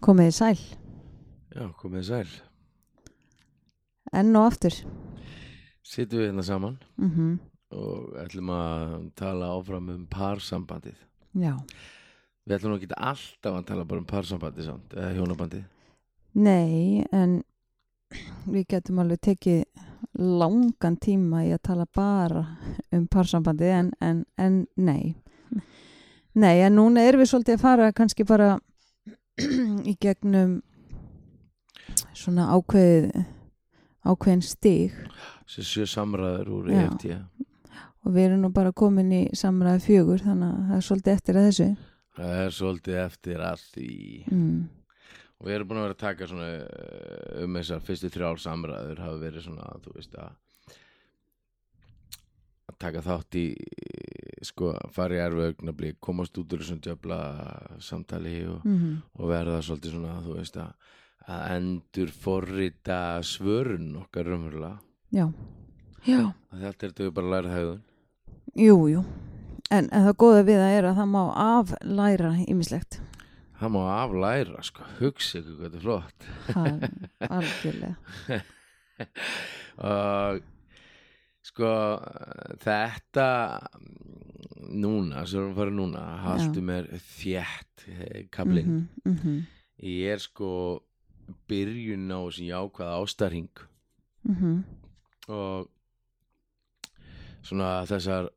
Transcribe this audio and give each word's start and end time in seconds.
Komiði 0.00 0.32
sæl, 0.32 0.58
Já, 1.52 1.66
komið 1.80 2.06
sæl. 2.08 2.28
enn 4.16 4.36
og 4.36 4.46
aftur. 4.48 4.74
Sittum 5.84 6.20
við 6.20 6.30
hérna 6.30 6.44
saman 6.46 6.78
Mm 6.98 7.38
og 7.70 8.16
ætlum 8.18 8.48
að 8.50 8.94
tala 9.14 9.46
áfram 9.54 9.90
um 9.92 10.06
parsambandið. 10.10 10.96
Já. 11.38 11.52
Við 12.46 12.56
ætlum 12.56 12.72
nú 12.72 12.78
ekki 12.80 12.96
alltaf 12.96 13.58
að 13.60 13.66
tala 13.68 13.84
bara 13.84 14.02
um 14.02 14.08
parsambandið 14.10 14.66
samt, 14.66 14.96
eða 14.96 15.12
hjónabandið. 15.14 15.62
Nei, 16.34 17.04
en 17.12 17.36
við 18.50 18.66
getum 18.74 18.98
alveg 18.98 19.20
tekið 19.22 19.62
langan 20.18 20.96
tíma 20.98 21.44
í 21.46 21.52
að 21.54 21.62
tala 21.68 21.86
bara 21.94 22.42
um 22.90 23.06
parsambandi 23.06 23.70
en, 23.70 23.92
en, 24.02 24.24
en 24.36 24.66
nei. 24.76 25.14
Nei, 26.34 26.56
en 26.64 26.74
núna 26.74 27.06
erum 27.06 27.22
við 27.22 27.30
svolítið 27.30 27.58
að 27.58 27.62
fara 27.62 27.92
kannski 27.94 28.26
bara 28.26 28.56
í 29.90 29.94
gegnum 30.02 30.56
svona 32.16 32.48
ákveðið 32.54 33.20
ákveðin 34.10 34.42
stig 34.46 34.96
Sér 35.50 35.88
samræður 35.90 36.50
úr 36.60 36.68
Já. 36.70 36.82
EFT. 36.86 37.06
og 38.06 38.12
við 38.14 38.26
erum 38.28 38.44
nú 38.46 38.50
bara 38.54 38.72
komin 38.72 39.10
í 39.12 39.22
samræði 39.36 39.82
fjögur 39.88 40.22
þannig 40.24 40.52
að 40.54 40.68
það 40.70 40.76
er 40.78 40.86
svolítið 40.88 41.14
eftir 41.16 41.40
að 41.40 41.48
þessu 41.50 41.70
Það 42.20 42.36
er 42.44 42.50
svolítið 42.52 42.96
eftir 43.00 43.40
að 43.46 43.60
því. 43.72 43.88
mm. 44.34 44.60
Og 45.40 45.46
við 45.48 45.54
erum 45.56 45.68
búin 45.70 45.78
að 45.80 45.84
vera 45.86 45.94
að 45.96 46.00
taka 46.02 46.26
svona 46.28 46.48
eh, 46.52 47.44
um 47.46 47.54
þessar 47.56 47.84
fyrstu 47.86 48.10
þrjár 48.12 48.40
samræður 48.42 48.98
hafa 49.00 49.20
verið 49.22 49.44
svona, 49.46 49.68
þú 49.84 49.94
veist 49.96 50.16
að 50.20 50.34
taka 52.80 53.02
þátt 53.04 53.36
í 53.40 53.46
sko, 54.46 54.72
fara 54.94 55.18
í 55.18 55.20
erfu 55.20 55.44
augnabli 55.50 55.94
komast 56.00 56.38
út 56.40 56.54
úr 56.54 56.62
þessum 56.62 56.80
djöfla 56.80 57.20
samtali 57.84 58.38
og 58.48 58.64
Mm 58.64 59.02
og 59.20 59.28
verða 59.28 59.60
svolítið 59.60 59.98
svona, 59.98 60.22
þú 60.24 60.38
veist 60.38 60.56
að 60.56 60.72
að 61.30 61.42
endur 61.56 62.12
forrita 62.14 62.98
svörun 63.26 63.92
okkar 64.00 64.30
raunverulega. 64.30 64.78
Já, 65.14 65.26
já. 66.06 66.32
Að 66.50 66.64
þetta 66.64 66.86
er 66.86 66.94
þetta 66.94 67.14
bara 67.16 67.26
að 67.26 67.34
læra 67.34 67.52
hegðun. 67.54 67.82
Jú, 68.58 68.76
jú. 68.90 69.04
En, 69.70 69.86
en 69.86 70.06
það 70.08 70.16
góða 70.24 70.44
við 70.48 70.60
það 70.62 70.76
er 70.78 70.88
að 70.88 70.98
það 70.98 71.10
má 71.12 71.22
aflæra 71.44 72.32
ýmislegt. 72.46 73.00
það 73.60 73.74
má 73.76 73.80
aflæra, 73.92 74.62
sko, 74.64 74.86
hugsa 74.98 75.38
ykkur 75.38 75.58
hvað 75.58 75.66
þetta 75.66 75.78
er 75.78 75.84
flott. 75.84 76.28
Það 76.46 76.66
er 76.70 77.34
algjörlega. 77.36 78.40
og 79.90 80.40
sko 81.46 81.70
þetta 82.60 83.28
núna, 84.70 85.24
sem 85.26 85.48
við 85.48 85.56
fara 85.56 85.74
núna 85.74 86.04
haltu 86.26 86.62
mér 86.64 86.90
þétt 87.16 87.86
eh, 87.88 88.26
kablinn, 88.32 88.88
Mhm, 89.04 89.14
mhm, 89.14 89.38
ég 89.82 90.14
er 90.14 90.18
sko 90.22 90.82
byrjun 91.48 92.10
á 92.12 92.20
þessi 92.26 92.50
jákvæða 92.50 92.98
ástarring 93.00 93.64
mhm. 94.26 94.62
og 95.28 95.70
svona 97.42 97.86
þessar 97.88 98.28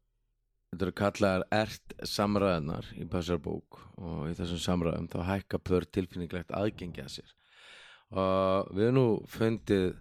þetta 0.73 0.85
eru 0.87 0.95
kallaðar 0.97 1.43
ert 1.53 1.93
samræðnar 2.07 2.87
í 2.97 3.05
passarbók 3.09 3.79
og 4.01 4.31
í 4.31 4.35
þessum 4.37 4.61
samræðum 4.63 5.09
þá 5.11 5.19
hækka 5.27 5.59
pör 5.61 5.85
tilfinninglegt 5.85 6.53
aðgengi 6.55 7.03
að 7.03 7.11
sér. 7.17 7.33
Og 8.13 8.71
við 8.73 8.87
erum 8.87 8.97
nú 8.97 9.05
fundið 9.29 9.93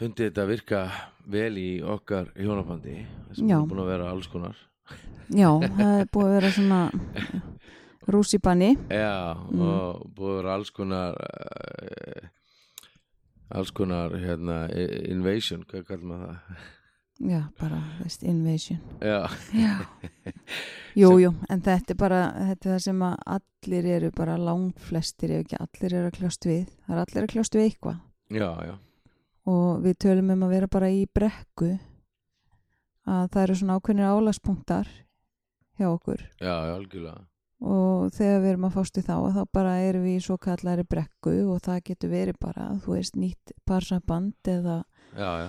fundið 0.00 0.30
þetta 0.30 0.46
virka 0.48 0.82
vel 1.30 1.52
í 1.60 1.68
okkar 1.84 2.32
hjónabandi 2.40 2.96
sem 3.36 3.50
er 3.52 3.66
búin 3.68 3.82
að 3.84 3.90
vera 3.92 4.10
alls 4.14 4.26
konar 4.32 4.56
Já, 5.30 5.46
það 5.62 5.92
er 6.00 6.08
búið 6.10 6.26
að 6.26 6.32
vera 6.34 6.48
svona 6.56 6.78
rússipanni. 8.10 8.70
Já, 8.90 9.36
Mm. 9.52 9.60
og 9.62 10.10
búið 10.16 10.32
að 10.32 10.36
vera 10.40 10.54
alls 10.56 10.70
konar 10.74 11.14
uh, 11.14 12.24
alls 13.54 13.70
konar 13.70 14.10
hérna, 14.18 14.56
invasion, 15.10 15.62
hvað 15.70 15.84
kallar 15.86 16.04
maður 16.10 16.26
það? 16.34 16.66
Já, 17.30 17.40
bara, 17.60 17.78
veist, 18.00 18.22
invasion. 18.24 18.80
Já, 19.04 19.28
Já. 19.54 19.86
Jú, 21.00 21.10
jú, 21.22 21.30
en 21.50 21.60
þetta 21.62 21.92
er 21.94 21.98
bara, 22.00 22.20
þetta 22.48 22.68
er 22.68 22.72
það 22.74 22.84
sem 22.88 23.02
að 23.06 23.16
allir 23.36 23.86
eru 23.94 24.10
bara 24.16 24.36
langflestir, 24.40 25.30
ef 25.36 25.44
ekki 25.44 25.60
allir 25.60 25.94
eru 26.00 26.10
að 26.10 26.16
kljást 26.18 26.46
við. 26.48 26.64
Það 26.86 26.96
er 26.96 27.02
allir 27.04 27.22
að 27.28 27.32
kljást 27.36 27.54
við 27.58 27.66
eitthvað. 27.68 28.00
já, 28.30 28.50
já 28.66 28.74
og 29.50 29.80
við 29.84 29.96
tölum 30.06 30.34
um 30.34 30.44
að 30.46 30.54
vera 30.54 30.68
bara 30.70 30.90
í 30.92 31.06
brekku. 31.10 31.74
Að 33.10 33.30
það 33.32 33.42
eru 33.42 33.56
svona 33.58 33.78
ákveðnir 33.78 34.12
álagspunktar 34.12 34.90
hjá 35.80 35.88
okkur. 35.90 36.22
Já, 36.38 36.54
algjörlega. 36.76 37.24
Og 37.60 38.12
þegar 38.16 38.38
við 38.40 38.50
erum 38.54 38.68
að 38.70 38.76
fást 38.78 38.96
í 38.96 39.02
þá 39.04 39.16
þá 39.34 39.40
bara 39.52 39.72
erum 39.84 40.04
við 40.06 40.16
í 40.16 40.22
svo 40.24 40.36
kallari 40.40 40.84
brekku 40.88 41.34
og 41.52 41.58
það 41.66 41.82
getur 41.90 42.12
verið 42.12 42.38
bara, 42.40 42.70
þú 42.84 42.94
veist, 42.96 43.18
nýtt 43.20 43.52
parsaband 43.68 44.48
eða, 44.48 44.78
Já, 45.12 45.28
já, 45.42 45.48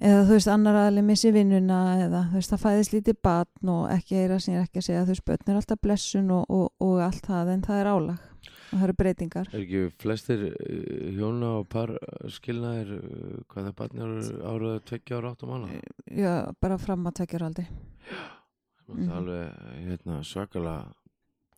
eða 0.00 0.24
þú 0.26 0.34
veist, 0.34 0.50
annar 0.50 0.78
aðli 0.80 1.04
missi 1.06 1.30
vinnuna 1.34 1.80
eða 2.02 2.24
þú 2.32 2.40
veist, 2.40 2.54
það 2.54 2.64
fæðist 2.64 2.96
lítið 2.96 3.20
batn 3.28 3.72
og 3.76 3.84
ekki 3.94 4.18
eira 4.18 4.40
sem 4.42 4.56
ég 4.56 4.64
er 4.64 4.66
ekki 4.66 4.82
að 4.82 4.88
segja, 4.88 5.04
þú 5.04 5.14
veist, 5.14 5.26
börn 5.30 5.52
er 5.52 5.60
alltaf 5.60 5.82
blessun 5.86 6.34
og, 6.34 6.50
og, 6.50 6.66
og 6.82 7.04
allt 7.06 7.30
það, 7.30 7.52
en 7.54 7.64
það 7.68 7.82
er 7.82 7.92
álag 7.94 8.26
og 8.66 8.78
það 8.78 8.84
eru 8.88 8.96
breytingar. 8.98 9.48
Er 9.52 9.60
ekki 9.62 9.82
flestir 10.02 10.44
uh, 10.48 11.10
hjóna 11.16 11.50
og 11.60 11.68
par 11.72 11.92
skilnaðir 12.34 12.92
uh, 12.98 13.40
hvað 13.52 13.68
það 13.70 13.74
barnir 13.80 14.14
áraðu 14.52 14.80
tveggja 14.90 15.18
ára 15.20 15.32
áttum 15.34 15.54
ána 15.56 15.80
Já, 16.10 16.32
bara 16.60 16.78
fram 16.78 17.06
að 17.06 17.18
tvekjar 17.22 17.46
aldrei 17.50 17.66
Það 18.86 18.94
Mhm. 18.96 19.08
er 19.10 19.16
alveg 19.16 19.86
hérna, 19.88 20.16
svakalega 20.22 20.92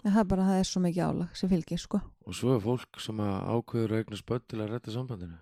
en 0.05 0.13
það 0.15 0.21
er 0.23 0.29
bara, 0.31 0.45
það 0.49 0.59
er 0.63 0.69
svo 0.69 0.81
mikið 0.81 1.03
álag 1.05 1.35
sem 1.37 1.49
fylgir, 1.51 1.79
sko. 1.83 1.99
Og 2.25 2.33
svo 2.39 2.55
er 2.55 2.61
fólk 2.63 3.01
sem 3.03 3.19
ákveður 3.19 3.93
að 3.93 3.99
eigna 3.99 4.17
spöld 4.21 4.45
til 4.49 4.61
að 4.63 4.71
redda 4.73 4.93
sambandinu. 4.95 5.39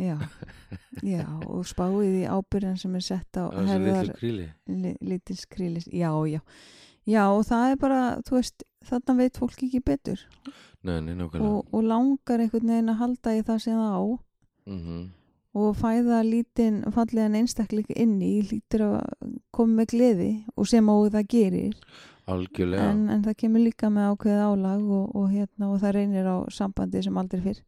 Já, 0.00 0.16
já, 1.14 1.22
og 1.46 1.62
spáið 1.68 2.16
í 2.22 2.24
ábyrðin 2.26 2.80
sem 2.80 2.96
er 2.98 3.04
sett 3.04 3.38
á 3.38 3.44
Það 3.52 4.10
li, 4.24 4.96
lítil 5.04 5.36
skrílis. 5.38 5.86
Já, 5.92 6.10
já. 6.26 6.40
Já, 7.06 7.22
og 7.30 7.44
það 7.46 7.70
er 7.70 7.78
bara, 7.84 8.00
þú 8.26 8.40
veist, 8.40 8.64
þarna 8.88 9.16
veit 9.20 9.38
fólk 9.40 9.62
ekki 9.66 9.82
betur. 9.84 10.22
Nei, 10.86 11.00
nei, 11.02 11.16
og, 11.18 11.66
og 11.72 11.82
langar 11.82 12.42
einhvern 12.42 12.72
veginn 12.72 12.92
að 12.92 13.00
halda 13.02 13.36
í 13.36 13.44
það 13.46 13.62
sem 13.66 13.80
það 13.80 13.96
á. 13.98 14.04
Mm 14.66 15.06
og 15.56 15.72
fæða 15.78 16.18
lítinn 16.26 16.82
fallegan 16.92 17.36
einstakling 17.38 17.88
inn 17.96 18.18
í, 18.24 18.34
lítur 18.44 18.84
að 18.90 19.30
koma 19.56 19.80
með 19.80 19.94
gleði 19.94 20.30
og 20.54 20.68
sem 20.68 20.90
á 20.92 20.96
það 21.14 21.30
gerir. 21.32 21.78
En, 22.26 23.04
en 23.14 23.22
það 23.22 23.36
kemur 23.38 23.62
líka 23.62 23.88
með 23.92 24.08
ákveðið 24.10 24.44
álag 24.50 24.88
og, 24.98 25.04
og, 25.14 25.28
hérna, 25.30 25.68
og 25.70 25.78
það 25.80 25.94
reynir 25.96 26.26
á 26.26 26.36
sambandi 26.52 27.02
sem 27.06 27.20
aldrei 27.22 27.42
fyrr. 27.44 27.60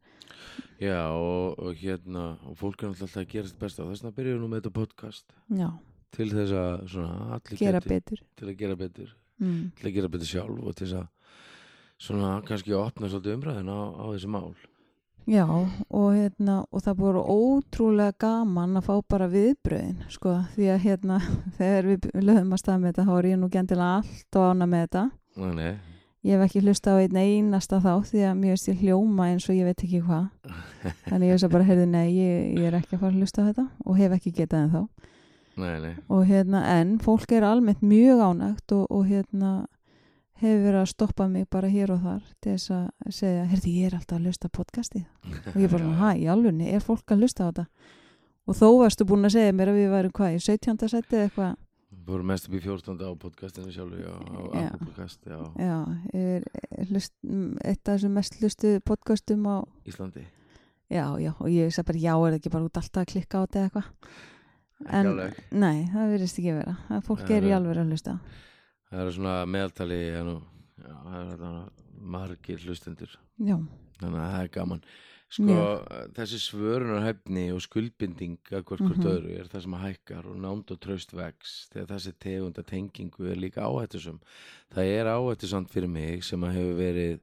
Já, 0.83 0.99
og, 1.15 1.71
hérna 1.79 2.25
og 2.47 2.57
fólk 2.59 2.83
er 2.83 2.91
alltaf 2.91 3.15
að 3.21 3.29
gera 3.31 3.47
þetta 3.47 3.63
besta. 3.63 3.87
Þess 3.87 4.03
vegna 4.03 4.17
byrjuðum 4.19 4.35
við 4.37 4.43
nú 4.43 4.51
með 4.51 4.61
þetta 4.61 4.73
podcast. 4.75 5.25
Já, 5.55 5.69
til 6.15 6.29
þess 6.33 6.55
að 6.59 6.75
svona 6.93 7.39
gera 7.55 7.79
geti- 7.79 7.93
betur. 7.95 8.21
til 8.35 8.51
að 8.51 8.59
gera 8.59 8.77
betur 8.83 9.15
Mm. 9.39 9.71
til 9.77 9.87
að 9.87 9.95
gera 9.95 10.11
betur 10.11 10.27
sjálf 10.27 10.59
og 10.59 10.75
til 10.75 10.87
þess 10.87 10.99
að 10.99 11.07
svona 11.99 12.33
kannski 12.47 12.75
opna 12.75 13.07
svolítið 13.07 13.37
umræðin 13.37 13.71
á, 13.71 13.79
á 13.95 14.03
þessi 14.11 14.31
mál 14.31 14.53
Já, 15.29 15.45
og, 15.45 16.07
hérna, 16.15 16.63
og 16.73 16.81
það 16.81 17.01
voru 17.03 17.21
ótrúlega 17.21 18.15
gaman 18.17 18.79
að 18.79 18.87
fá 18.87 18.95
bara 19.13 19.27
viðbröðin, 19.29 19.99
sko, 20.09 20.39
því 20.55 20.71
að 20.73 20.79
hérna, 20.87 21.19
þegar 21.59 21.89
við 21.91 22.07
lögum 22.17 22.55
að 22.55 22.61
stað 22.63 22.79
með 22.79 22.89
þetta, 22.89 23.05
þá 23.05 23.13
var 23.13 23.27
ég 23.29 23.37
nú 23.37 23.49
gæntilega 23.53 23.99
allt 23.99 24.39
og 24.39 24.47
ána 24.49 24.67
með 24.71 24.85
þetta. 24.87 25.03
Nei, 25.39 25.51
nei, 25.59 25.75
Ég 26.19 26.35
hef 26.35 26.49
ekki 26.49 26.61
hlusta 26.65 26.91
á 26.91 26.99
einn 26.99 27.15
einasta 27.15 27.77
þá, 27.79 27.93
því 28.09 28.23
að 28.27 28.33
mér 28.41 28.51
veist 28.51 28.67
ég 28.67 28.81
hljóma 28.81 29.29
eins 29.31 29.45
og 29.47 29.55
ég 29.55 29.69
veit 29.69 29.83
ekki 29.85 30.01
hvað. 30.03 30.25
Þannig 31.07 31.29
ég 31.29 31.37
veist 31.37 31.47
að 31.47 31.53
bara, 31.53 31.67
heyrðu, 31.69 31.85
nei, 31.93 32.07
ég, 32.11 32.49
ég 32.57 32.65
er 32.67 32.75
ekki 32.81 32.97
að 32.97 33.03
fara 33.05 33.13
að 33.13 33.21
hlusta 33.21 33.45
á 33.45 33.47
þetta 33.47 33.65
og 33.85 34.01
hef 34.01 34.15
ekki 34.17 34.33
getað 34.41 34.65
en 34.65 34.73
þá. 34.73 35.13
Nei, 35.59 35.75
nei 35.83 35.91
Og 36.07 36.25
hérna, 36.29 36.63
en 36.79 36.97
fólk 37.03 37.31
er 37.35 37.45
almennt 37.47 37.83
mjög 37.85 38.23
ánægt 38.23 38.73
og, 38.75 38.87
og 38.89 39.05
hérna, 39.09 39.67
hefur 40.39 40.65
verið 40.65 40.81
að 40.81 40.91
stoppa 40.93 41.27
mig 41.29 41.47
bara 41.51 41.69
hér 41.71 41.93
og 41.93 42.03
þar 42.03 42.27
til 42.39 42.55
þess 42.55 42.73
að 42.75 43.15
segja, 43.15 43.47
heyrðu, 43.49 43.71
ég 43.75 43.89
er 43.89 43.97
alltaf 43.97 44.19
að 44.19 44.27
hlusta 44.29 44.51
á 44.51 44.57
podcastið 44.57 45.53
og 45.53 45.57
ég 45.59 45.71
bara, 45.73 45.95
hæ, 46.01 46.09
í 46.23 46.27
alvunni, 46.31 46.69
er 46.71 46.85
fólk 46.85 47.11
að 47.13 47.25
hlusta 47.25 47.47
á 47.47 47.49
þetta 47.49 47.65
og 48.49 48.57
þó 48.57 48.67
varstu 48.79 49.07
búin 49.09 49.27
að 49.27 49.35
segja 49.35 49.55
mér 49.55 49.73
að 49.73 49.81
við 49.81 49.91
værum 49.95 50.15
hvað, 50.15 50.37
í 50.37 50.45
17. 50.45 50.87
seti 50.87 51.17
eða 51.17 51.27
eitthvað 51.27 51.57
Við 51.89 52.13
vorum 52.13 52.29
mest 52.29 52.45
upp 52.47 52.55
í 52.57 52.59
14. 52.61 53.01
á 53.05 53.11
podcastinu 53.21 53.71
sjálfu 53.73 53.99
já, 54.01 54.13
á. 54.13 54.41
Apple 54.63 54.87
podcast, 54.87 55.19
já, 55.25 55.39
já, 55.61 55.77
er, 56.17 56.45
hlust, 56.89 57.13
eitt 57.65 57.83
af 57.83 57.95
þessum 57.97 58.15
mest 58.17 58.37
hlustu 58.39 58.73
podcastum 58.85 59.45
á, 59.45 59.57
Íslandi 59.89 60.23
já, 60.89 61.05
já, 61.21 61.33
og 61.35 61.49
ég 61.53 61.73
sagði 61.73 61.87
bara, 61.91 62.03
já, 62.05 62.13
er 62.15 62.31
það 62.31 62.39
ekki 62.39 62.53
bara 62.55 62.69
út 62.69 62.81
alltaf 62.81 63.03
að 63.03 63.11
klikka 63.13 63.41
á 63.41 63.43
þetta 63.45 63.65
eitthvað 63.67 63.91
En- 64.87 65.33
nei, 65.51 65.85
það 65.91 66.13
virðist 66.13 66.39
ekki 66.39 66.53
vera. 66.55 66.77
Það 66.87 67.03
fólk 67.09 67.25
Nei, 67.27 67.35
er 67.37 67.41
í 67.43 67.49
nei. 67.49 67.55
alveg 67.57 67.77
að 67.77 67.89
hlusta. 67.91 68.19
Það 68.89 69.01
eru 69.01 69.11
svona 69.11 69.35
meðaltali 69.45 69.99
nú, 70.23 70.35
já, 70.79 70.95
það 71.03 71.33
eru 71.33 71.51
margir 71.99 72.57
hlustendur. 72.63 73.15
Já, 73.43 73.57
þannig 73.99 74.19
að 74.23 74.31
það 74.33 74.43
er 74.43 74.47
gaman. 74.55 74.83
Sko, 75.29 75.55
þessi 76.17 76.39
svörunarhæfni 76.41 77.43
og 77.53 77.59
skuldbinding 77.61 78.39
að 78.49 78.63
hvort 78.63 78.79
hvort 78.81 78.97
Mhm. 78.97 79.09
öðru 79.11 79.35
er 79.39 79.45
það 79.51 79.61
sem 79.61 79.73
að 79.77 79.83
hækkar 79.85 80.25
og 80.25 80.37
nánd 80.41 80.71
og 80.71 80.79
traust 80.79 81.11
vex 81.13 81.67
þegar 81.69 81.85
þessi 81.91 82.13
tegunda 82.19 82.63
tengingu 82.63 83.29
er 83.29 83.35
líka 83.35 83.61
áhættusum 83.61 84.19
það 84.73 84.85
er 84.89 85.05
áhættusamt 85.05 85.69
fyrir 85.69 85.87
mig 85.87 86.23
sem 86.23 86.41
að 86.41 86.53
hefur 86.57 86.75
verið 86.81 87.19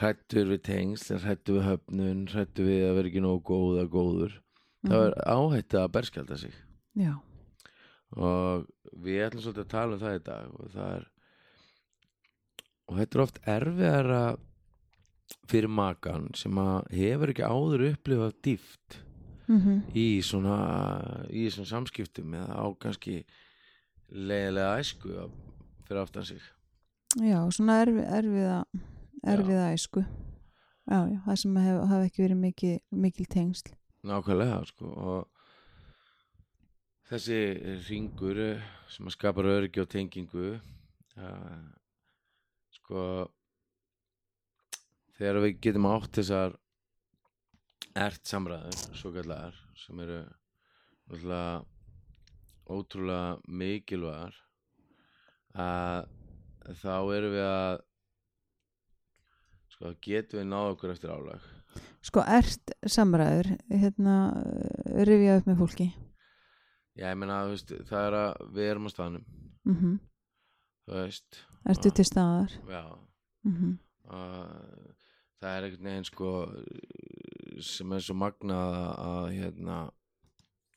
hrættur 0.00 0.46
við 0.50 0.62
tengsl 0.66 1.18
hrættur 1.22 1.60
við 1.60 1.66
höfnun, 1.68 2.26
hrættur 2.32 2.66
við 2.66 2.82
að 2.88 2.94
vera 2.98 3.08
ekki 3.10 3.22
nógu 3.24 3.42
góð 3.50 3.80
að 3.84 3.90
góður 3.94 4.32
Mhm. 4.82 4.92
það 4.92 5.06
er 5.06 5.14
áhætti 5.34 5.76
að 5.80 5.92
berskjálta 5.96 6.38
sig. 6.38 6.54
Já, 6.96 7.14
og 8.16 8.66
við 8.96 9.24
ætlum 9.26 9.42
svolítið 9.44 9.64
að 9.64 9.74
tala 9.74 9.94
um 9.94 10.00
það 10.00 10.14
í 10.18 10.22
dag 10.24 10.54
og 10.60 10.70
það 10.74 10.94
er 10.96 11.04
og 12.90 12.96
þetta 12.98 13.14
er 13.18 13.22
oft 13.22 13.38
erfiðara 13.46 14.22
fyrir 15.50 15.70
makan 15.70 16.30
sem 16.34 16.58
að 16.58 16.88
hefur 16.90 17.30
ekki 17.30 17.46
áður 17.46 17.84
upplifað 17.92 18.34
dýft 18.42 18.98
mm 19.50 19.82
í 19.94 20.22
svona 20.22 20.56
í 21.30 21.46
þessum 21.48 21.66
samskiptum 21.66 22.34
eða 22.38 22.54
á 22.54 22.66
kannski 22.78 23.24
leiðilega 24.10 24.78
æsku 24.80 25.30
fyrir 25.86 26.02
aftan 26.02 26.24
sig. 26.24 26.40
Já 27.18 27.38
svona 27.50 27.80
erfi, 27.82 28.02
erfiða 28.06 28.64
erfiða 29.26 29.72
æsku. 29.74 30.04
Já, 30.90 31.06
já, 31.06 31.18
það 31.26 31.36
sem 31.36 31.56
hef, 31.56 31.80
hafa 31.90 32.06
ekki 32.06 32.22
verið 32.24 32.38
mikil, 32.40 32.78
mikil 32.90 33.26
tengsl 33.30 33.74
nákvæmlega 34.06 34.62
sko 34.70 34.90
og 35.10 35.40
þessi 37.10 37.40
ringur 37.88 38.38
eh, 38.40 38.70
sem 38.88 39.08
að 39.08 39.16
skapar 39.16 39.48
öryggi 39.50 39.82
og 39.82 39.90
tengingu 39.90 40.54
uh, 40.54 41.64
sko 42.78 43.02
þegar 45.18 45.40
við 45.44 45.58
getum 45.66 45.88
átt 45.90 46.20
þessar 46.20 46.56
ert 47.98 48.30
samræður 48.30 48.96
svo 48.96 49.12
kallar 49.14 49.58
sem 49.82 50.00
eru 50.06 50.22
náttúrulega 51.10 51.60
ótrúlega 52.70 53.54
mikilvægar 53.60 54.36
að 55.58 56.74
þá 56.78 56.94
erum 57.18 57.34
við 57.34 57.48
að 57.50 57.80
sko 59.74 59.96
getum 60.06 60.40
við 60.40 60.52
náð 60.52 60.74
okkur 60.76 60.94
eftir 60.94 61.12
álag 61.16 61.50
sko 62.04 62.24
ert 62.26 62.72
samræður 62.88 63.52
hérna 63.68 64.16
rifja 65.06 65.38
upp 65.40 65.50
með 65.50 65.60
fólki? 65.64 65.88
Já, 66.98 67.10
ég 67.12 67.18
meina, 67.20 67.42
veist, 67.48 67.72
það 67.88 68.06
er 68.06 68.16
að 68.18 68.48
við 68.56 68.70
erum 68.70 68.88
á 68.88 68.90
staðnum, 68.92 69.26
mm 69.68 69.98
þú 70.90 70.96
veist, 70.96 71.40
ertu 71.70 71.92
til 71.94 72.06
staðar? 72.08 72.56
Já, 72.68 72.84
mm 73.46 73.78
að, 74.10 74.94
það 75.40 75.56
er 75.56 75.66
einhvern 75.68 75.90
veginn 75.90 76.08
sko 76.08 76.32
sem 77.60 77.92
er 77.92 78.04
svo 78.04 78.16
magnað 78.18 78.76
að, 78.80 79.26
hérna, 79.36 79.78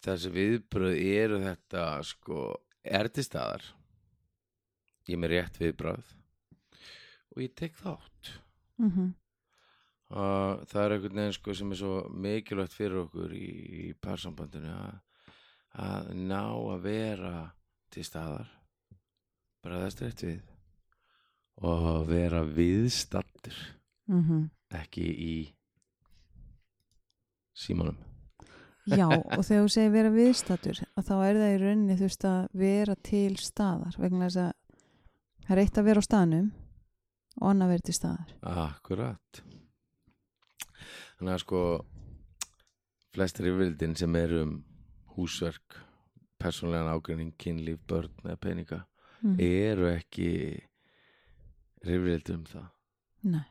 þessi 0.03 0.33
viðbröð 0.35 0.99
eru 0.99 1.39
þetta 1.43 1.85
sko, 2.07 2.43
er 2.83 3.09
til 3.13 3.25
staðar, 3.25 3.65
ég 5.07 5.17
er 5.17 5.23
með 5.23 5.35
rétt 5.35 5.59
viðbröð 5.61 6.13
og 7.33 7.41
ég 7.41 7.53
tek 7.57 7.75
þátt. 7.79 8.33
-hmm. 8.77 9.13
Og 10.13 10.63
það 10.69 10.83
er 10.83 10.95
einhvern 10.95 11.21
veginn 11.21 11.35
sko 11.37 11.57
sem 11.57 11.73
er 11.73 11.79
svo 11.81 11.93
mikilvægt 12.25 12.77
fyrir 12.77 13.03
okkur 13.03 13.35
í, 13.37 13.49
í 13.83 13.85
parsambandinu 14.01 14.73
að, 14.73 14.97
að 15.83 16.09
ná 16.21 16.43
að 16.45 16.83
vera 16.87 17.35
til 17.93 18.05
staðar. 18.07 18.49
Bregðast 19.63 20.03
rétt 20.03 20.25
við. 20.25 20.41
Og 21.63 22.09
vera 22.09 22.41
viðstattur 22.45 23.55
Mm 24.09 24.49
ekki 24.73 25.03
í 25.05 25.35
símanum. 27.53 27.99
Já 28.89 29.05
og 29.37 29.45
þegar 29.45 29.61
þú 29.61 29.71
segir 29.71 29.93
vera 29.93 30.11
viðstatur 30.11 30.81
að 30.83 31.07
þá 31.07 31.13
er 31.15 31.39
það 31.39 31.53
í 31.53 31.59
rauninni 31.61 31.97
þú 31.99 32.09
veist 32.09 32.27
að 32.27 32.41
vera 32.63 32.95
til 33.09 33.31
staðar. 33.39 33.97
Vegna 34.01 34.27
þess 34.27 34.41
að 34.43 34.51
það 35.45 35.55
er 35.55 35.63
eitt 35.63 35.79
að 35.79 35.89
vera 35.89 36.03
á 36.03 36.09
staðnum 36.09 36.49
og 37.39 37.49
annað 37.51 37.73
vera 37.73 37.87
til 37.87 37.97
staðar. 37.99 38.33
Akkurat 38.41 39.43
Þannig 41.23 41.37
að 41.37 41.43
sko 41.45 41.59
flestir 43.15 43.45
yfirvildin 43.47 43.93
sem 43.95 44.15
er 44.19 44.33
um 44.41 44.49
húsverk 45.15 45.77
persónlegan 46.43 46.89
ágreining, 46.91 47.29
kynlíf, 47.39 47.77
börn 47.87 48.11
eða 48.25 48.35
peninga 48.43 48.79
mm. 49.21 49.37
eru 49.39 49.87
ekki 49.87 50.27
rifrildi 51.87 52.35
um 52.35 52.43
það. 52.49 52.65
Nei. 53.31 53.45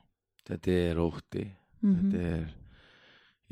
Þetta 0.50 0.76
er 0.82 1.00
ótti. 1.00 1.46
Mm 1.80 1.96
þetta 1.96 2.26
er, 2.34 2.52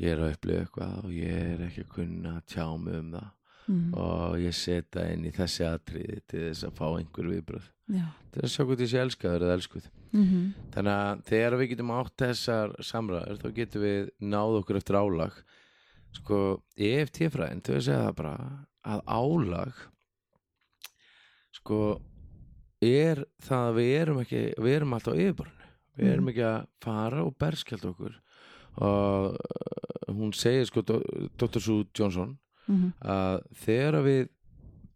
ég 0.03 0.13
er 0.13 0.21
að 0.21 0.35
upplifa 0.35 0.67
eitthvað 0.67 1.01
og 1.01 1.17
ég 1.17 1.41
er 1.55 1.65
ekki 1.71 1.87
að 1.87 1.91
kunna 1.97 2.37
að 2.37 2.45
tjá 2.53 2.65
mig 2.83 2.99
um 3.01 3.11
það. 3.17 3.29
Mm. 3.71 3.91
og 4.05 4.37
ég 4.41 4.55
setja 4.57 5.09
inn 5.13 5.25
í 5.25 5.33
þessi 5.33 5.65
atriði 5.65 6.21
til 6.29 6.45
þess 6.51 6.69
að 6.69 6.77
fá 6.77 6.85
einhver 6.91 7.33
viðbröð 7.33 7.67
til 8.31 8.41
að 8.45 8.51
sjá 8.53 8.63
hvort 8.65 8.81
sé 8.87 8.99
elskaður 9.01 9.43
eða 9.47 9.57
elskuð 9.59 9.87
mm 10.11 10.27
þannig 10.73 10.93
að 10.95 11.23
þegar 11.31 11.57
við 11.59 11.69
getum 11.73 11.91
átt 11.97 12.17
þessar 12.23 12.75
samræður 12.91 13.37
þá 13.41 13.47
getum 13.59 13.81
við 13.81 14.09
náð 14.19 14.57
okkur 14.61 14.79
eftir 14.81 14.95
álag 15.01 15.33
sko 16.15 16.37
EFT-fræðin 16.77 17.61
þau 17.63 17.73
segja 17.81 18.03
það 18.05 18.15
bara 18.15 18.35
að 18.83 19.01
álag 19.07 19.73
sko 21.55 21.79
er 22.81 23.21
það 23.45 23.67
að 23.69 23.75
við 23.77 23.91
erum 24.01 24.19
ekki 24.23 24.41
við 24.57 24.75
erum 24.79 24.93
alltaf 24.97 25.19
yfirborðinu 25.21 25.69
við 26.01 26.11
erum 26.13 26.23
Mhm. 26.25 26.29
ekki 26.33 26.45
að 26.47 26.67
fara 26.81 27.23
og 27.25 27.35
berskjald 27.37 27.85
okkur 27.91 28.15
og 28.81 29.35
uh, 29.35 30.13
hún 30.15 30.31
segir 30.33 30.65
sko 30.69 30.81
Dr. 30.81 31.59
Sue 31.59 31.85
Johnson 31.93 32.37
-hmm. 32.67 32.93
að 33.03 33.41
þegar 33.65 34.01
við 34.03 34.29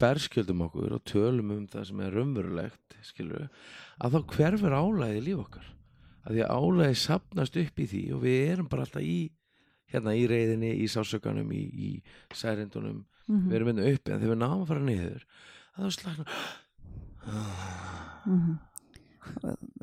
berskjöldum 0.01 0.62
okkur 0.68 0.95
og 0.97 1.03
tölum 1.07 1.51
um 1.56 1.65
það 1.71 1.86
sem 1.89 2.00
er 2.06 2.13
raunverulegt 2.15 2.97
skilur 3.06 3.47
að 4.01 4.15
þá 4.18 4.19
hverfur 4.36 4.75
álæði 4.75 5.24
líf 5.27 5.42
okkar. 5.45 5.68
Að 6.25 6.36
því 6.36 6.44
að 6.45 6.53
álæði 6.59 6.95
sapnast 7.03 7.57
upp 7.62 7.80
í 7.80 7.88
því 7.92 8.03
og 8.15 8.21
við 8.25 8.38
erum 8.53 8.69
bara 8.71 8.86
alltaf 8.88 9.01
í 9.06 9.18
hérna 9.94 10.15
í 10.18 10.24
reyðinni, 10.27 10.71
í 10.81 10.88
sásökanum 10.89 11.51
í, 11.53 11.63
í 11.69 11.89
særindunum, 12.33 13.03
Mhm. 13.27 13.47
við 13.50 13.56
erum 13.56 13.68
hérna 13.71 13.89
uppi 13.94 14.12
en 14.13 14.19
þegar 14.21 14.33
við 14.36 14.42
náum 14.42 14.62
að 14.62 14.68
fara 14.68 14.80
niður 14.86 15.24
að 15.77 15.86
þá 15.86 15.92
slagna 15.95 16.25
Mhm. 18.25 18.57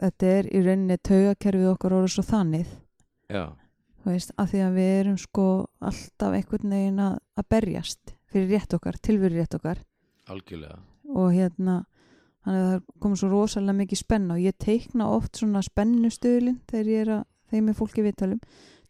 þetta 0.01 0.27
er 0.39 0.49
í 0.51 0.61
rauninni 0.63 0.97
taugakerfið 1.03 1.71
okkar 1.73 1.95
orður 1.97 2.13
svo 2.15 2.23
þannig. 2.27 2.67
Já, 3.31 3.53
veist, 4.05 4.33
af 4.39 4.51
því 4.53 4.61
að 4.67 4.77
við 4.79 4.91
erum 5.01 5.19
sko 5.19 5.47
alltaf 5.81 6.37
einhvern 6.37 6.71
veginn 6.75 7.01
að, 7.03 7.19
að 7.39 7.49
berjast 7.55 8.15
fyrir 8.33 8.49
rétt 8.51 8.75
okkar, 8.75 8.99
tilveru 9.03 9.39
rétt 9.41 9.55
okkar 9.59 9.79
algjörlega. 10.33 10.79
Og 11.13 11.31
hérna 11.35 11.79
þannig 12.43 12.63
að 12.63 12.69
það 12.73 13.01
komur 13.05 13.21
svo 13.21 13.31
rosalega 13.31 13.79
mikið 13.79 14.03
spenna 14.03 14.37
og 14.37 14.43
ég 14.43 14.59
teikna 14.59 15.09
oft 15.15 15.39
svona 15.39 15.63
spennustöðlin 15.63 16.61
þegar 16.71 16.93
ég 16.93 17.05
er 17.05 17.13
að 17.19 17.25
þeim 17.53 17.69
með 17.69 17.79
fólki 17.79 18.05
viðtalum 18.07 18.41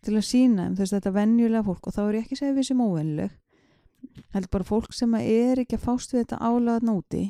til 0.03 0.17
að 0.17 0.27
sína 0.27 0.67
þeim, 0.67 0.77
þú 0.77 0.83
veist, 0.83 0.95
þetta 0.97 1.15
venjulega 1.15 1.67
fólk 1.67 1.87
og 1.87 1.97
þá 1.97 2.03
er 2.05 2.17
ég 2.17 2.25
ekki 2.25 2.39
að 2.39 2.43
segja 2.43 2.57
við 2.57 2.69
sem 2.69 2.83
óvennileg 2.83 3.37
heldur 4.33 4.53
bara 4.57 4.67
fólk 4.67 4.95
sem 4.97 5.13
að 5.15 5.29
er 5.31 5.61
ekki 5.63 5.79
að 5.79 5.85
fást 5.85 6.15
við 6.15 6.25
þetta 6.25 6.41
álaðan 6.43 6.95
úti. 6.97 7.25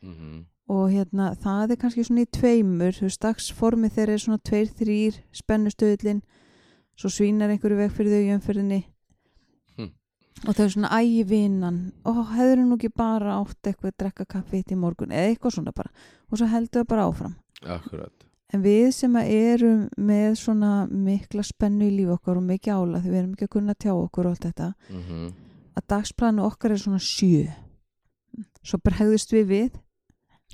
Mm 0.00 0.40
og 0.70 0.92
hérna 0.92 1.32
það 1.42 1.74
er 1.74 1.78
kannski 1.82 2.04
svona 2.06 2.22
í 2.22 2.30
tveimur 2.30 2.94
þú 2.94 3.08
veist, 3.08 3.22
dagsformi 3.24 3.90
þegar 3.90 4.12
er 4.14 4.22
svona 4.22 4.42
tveir, 4.46 4.68
þrýr 4.78 5.18
spennustöðlin 5.34 6.20
svo 7.00 7.10
svínar 7.10 7.50
einhverju 7.50 7.78
veg 7.80 7.94
fyrir 7.96 8.14
þau 8.14 8.22
í 8.22 8.34
umferðinni. 8.36 8.80
Og 10.46 10.54
þau 10.56 10.64
er 10.64 10.72
svona 10.72 10.90
ævinan 11.00 11.82
og 12.08 12.22
hefur 12.34 12.62
nú 12.64 12.78
ekki 12.78 12.92
bara 12.96 13.36
átt 13.40 13.68
eitthvað 13.68 13.92
að 13.92 13.98
drekka 14.04 14.26
kaffi 14.36 14.62
í 14.64 14.78
morgun? 14.78 15.12
Eða 15.12 15.34
eitthvað 15.34 15.56
svona 15.58 15.76
bara. 15.76 15.92
Og 16.30 16.40
svo 16.40 16.48
heldur 16.48 16.82
það 16.82 16.90
bara 16.94 17.06
áfram. 17.10 17.36
Akkurat. 17.66 18.26
En 18.50 18.64
við 18.64 18.88
sem 18.96 19.14
erum 19.20 19.84
með 19.96 20.32
svona 20.40 20.72
mikla 20.90 21.44
spennu 21.46 21.86
í 21.86 21.92
líf 22.00 22.16
okkar 22.16 22.40
og 22.40 22.48
mikið 22.48 22.74
ála 22.74 23.02
því 23.02 23.12
við 23.12 23.20
erum 23.20 23.36
ekki 23.36 23.46
að 23.46 23.54
kunna 23.54 23.76
tjá 23.78 23.92
okkur 23.94 24.26
og 24.26 24.34
allt 24.34 24.48
þetta 24.48 24.72
mm 24.90 25.30
að 25.80 25.86
dagsplanu 25.94 26.44
okkar 26.46 26.74
er 26.74 26.82
svona 26.82 27.00
sjö. 27.02 27.46
Svo 28.62 28.80
bregðust 28.84 29.32
við 29.32 29.46
við 29.50 29.78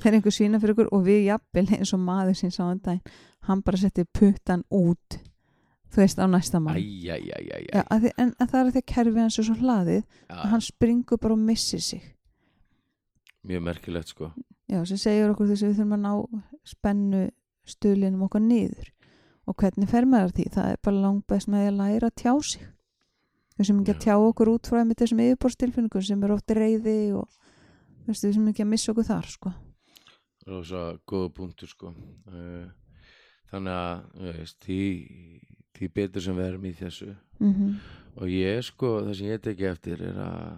þegar 0.00 0.18
einhver 0.18 0.34
svína 0.34 0.60
fyrir 0.60 0.76
okkur 0.76 0.92
og 0.94 1.06
við 1.06 1.24
jafnvel 1.30 1.66
eins 1.78 1.94
og 1.96 2.02
maður 2.04 2.36
sín 2.38 2.52
sá 2.54 2.66
en 2.68 2.82
daginn 2.84 3.16
hann 3.48 3.62
bara 3.64 3.80
setti 3.80 4.04
puttan 4.04 4.64
út 4.74 5.18
þú 5.92 6.02
veist 6.02 6.18
á 6.20 6.26
næsta 6.26 6.60
mann. 6.60 6.76
Æjæjæjæjæ. 6.80 7.70
Já, 7.72 7.82
að 7.84 8.04
því, 8.04 8.12
en 8.18 8.34
að 8.40 8.50
það 8.50 8.60
er 8.60 8.66
að 8.66 8.74
því 8.74 8.82
að 8.82 8.90
kerfið 8.92 9.22
hans 9.22 9.38
er 9.38 9.48
svo 9.48 9.56
hlaðið 9.60 10.02
að 10.28 10.50
hann 10.52 10.64
springur 10.66 11.22
bara 11.22 11.36
og 11.36 11.42
missir 11.46 11.82
sig. 11.82 12.02
Mjög 13.46 13.62
merkilegt 13.62 14.08
sko. 14.12 14.32
Já, 14.66 14.80
sem 14.84 14.98
segir 14.98 15.30
okkur 15.30 15.46
þess 15.52 15.62
að 15.62 15.68
við 15.70 15.76
þurfum 15.78 15.96
að 15.96 16.04
ná 16.06 16.12
spennu 16.66 17.24
stuðlinum 17.66 18.24
okkar 18.26 18.42
niður. 18.42 18.88
Og 19.46 19.54
hvernig 19.54 19.90
fer 19.90 20.06
maður 20.10 20.32
að 20.32 20.38
því? 20.40 20.46
Það 20.56 20.70
er 20.72 20.80
bara 20.82 21.02
langt 21.04 21.26
best 21.30 21.48
með 21.48 21.62
því 21.62 21.68
að 21.70 21.78
læra 21.80 22.08
að 22.10 22.16
tjá 22.22 22.32
sig. 22.42 22.64
Við 23.56 23.68
sem 23.68 23.78
ekki 23.80 23.92
að 23.94 24.00
Já. 24.00 24.02
tjá 24.04 24.14
okkur 24.18 24.50
út 24.52 24.68
frá 24.68 24.80
einmitt 24.82 25.00
þessum 25.00 25.22
yfirborðstilfinningum 25.22 26.02
sem 26.04 26.24
er 26.26 26.32
oft 26.34 26.50
reyði 26.58 26.96
og 27.16 27.28
veistu, 28.08 28.26
við 28.26 28.34
sem 28.34 28.48
ekki 28.50 28.64
að 28.66 28.72
missa 28.72 28.90
okkur 28.92 29.06
þar 29.06 29.30
sko. 29.30 29.52
rosa 30.46 30.82
góða 31.08 31.30
punktur 31.34 31.70
sko. 31.70 31.94
Eh, 32.30 32.66
þannig 33.50 33.78
að 33.78 34.02
þú 34.18 34.34
veist, 34.36 34.58
því, 34.66 34.80
því 35.76 35.92
betur 36.00 36.25
sem 36.25 36.37
við 36.37 36.50
erum 36.50 36.66
í 36.66 36.75
þessu. 36.80 37.12
Mm 37.38 37.78
og 38.16 38.33
ég 38.33 38.62
sko, 38.64 38.97
það 39.04 39.18
sem 39.18 39.30
ég 39.30 39.42
teki 39.45 39.68
eftir 39.68 40.02
er 40.09 40.18
að 40.25 40.56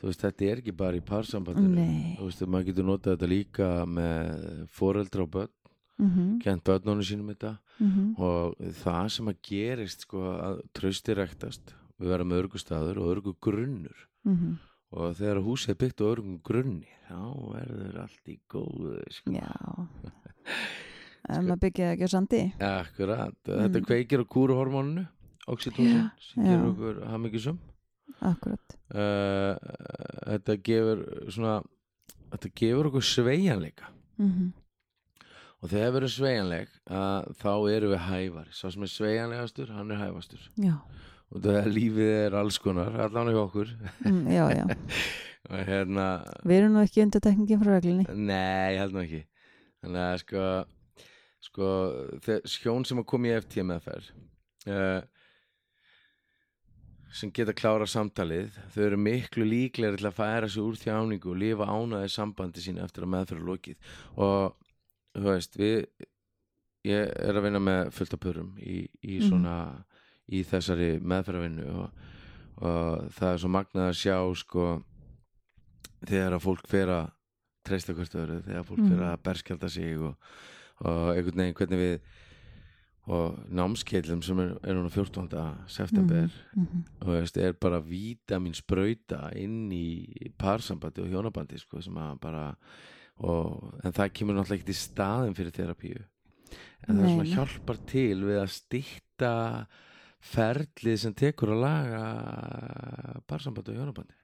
þú 0.00 0.08
veist, 0.08 0.24
þetta 0.24 0.48
er 0.48 0.62
ekki 0.62 0.74
bara 0.76 0.98
í 0.98 1.04
parsambandinu. 1.06 1.74
Nei. 1.78 2.14
þú 2.18 2.28
veist, 2.28 2.44
maður 2.46 2.68
getur 2.70 2.88
notað 2.88 3.16
þetta 3.16 3.30
líka 3.30 3.68
með 3.88 4.66
foreldra 4.74 5.26
og 5.26 5.30
börn 5.36 5.54
mhm, 6.02 6.26
kent 6.42 6.64
börnunum 6.66 7.06
sínum 7.06 7.30
þetta. 7.32 7.54
Mhm, 7.78 8.10
og 8.18 8.58
það 8.82 9.06
sem 9.16 9.32
að 9.32 9.40
gerist 9.48 10.06
sko 10.06 10.26
að 10.34 10.60
trausti 10.76 11.16
rektast 11.16 11.74
við 12.02 12.12
verðum 12.12 12.36
örgustadur 12.40 13.00
og 13.00 13.10
örgu 13.14 13.36
grunnur 13.40 14.06
mhm. 14.26 14.56
og 14.92 15.16
þegar 15.16 15.44
húsið 15.46 15.74
er 15.74 15.82
byggt 15.84 16.02
á 16.02 16.10
örgum 16.12 16.40
grunni 16.44 16.90
þá 17.08 17.20
verður 17.54 18.00
allt 18.04 18.32
í 18.32 18.40
góðu 18.50 18.98
sko. 19.14 19.36
Já 19.38 19.50
En 21.38 21.46
maður 21.48 21.60
byggja 21.66 21.90
ekki 21.96 22.06
á 22.06 22.10
sandi. 22.12 22.40
Akkurat, 22.60 23.36
þetta 23.46 23.78
Mm. 23.80 23.86
kveikir 23.88 24.22
á 24.22 24.26
kúruhormóninu 24.36 25.04
oxytocin 25.48 26.10
sem 26.20 26.44
já. 26.44 26.48
gerir 26.50 26.66
okkur 26.70 27.02
hamingjusum 27.10 27.58
Akkurat. 28.22 28.74
Uh, 28.94 29.56
þetta 30.28 30.56
gefur 30.62 31.00
svona 31.32 31.62
þetta 32.32 32.50
gefur 32.60 32.90
okkur 32.90 33.02
sveigjanleika. 33.02 33.88
Mhm, 34.20 34.52
og 35.62 35.70
þegar 35.72 35.90
við 35.94 35.96
erum 36.02 36.12
sveigjanleg 36.16 36.68
uh, 36.90 37.22
þá 37.40 37.50
erum 37.72 37.92
við 37.94 38.02
hævar 38.06 38.48
sá 38.52 38.70
sem 38.70 38.82
er 38.86 38.92
sveigjanlegastur, 38.92 39.72
hann 39.74 39.90
er 39.90 40.00
hæfastur. 40.04 40.44
Já, 40.60 40.76
og 41.32 41.42
það 41.42 41.70
lífið 41.74 42.12
er 42.26 42.36
alls 42.38 42.58
konar 42.62 42.94
allan 43.06 43.32
hjá 43.32 43.40
okkur. 43.46 43.72
Mm, 44.04 44.22
já, 44.30 44.44
já. 44.60 44.64
Og 45.50 45.58
hérna, 45.66 46.04
Við 46.46 46.54
erum 46.60 46.76
nú 46.76 46.82
ekki 46.86 47.02
undir 47.02 47.20
tekningin 47.20 47.58
frá 47.58 47.72
reglunni. 47.74 48.04
Nei, 48.14 48.76
ég 48.76 48.78
held 48.78 48.94
nú 48.94 49.00
ekki. 49.02 49.24
Þannig 49.82 50.02
að 50.04 50.20
sko 50.22 50.42
sko, 51.42 51.68
sjón 52.46 52.84
sem 52.86 53.00
að 53.02 53.08
koma 53.12 53.28
í 53.32 53.34
FT 53.40 53.64
meðferð 53.66 54.10
uh, 54.70 55.00
sem 57.12 57.32
geta 57.34 57.52
klára 57.52 57.84
samtalið 57.90 58.54
þau 58.72 58.82
eru 58.86 58.98
miklu 59.00 59.44
líklegri 59.44 59.98
til 60.00 60.08
að 60.08 60.16
færa 60.16 60.48
sig 60.48 60.62
úr 60.64 60.78
þjáningu 60.80 61.32
og 61.34 61.40
lifa 61.42 61.66
ánaði 61.68 62.08
sambandi 62.14 62.62
sína 62.64 62.86
eftir 62.86 63.04
að 63.04 63.12
meðferð 63.16 63.42
er 63.42 63.48
lokið 63.50 63.90
og 64.16 64.54
þú 65.18 65.26
veist, 65.28 65.58
við 65.60 65.82
ég 66.88 67.10
er 67.12 67.36
að 67.36 67.44
vinna 67.44 67.60
með 67.62 67.90
fullt 67.94 68.16
af 68.16 68.22
pörum 68.24 68.54
í, 68.58 68.78
í 69.04 69.18
Mhm. 69.20 69.28
svona 69.28 69.56
í 70.32 70.40
þessari 70.48 70.88
meðferðarvinnu 71.04 71.66
og, 71.82 71.90
og 72.64 73.10
það 73.18 73.28
er 73.34 73.42
svo 73.42 73.50
magnað 73.52 73.90
að 73.90 73.98
sjá 74.00 74.16
sko 74.40 74.64
þegar 76.08 76.38
að 76.38 76.42
fólk 76.46 76.64
fer 76.70 76.88
að 76.90 77.10
treysta 77.62 77.94
hvert 77.94 78.16
öðru, 78.18 78.40
þegar 78.42 78.64
fólk 78.66 78.80
fer 78.88 78.96
Mhm. 78.96 79.06
að 79.12 79.22
berskjalda 79.28 79.68
sig 79.70 80.00
og, 80.00 80.16
og 80.82 81.14
einhvern 81.14 81.42
veginn 81.42 81.56
hvernig 81.58 81.82
við 81.82 81.96
og 83.10 83.38
námskeilum 83.50 84.20
sem 84.22 84.38
er, 84.38 84.52
er 84.62 84.76
núna 84.76 84.90
14. 84.90 85.26
september 85.66 86.30
Mhm, 86.54 86.62
mhm. 86.62 86.84
og 87.00 87.08
veist, 87.16 87.36
er 87.36 87.52
bara 87.52 87.80
vítamin 87.80 88.54
sprauta 88.54 89.32
inn 89.34 89.72
í 89.72 90.30
parsambandi 90.38 91.02
og 91.02 91.08
hjónabandi 91.08 91.58
sko, 91.58 91.80
bara 92.20 92.54
og, 93.18 93.74
en 93.84 93.92
það 93.92 94.12
kemur 94.12 94.34
náttúrulega 94.34 94.62
ekki 94.62 94.70
í 94.70 94.78
staðin 94.78 95.34
fyrir 95.34 95.50
terapíu 95.50 96.04
en 96.88 96.96
það 96.96 97.02
er 97.02 97.08
svona 97.08 97.34
hjálpar 97.34 97.78
til 97.86 98.24
við 98.24 98.38
að 98.38 98.54
stýtta 98.54 99.66
ferlið 100.20 100.98
sem 100.98 101.14
tekur 101.14 101.54
að 101.56 101.62
laga 101.66 103.22
parsambandi 103.26 103.72
og 103.72 103.78
hjónabandi 103.78 104.14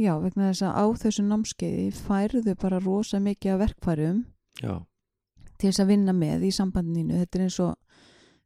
Já, 0.00 0.14
vegna 0.20 0.48
þess 0.48 0.62
að 0.64 0.76
á 0.80 0.84
þessu 0.96 1.22
námskeiði 1.24 1.90
færðu 1.92 2.54
bara 2.60 2.78
rosa 2.80 3.18
mikið 3.20 3.52
af 3.52 3.60
verkfærum 3.64 4.22
já, 4.60 4.84
til 5.60 5.70
þess 5.70 5.84
að 5.84 5.92
vinna 5.92 6.14
með 6.16 6.48
í 6.48 6.52
sambandinu 6.54 7.20
þetta 7.20 7.38
er 7.38 7.44
eins 7.46 7.58
og 7.64 7.74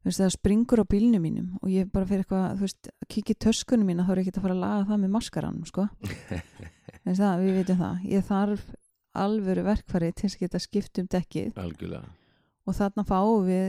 veist, 0.05 0.21
það 0.21 0.33
springur 0.35 0.83
á 0.83 0.87
bílnum 0.91 1.25
mínum 1.25 1.51
og 1.61 1.71
ég 1.73 1.91
bara 1.93 2.09
fyrir 2.09 2.25
eitthvað 2.25 2.59
þú 2.59 2.67
veist, 2.67 2.91
að 2.91 3.11
kíkja 3.15 3.37
í 3.37 3.41
töskunum 3.47 3.91
mína 3.91 4.07
þá 4.07 4.15
er 4.15 4.23
ekki 4.23 4.35
að 4.35 4.47
fara 4.47 4.57
að 4.57 4.65
laga 4.65 4.87
það 4.91 5.03
með 5.05 5.15
maskaranum 5.19 5.69
sko. 5.69 5.87
Það, 7.05 7.43
við 7.43 7.57
veitum 7.59 7.81
það. 7.83 8.05
Ég 8.09 8.23
þarf 8.25 8.61
alvöru 9.21 9.63
verkfæri 9.67 10.07
til 10.17 10.23
þess 10.25 10.39
að 10.39 10.45
geta 10.45 10.61
skipt 10.63 11.01
um 11.03 11.09
dekkið. 11.13 11.51
Algjörlega. 11.61 12.15
Og 12.65 12.77
þarna 12.79 13.05
fáum 13.05 13.45
við 13.45 13.67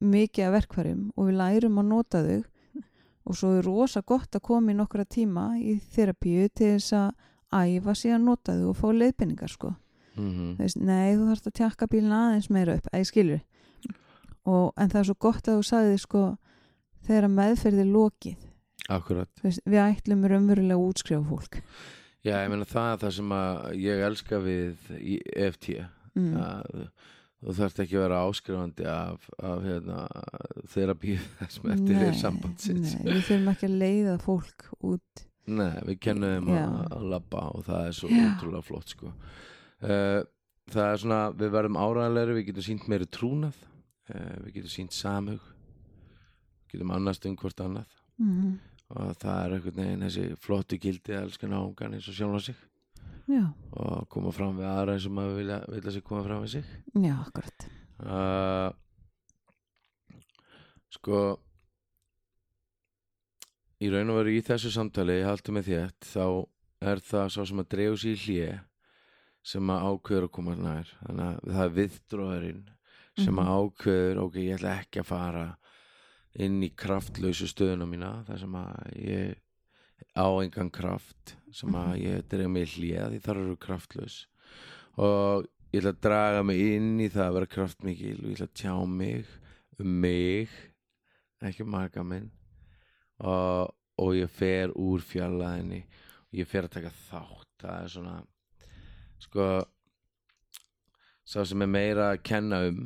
mikið 0.00 0.46
af 0.46 0.54
verkfærum 0.54 1.02
og 1.12 1.28
við 1.28 1.36
lærum 1.36 1.82
að 1.82 1.90
nota 1.90 2.22
þau. 2.24 2.40
Og 3.28 3.36
svo 3.36 3.50
er 3.58 3.68
rosa 3.68 4.00
gott 4.00 4.38
að 4.38 4.44
koma 4.48 4.72
í 4.72 4.78
nokkra 4.78 5.04
tíma 5.04 5.50
í 5.60 5.76
þerapíu 5.92 6.48
til 6.48 6.72
þess 6.78 6.96
að 6.96 7.76
æfa 7.76 7.94
sig 8.00 8.16
að 8.16 8.24
nota 8.24 8.56
þau 8.56 8.70
og 8.72 8.80
fá 8.80 8.86
leiðbendingar 8.88 9.52
sko 9.52 9.74
mm 10.16 10.52
þú 10.52 10.62
veist, 10.62 10.80
nei, 10.80 11.16
þú 11.16 11.28
þarfst 11.30 11.50
að 11.50 11.56
tjakka 11.60 11.88
bílinn 11.92 12.16
aðeins 12.16 12.50
meira 12.52 12.76
upp, 12.78 12.88
að 12.92 13.02
ég 13.02 13.10
skilur. 13.10 13.42
Og, 14.42 14.72
en 14.76 14.90
það 14.90 15.00
er 15.00 15.08
svo 15.08 15.18
gott 15.22 15.48
að 15.48 15.58
þú 15.58 15.66
sagði 15.68 15.98
sko, 16.02 16.22
þegar 17.06 17.28
meðferð 17.30 17.82
er 17.84 17.90
lokið. 17.94 18.48
Akkurat. 18.90 19.30
Veist, 19.44 19.62
við 19.64 19.82
ætlum 19.84 20.26
raunverulega 20.26 20.78
að 20.78 20.86
útskrifa 20.90 21.22
fólk. 21.28 21.60
Já, 22.22 22.36
ég 22.42 22.50
meina 22.52 22.66
það 22.68 22.92
er 22.92 23.00
það 23.02 23.14
sem 23.16 23.32
að 23.34 23.64
ég 23.82 24.04
elska 24.06 24.38
við 24.42 24.90
EFT 24.98 25.68
mm. 26.14 26.34
að 26.38 26.82
þú 27.42 27.54
þarft 27.58 27.80
ekki 27.82 27.98
að 27.98 28.04
vera 28.04 28.20
áskrifandi 28.28 28.86
af, 28.92 29.24
af 29.42 29.64
hérna, 29.66 29.98
þerapíu 30.70 31.18
sem 31.50 31.72
eftir 31.74 32.04
er 32.06 32.18
sambandsins. 32.18 32.96
nei, 33.00 33.08
við 33.08 33.24
þurfum 33.26 33.52
ekki 33.54 33.68
að 33.68 33.78
leiða 33.82 34.16
fólk 34.22 34.68
út. 34.78 35.24
Nei, 35.50 35.72
við 35.88 35.98
kennum 36.06 36.52
að, 36.54 36.76
að 36.94 37.08
labba 37.16 37.48
og 37.50 37.64
það 37.66 37.88
er 37.88 37.96
svo 37.98 38.10
Já. 38.12 38.20
ótrúlega 38.28 38.66
flott 38.68 38.94
sko. 38.94 39.10
Uh, 39.82 40.20
það 40.72 40.88
er 40.88 41.00
svona 41.02 41.20
við 41.36 41.54
verðum 41.56 41.78
áræðanlegri, 41.80 42.36
við 42.38 42.48
getum 42.50 42.66
sínt 42.68 42.88
meiri 42.90 43.08
trúnað 43.10 43.56
uh, 44.12 44.36
við 44.46 44.58
getum 44.58 44.74
sínt 44.74 44.96
samhug 44.96 45.46
við 45.46 46.76
getum 46.76 46.94
annast 46.96 47.26
um 47.28 47.38
hvort 47.38 47.64
annað. 47.64 47.98
Mm. 48.22 48.58
og 48.92 49.16
það 49.18 49.38
er 49.40 49.54
einhvern 49.56 49.78
veginn 49.80 50.04
þessi 50.04 50.26
flottu 50.38 50.76
gildi 50.78 51.14
að 51.16 51.24
elska 51.26 51.48
náungan 51.48 51.96
eins 51.96 52.10
og 52.12 52.16
sjálfa 52.18 52.42
sig. 52.50 52.58
Já, 53.30 53.44
og 53.78 54.08
koma 54.12 54.32
fram 54.34 54.58
við 54.58 54.68
aðra 54.68 54.96
eins 54.96 55.06
og 55.08 55.14
maður 55.16 55.38
vilja, 55.38 55.58
vilja 55.72 55.94
sig 55.94 56.04
koma 56.04 56.24
fram 56.26 56.42
við 56.44 56.58
sig. 56.58 56.74
Já, 57.00 57.14
akkurat. 57.22 57.66
Uh, 58.02 58.68
sko 60.92 61.22
í 63.82 63.90
raun 63.90 64.12
og 64.12 64.20
veru 64.20 64.34
í 64.36 64.42
þessu 64.44 64.70
samtali 64.74 65.22
haldur 65.26 65.56
með 65.56 65.70
þétt 65.70 66.10
þá 66.12 66.26
er 66.92 67.02
það 67.02 67.32
sá 67.34 67.40
sem 67.48 67.62
að 67.62 67.70
drefu 67.74 68.00
sér 68.02 68.12
í 68.12 68.22
hlje 68.26 68.50
sem 69.42 69.70
að 69.74 69.86
ákveður 69.90 70.26
að 70.28 70.32
koma 70.36 70.54
nær 70.56 70.90
þannig 71.02 71.26
að 71.26 71.52
það 71.52 71.64
er 71.64 71.76
viðdróðurinn 71.78 72.62
sem 73.18 73.36
að 73.42 73.48
Mhm. 73.48 73.56
ákveður 73.58 74.20
ok, 74.22 74.34
ég 74.40 74.54
ætla 74.58 74.74
ekki 74.80 75.00
að 75.02 75.06
fara 75.06 75.46
inn 76.40 76.62
í 76.62 76.70
kraftlausu 76.74 77.46
stöðuna 77.50 77.86
mína 77.88 78.24
þar 78.24 78.38
sem 78.38 78.52
að 78.54 78.92
ég 78.96 79.34
á 80.16 80.26
engan 80.42 80.70
kraft 80.70 81.36
sem 81.52 81.68
að 81.74 81.88
Mhm. 81.96 82.02
ég 82.06 82.28
dreif 82.28 82.48
mig 82.48 82.68
hlje 82.68 83.08
því 83.10 83.20
þar 83.22 83.36
eru 83.42 83.56
kraftlaus 83.56 84.26
og 84.96 85.46
ég 85.72 85.82
ætla 85.82 85.92
að 85.92 86.00
draga 86.00 86.42
mig 86.44 86.60
inn 86.76 86.98
í 87.00 87.08
það 87.08 87.26
að 87.28 87.32
vera 87.34 87.46
kraftmikil 87.46 88.18
og 88.24 88.30
ég 88.30 88.36
ætla 88.36 88.48
að 88.48 88.60
tjá 88.62 88.86
mig 88.88 89.26
um 89.80 90.00
mig 90.00 90.48
ekki 91.42 91.64
marga 91.66 92.02
minn 92.04 92.30
og, 93.20 93.74
og 93.98 94.14
ég 94.14 94.28
fer 94.30 94.68
úr 94.78 95.00
fjallaðinni 95.00 95.82
og 95.84 96.38
ég 96.38 96.46
fer 96.46 96.62
að 96.68 96.70
taka 96.78 96.90
þátt 97.10 97.58
það 97.62 97.82
er 97.84 97.88
svona 97.88 98.22
sko 99.22 99.48
sá 101.32 101.42
sem 101.48 101.62
er 101.64 101.70
meira 101.70 102.10
að 102.12 102.22
kenna 102.26 102.62
um 102.68 102.80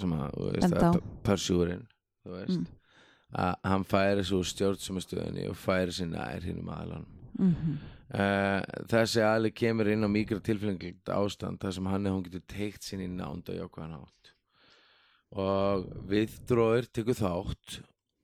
sem 0.00 0.12
að, 0.16 0.36
þú 0.36 0.50
veist, 0.54 0.76
að 0.80 1.00
persjúrin 1.26 1.82
þú 2.24 2.36
veist. 2.38 2.60
Mm. 2.60 2.66
að 3.44 3.54
hann 3.72 3.84
færi 3.90 4.22
svo 4.26 4.38
stjórnsumstöðinni 4.46 5.48
og 5.50 5.58
færi 5.60 5.92
sér 5.96 6.12
nær 6.14 6.46
hinnum 6.46 6.74
aðlan 6.76 7.08
mm 7.38 7.80
Uh, 8.10 8.58
þessi 8.90 9.20
aðli 9.22 9.52
kemur 9.54 9.86
inn 9.86 10.02
á 10.02 10.10
mikra 10.10 10.40
tilfenglegt 10.42 11.06
ástand 11.14 11.60
þar 11.62 11.74
sem 11.76 11.86
hann 11.86 12.08
eða 12.08 12.16
hún 12.16 12.24
getur 12.24 12.42
teikt 12.50 12.82
sinni 12.82 13.04
nánd 13.06 13.46
á 13.46 13.54
jákvæðan 13.54 13.92
átt 14.00 14.30
og 15.38 15.84
viðdróður 16.10 16.88
tekur 16.90 17.14
þátt 17.20 17.76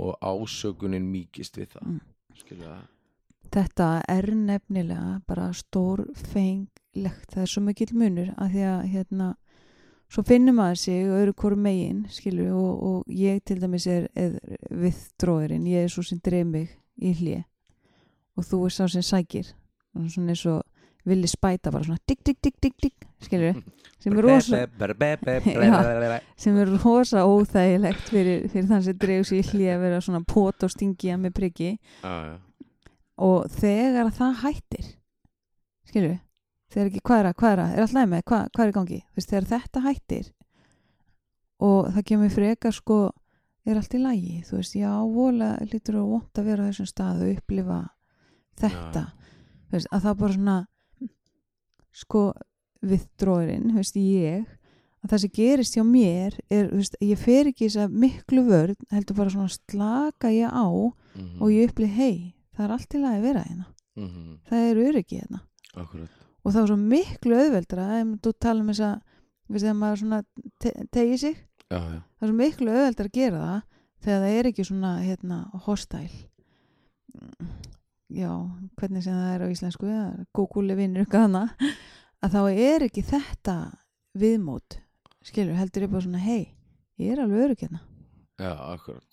og 0.02 0.18
ásökunin 0.26 1.06
mýkist 1.06 1.60
við 1.60 1.70
það 1.76 1.86
Mm. 1.86 2.00
skilja 2.34 2.72
það 2.72 2.82
þetta 3.52 3.88
er 4.08 4.30
nefnilega 4.34 5.20
bara 5.28 5.50
stórfenglegt. 5.54 7.32
Það 7.32 7.42
er 7.42 7.52
svo 7.52 7.62
mikill 7.64 7.92
munur 7.96 8.32
að 8.36 8.54
því 8.54 8.64
að 8.70 8.86
hérna 8.94 9.28
svo 10.12 10.22
finnum 10.26 10.60
maður 10.60 10.80
sig 10.84 11.10
öðru 11.10 11.34
hvoru 11.40 11.58
megin 11.58 12.04
skilur 12.14 12.54
og, 12.54 12.82
og 12.88 13.12
ég 13.12 13.42
til 13.44 13.58
dæmis 13.62 13.88
er, 13.90 14.08
er 14.14 14.38
viðdróðurinn, 14.70 15.66
ég 15.66 15.86
er 15.86 15.92
svo 15.92 16.04
sem 16.06 16.20
dreif 16.22 16.46
mig 16.46 16.70
í 16.96 17.12
hlje 17.18 17.42
og 18.36 18.46
þú 18.46 18.64
er 18.66 18.74
sá 18.76 18.84
sem 18.92 19.04
sækir. 19.04 19.52
Og 19.96 20.10
svona 20.12 20.34
eins 20.34 20.44
og 20.50 20.62
villi 21.06 21.26
spæta 21.30 21.70
bara 21.70 21.84
svona 21.86 22.02
digg, 22.08 22.18
digg, 22.26 22.38
digg, 22.42 22.54
digg, 22.62 22.74
digg 22.82 23.06
skilur 23.22 23.60
sem 24.02 24.16
er 24.18 24.26
rosa 24.26 24.64
Já. 25.46 26.18
sem 26.36 26.58
er 26.58 26.72
rosa 26.82 27.22
óþægilegt 27.24 28.10
fyrir, 28.10 28.48
fyrir 28.50 28.66
þann 28.70 28.82
sem 28.82 28.98
dreif 28.98 29.28
sig 29.28 29.40
í 29.40 29.46
hlje 29.52 29.76
að 29.76 29.84
vera 29.86 30.00
svona 30.02 30.22
pot 30.26 30.66
og 30.66 30.72
stingja 30.72 31.16
með 31.20 31.36
priggi 31.38 31.70
já. 32.02 32.36
Og 33.16 33.50
þegar 33.56 34.12
það 34.14 34.40
hættir 34.44 34.88
við 35.96 36.16
þegar 36.72 36.88
ekki, 36.90 37.02
hvað 37.06 37.20
er 37.20 37.28
að, 37.28 37.36
hvað 37.40 37.52
er 37.52 37.62
að, 37.62 37.74
er 37.74 37.84
alltaf 37.84 38.08
með? 38.10 38.24
Hvað, 38.26 38.48
hvað 38.52 38.64
er 38.64 38.72
í 38.72 38.74
gangi, 38.76 38.98
þú 39.06 39.20
veist, 39.20 39.30
þegar 39.30 39.46
þetta 39.52 39.82
hættir 39.86 40.26
og 41.66 41.86
það 41.94 42.06
kemur 42.10 42.34
frekar 42.34 42.76
sko, 42.76 42.98
er 43.66 43.80
allt 43.80 43.96
í 43.96 44.00
lagi? 44.02 44.34
Þú 44.46 44.58
veist, 44.58 44.76
já, 44.76 44.90
vola 45.14 45.52
lítur 45.70 46.00
að 46.00 46.10
vont 46.10 46.40
að 46.40 46.50
vera 46.50 46.66
á 46.66 46.68
þessum 46.68 46.90
stað 46.90 47.22
og 47.22 47.32
upplifa 47.36 47.78
þetta, 48.60 49.06
þú 49.70 49.78
veist, 49.78 49.90
að 49.92 50.04
það 50.04 50.20
bara 50.20 50.36
svona 50.36 50.58
sko, 51.96 52.22
við 52.86 53.08
dróðurinn, 53.22 53.72
þú 53.72 53.80
veist, 53.80 54.00
ég 54.02 54.54
að 55.06 55.12
það 55.12 55.22
sem 55.22 55.34
gerist 55.38 55.76
hjá 55.76 55.84
mér 55.86 56.36
er, 56.50 56.68
þú 56.68 56.80
veist, 56.82 56.96
ég 57.06 57.20
fer 57.20 57.50
ekki 57.52 57.68
þess 57.68 57.82
að 57.86 57.98
miklu 58.04 58.42
vörn, 58.50 58.78
heldur 58.92 59.18
bara 59.20 59.32
svona 59.32 59.52
slaka 59.54 60.32
ég 60.34 60.50
á 60.50 60.66
mhm, 60.66 61.36
og 61.40 61.52
ég 61.54 61.70
upplið 61.70 61.94
hei, 61.96 62.16
það 62.56 62.64
er 62.66 62.74
allt 62.76 62.96
í 62.96 63.02
lagi 63.02 63.18
að 63.20 63.26
vera 63.26 63.44
hérna. 63.46 63.66
Mhm, 63.96 64.38
það 64.48 64.68
er 64.70 64.80
öryggi 64.84 65.20
hérna. 65.20 65.40
Akkurat. 65.76 66.24
Og 66.42 66.52
það 66.52 66.60
var 66.60 66.70
svo 66.70 66.78
miklu 66.80 67.38
auðveldra 67.40 67.86
ef 68.00 68.12
þú 68.24 68.32
tala 68.40 68.62
um 68.62 68.70
þess 68.70 68.84
að 68.86 68.96
þegar 69.56 69.78
maður 69.80 70.02
svona 70.02 70.20
te 70.62 70.72
tegi 70.94 71.18
sig. 71.18 71.36
Já, 71.66 71.78
já, 71.78 72.00
það 72.00 72.26
er 72.26 72.30
svo 72.30 72.38
miklu 72.40 72.70
auðveldra 72.72 73.08
að 73.08 73.16
gera 73.16 73.42
það 73.46 73.62
þegar 74.06 74.22
það 74.22 74.36
er 74.38 74.50
ekki 74.50 74.66
svona 74.68 74.92
hérna 75.02 75.38
hostile. 75.66 76.22
Mm, 77.16 77.50
já, 78.14 78.32
hvernig 78.76 79.04
sem 79.04 79.16
það 79.16 79.34
er 79.34 79.44
á 79.44 79.52
íslensku 79.52 79.92
Google 80.36 80.76
vinnur 80.78 81.08
hana 81.12 81.48
að 82.22 82.36
þá 82.36 82.42
er 82.52 82.86
ekki 82.86 83.02
þetta 83.06 83.56
viðmót 84.16 84.80
skilur, 85.26 85.56
heldur 85.58 85.86
ég 85.86 85.92
bara 85.92 86.04
svona 86.04 86.22
hei, 86.22 86.54
ég 87.00 87.12
er 87.12 87.22
alveg 87.24 87.46
örygg 87.46 87.64
hérna 87.66 87.82
já, 88.36 88.52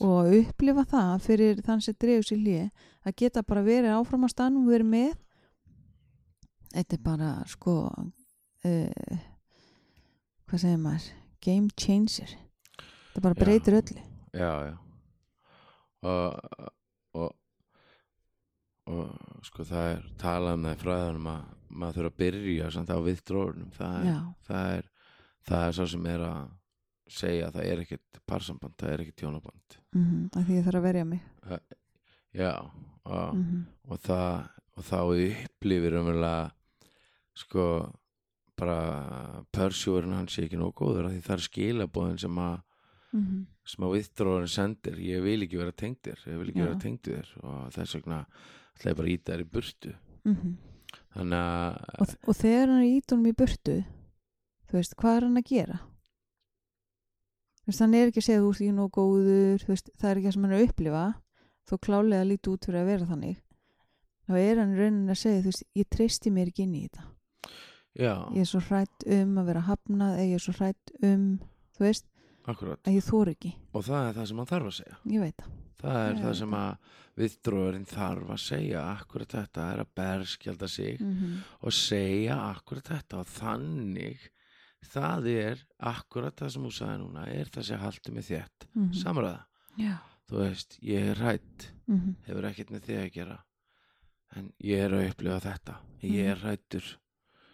og 0.04 0.16
að 0.20 0.38
upplifa 0.42 0.86
það 0.92 1.14
fyrir 1.24 1.62
þann 1.66 1.84
sem 1.86 1.98
dregur 2.00 2.28
sér 2.28 2.42
hlýi 2.42 2.64
að 3.04 3.18
geta 3.22 3.44
bara 3.48 3.64
verið 3.66 3.96
áfram 3.98 4.26
á 4.28 4.30
stann 4.32 4.60
og 4.60 4.70
verið 4.72 4.90
með. 4.94 5.14
Þetta 6.74 6.98
er 6.98 7.04
bara 7.06 7.32
sko 7.48 7.76
uh, 7.94 9.20
hvað 10.50 10.64
segir 10.66 10.82
maður? 10.82 11.10
Game 11.44 11.70
changer. 11.78 12.36
Þetta 13.14 13.24
bara 13.28 13.38
Já. 13.38 13.44
breytir 13.44 13.78
öllu. 13.80 14.04
Já, 14.34 14.54
já. 14.72 14.76
Og, 16.04 16.70
og 17.14 17.32
og 18.92 19.46
sko 19.48 19.64
það 19.68 19.90
er 19.94 20.08
talað 20.20 20.58
með 20.60 20.82
fræðanum 20.82 21.30
að 21.32 21.44
maður 21.74 21.96
þurfa 21.98 22.12
að 22.12 22.18
byrja 22.20 22.72
samt 22.74 22.92
á 22.92 22.98
viðdróðunum 23.06 23.70
það 23.78 23.94
er, 23.96 24.10
já, 24.10 24.18
það 24.50 24.74
er 24.74 24.90
það 25.48 25.64
er 25.68 25.78
svo 25.78 25.86
sem 25.94 26.10
er 26.12 26.26
að 26.28 26.42
segja 27.10 27.48
að 27.48 27.58
það 27.58 27.70
er 27.70 27.84
ekkert 27.84 28.20
parsamband, 28.30 28.76
það 28.80 28.94
er 28.94 29.04
ekkert 29.04 29.22
tjónaband 29.22 29.78
mm 29.94 30.04
-hmm, 30.04 30.28
að 30.38 30.46
því 30.48 30.58
ég 30.58 30.66
þarf 30.68 30.80
að 30.80 30.88
verja 30.88 31.06
mig 31.06 31.22
já 32.34 32.54
og, 33.04 33.36
mm 33.36 33.44
-hmm. 33.44 33.64
og 33.92 34.00
það 34.00 34.50
og 34.74 34.84
þá 34.84 35.00
upplifir 35.14 35.98
umverulega 36.00 36.52
sko 37.38 37.66
bara 38.58 39.44
pörsjúurinn 39.54 40.16
hans 40.16 40.36
sé 40.36 40.46
ekki 40.46 40.60
nóg 40.60 40.74
góður 40.78 41.10
af 41.10 41.16
því 41.16 41.22
það 41.26 41.36
er 41.36 41.46
skilabóðin 41.48 42.20
sem 42.22 42.38
að 42.38 42.58
mhm, 43.14 43.40
sem 43.74 43.86
að 43.86 43.96
viðdróðurinn 43.98 44.54
sendir 44.54 45.00
ég 45.00 45.24
vil 45.26 45.40
ekki 45.46 45.58
vera 45.62 45.72
tengdir, 45.72 46.20
ég 46.28 46.38
vil 46.38 46.50
ekki 46.52 46.62
Já. 46.62 46.68
vera 46.68 46.82
tengdur 46.84 47.18
þér 47.18 47.48
og 47.50 47.74
þess 47.78 47.98
vegna 47.98 48.20
ætla 48.74 48.92
ég 48.92 49.00
bara 49.00 49.08
að 49.08 49.16
íta 49.16 49.34
þér 49.34 49.46
í 49.46 49.50
burtu 49.56 49.96
mhm. 50.24 50.54
þannig 51.18 51.40
að 51.40 52.06
og, 52.06 52.16
og 52.28 52.40
þegar 52.42 52.68
hann 52.68 52.84
er 52.84 52.92
ítunum 52.98 53.32
í 53.32 53.38
burtu 53.44 53.80
þú 54.70 54.80
veist, 54.80 54.96
hvað 55.00 55.18
er 55.18 55.28
hann 55.28 55.42
að 55.42 55.50
gera 55.50 55.80
hann 57.84 57.96
er 57.96 58.10
ekki 58.10 58.20
að 58.20 58.28
segja 58.28 58.42
þú 58.44 58.52
ert 58.52 58.62
ekki 58.62 58.76
nóg 58.76 58.92
góður 58.98 59.66
veist, 59.70 59.90
það 60.00 60.10
er 60.10 60.20
ekki 60.20 60.28
það 60.28 60.36
sem 60.36 60.46
hann 60.46 60.54
er 60.54 60.60
að 60.60 60.68
upplifa. 60.68 61.04
Þó 61.64 61.76
klálega 61.86 62.28
lítið 62.28 62.54
út 62.54 62.68
fyrir 62.68 62.82
að 62.82 62.90
vera 62.92 63.10
þannig. 63.14 63.38
Þá 64.24 64.34
er 64.40 64.60
hann 64.60 64.74
í 64.74 64.80
rauninni 64.80 65.14
að 65.14 65.22
segja 65.22 65.44
þú 65.44 65.52
veist, 65.52 65.66
ég 65.80 65.90
treysti 65.96 66.34
mér 66.34 66.52
ekki 66.52 66.66
inn 66.66 66.76
í 66.76 66.84
þetta. 66.88 67.06
Já, 67.94 68.14
ég 68.34 68.42
er 68.42 68.50
svo 68.50 68.62
hrætt 68.68 69.06
um 69.16 69.38
að 69.38 69.50
vera 69.52 69.68
hafnað 69.68 70.16
eða 70.18 70.28
ég 70.28 70.40
er 70.40 70.44
svo 70.44 70.56
hrætt 70.58 70.94
um 71.06 71.26
þú 71.78 71.86
veist, 71.86 72.08
akkurat. 72.50 72.82
að 72.84 72.98
ég 72.98 73.08
þór 73.08 73.32
ekki. 73.36 73.54
Og 73.72 73.86
það 73.86 74.08
er 74.08 74.18
það 74.18 74.30
sem 74.30 74.42
hann 74.42 74.52
þarf 74.52 74.70
að 74.72 74.78
segja. 74.80 75.00
Ég 75.14 75.26
það. 75.38 75.52
Það 75.84 76.00
er 76.02 76.14
Ég 76.14 76.24
það 76.24 76.36
sem 76.40 76.56
að 76.58 76.92
viðdróðurinn 77.20 77.90
þarf 77.90 78.30
að 78.34 78.42
segja 78.42 78.84
akkurat 78.94 79.36
þetta 79.38 79.66
er 79.70 79.82
að 79.84 79.92
berskjalda 80.00 80.70
sig 80.72 81.02
mm 81.02 81.12
-hmm. 81.14 81.36
og 81.62 81.76
segja 81.78 82.38
akkurat 82.50 82.90
þetta 82.90 83.20
og 83.20 83.28
þannig 83.28 84.30
það 84.84 85.28
er 85.34 85.64
akkurat 85.80 86.36
það 86.36 86.50
sem 86.54 86.64
þú 86.64 86.72
sagði 86.78 86.98
núna 87.04 87.28
er 87.28 87.46
það 87.54 87.64
sem 87.70 87.80
haldur 87.80 88.14
mig 88.14 88.24
þétt 88.28 88.68
Mhm. 88.76 88.94
samræða, 88.94 89.46
já 89.78 89.98
þú 90.30 90.38
veist, 90.40 90.78
ég 90.82 91.10
er 91.10 91.16
hrætt 91.16 91.72
mm 91.88 92.00
-hmm. 92.00 92.16
hefur 92.28 92.44
ekkert 92.46 92.70
með 92.72 92.82
þig 92.88 92.98
að 93.04 93.12
gera 93.14 93.44
en 94.36 94.54
ég 94.64 94.78
er 94.80 94.90
að 94.92 95.10
upplifa 95.10 95.40
þetta 95.40 95.76
ég 96.04 96.26
er 96.32 96.36
hrættur 96.38 96.98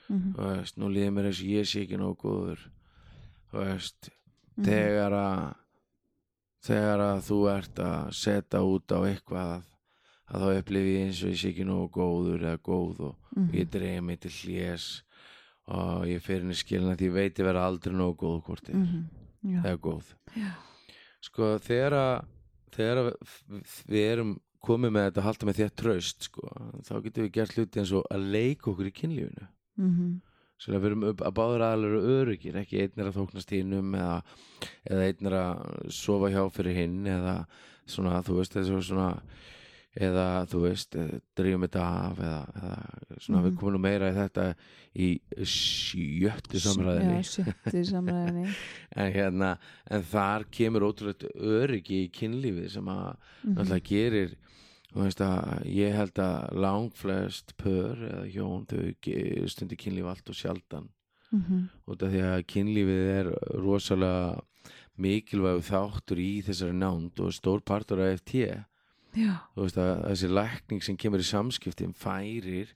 Mhm. 0.09 0.33
þú 0.33 0.55
veist, 0.57 0.77
nú 0.77 0.89
líður 0.89 1.11
mér 1.13 1.25
eins 1.25 1.39
og 1.41 1.47
ég 1.47 1.65
sé 1.65 1.81
ekki 1.85 1.97
nóg 1.97 2.17
góður 2.17 2.59
þú 3.51 3.57
veist, 3.65 4.09
Mhm. 4.57 4.65
þegar 4.65 5.11
að 5.11 5.55
þegar 6.61 6.99
að 6.99 7.19
þú 7.23 7.57
ert 7.57 7.75
að 7.75 8.13
setja 8.13 8.59
út 8.59 8.87
á 8.91 8.99
eitthvað 9.07 9.63
að 10.29 10.39
þá 10.39 10.59
upplifi 10.59 10.91
ég 10.97 11.05
eins 11.07 11.23
og 11.23 11.29
ég 11.29 11.39
sé 11.39 11.49
ekki 11.53 11.65
nógu 11.65 11.89
góður 11.91 12.41
eða 12.43 12.57
góð 12.59 12.99
og 12.99 13.15
Mhm. 13.35 13.51
ég 13.53 13.69
dreif 13.69 14.03
mig 14.03 14.19
til 14.19 14.31
hlés 14.31 15.01
og 15.69 16.05
ég 16.09 16.21
fyrir 16.25 16.41
henni 16.43 16.57
skilin 16.57 16.89
að 16.93 17.01
því 17.03 17.09
veit 17.13 17.39
ég 17.39 17.45
vera 17.49 17.65
aldrei 17.69 17.93
nógu 17.95 18.17
góð 18.23 18.39
hvort 18.47 18.69
ég 18.69 18.75
er 18.75 18.81
Mhm. 18.81 19.03
já, 19.53 19.61
eða 19.63 19.77
góð 19.79 20.13
já, 20.35 20.51
sko 21.21 21.49
þegar 21.59 21.93
að 21.99 23.13
við- 23.89 24.11
erum 24.13 24.39
komið 24.63 24.91
með 24.91 25.05
þetta 25.09 25.21
að 25.21 25.27
halda 25.29 25.45
með 25.47 25.59
þér 25.59 25.75
traust 25.75 26.23
sko, 26.27 26.41
þá 26.83 26.93
getum 27.03 27.23
við 27.25 27.31
gert 27.37 27.53
hluti 27.55 27.79
eins 27.79 27.93
og 27.95 28.03
að 28.11 28.25
leika 28.33 28.71
okkur 28.71 28.89
í 28.89 28.95
kynlífinu 29.01 29.47
Mhm. 29.79 30.21
Svo 30.59 30.73
að 30.75 30.81
við 30.81 30.85
erum 30.89 31.03
upp 31.07 31.21
að 31.23 31.33
báður 31.37 31.61
aðalur 31.63 32.03
öryggir, 32.03 32.55
ekki 32.59 32.81
einn 32.83 32.99
er 32.99 33.05
að 33.07 33.15
þóknast 33.15 33.49
hinnum 33.55 33.93
eða, 33.95 34.23
eða 34.91 35.05
einn 35.07 35.25
er 35.29 35.35
að 35.39 35.91
sofa 35.95 36.27
hjá 36.33 36.41
fyrir 36.51 36.75
hinn 36.75 37.05
eða 37.07 37.45
svona, 37.87 38.19
þú 38.21 38.35
veist, 38.41 38.51
þessu 38.57 38.81
svona 38.83 39.21
eða, 39.97 40.45
þú 40.47 40.59
veist, 40.67 40.95
eh, 40.95 41.19
drífum 41.35 41.63
þetta 41.65 41.81
af 41.81 42.19
eða, 42.19 42.41
eða 42.59 43.19
svona, 43.19 43.41
við 43.41 43.51
Mhm. 43.51 43.57
komum 43.59 43.73
nú 43.73 43.79
meira 43.79 44.11
í 44.11 44.15
þetta 44.15 44.55
í 44.95 45.07
sjöttu 45.43 46.59
samræðinni 46.61 47.15
já, 47.23 47.29
sjötti 47.33 47.81
samræðinni 47.89 48.45
en 48.95 49.11
hérna, 49.13 49.57
en 49.89 50.03
þar 50.03 50.45
kemur 50.51 50.85
ótrúlega 50.89 51.31
öryggi 51.35 52.03
í 52.07 52.11
kynlífið 52.11 52.69
sem 52.71 52.85
að 52.85 53.15
Mhm. 53.43 53.55
náttúrulega 53.55 53.83
gerir 53.89 54.35
þú 54.93 55.03
veist 55.05 55.19
að 55.21 55.65
ég 55.65 55.93
held 55.95 56.13
að 56.13 56.53
langflest 56.53 57.53
pör 57.57 57.95
eða 58.09 58.31
hjón 58.33 58.65
þau 58.67 58.95
ge- 59.01 59.47
stundi 59.49 59.75
kynlíf 59.77 60.05
allt 60.05 60.29
og 60.29 60.35
sjaldan 60.35 60.89
Mhm. 61.31 61.69
út 61.87 62.01
af 62.03 62.09
því 62.11 62.21
að 62.25 62.45
kynlífið 62.45 63.05
er 63.19 63.33
rosalega 63.61 64.41
mikilvæg 64.99 65.61
þáttur 65.63 66.17
í 66.19 66.43
þessari 66.43 66.73
nánd 66.75 67.19
og 67.19 67.31
stór 67.31 67.61
partur 67.63 67.99
af 68.01 68.19
FT 68.19 68.33
já, 68.49 68.65
þú 69.15 69.63
veist 69.65 69.77
að 69.81 69.93
þessi 70.09 70.29
lækning 70.35 70.83
sem 70.85 70.97
kemur 70.97 71.19
í 71.23 71.27
samskiptin 71.27 71.93
færir 71.97 72.73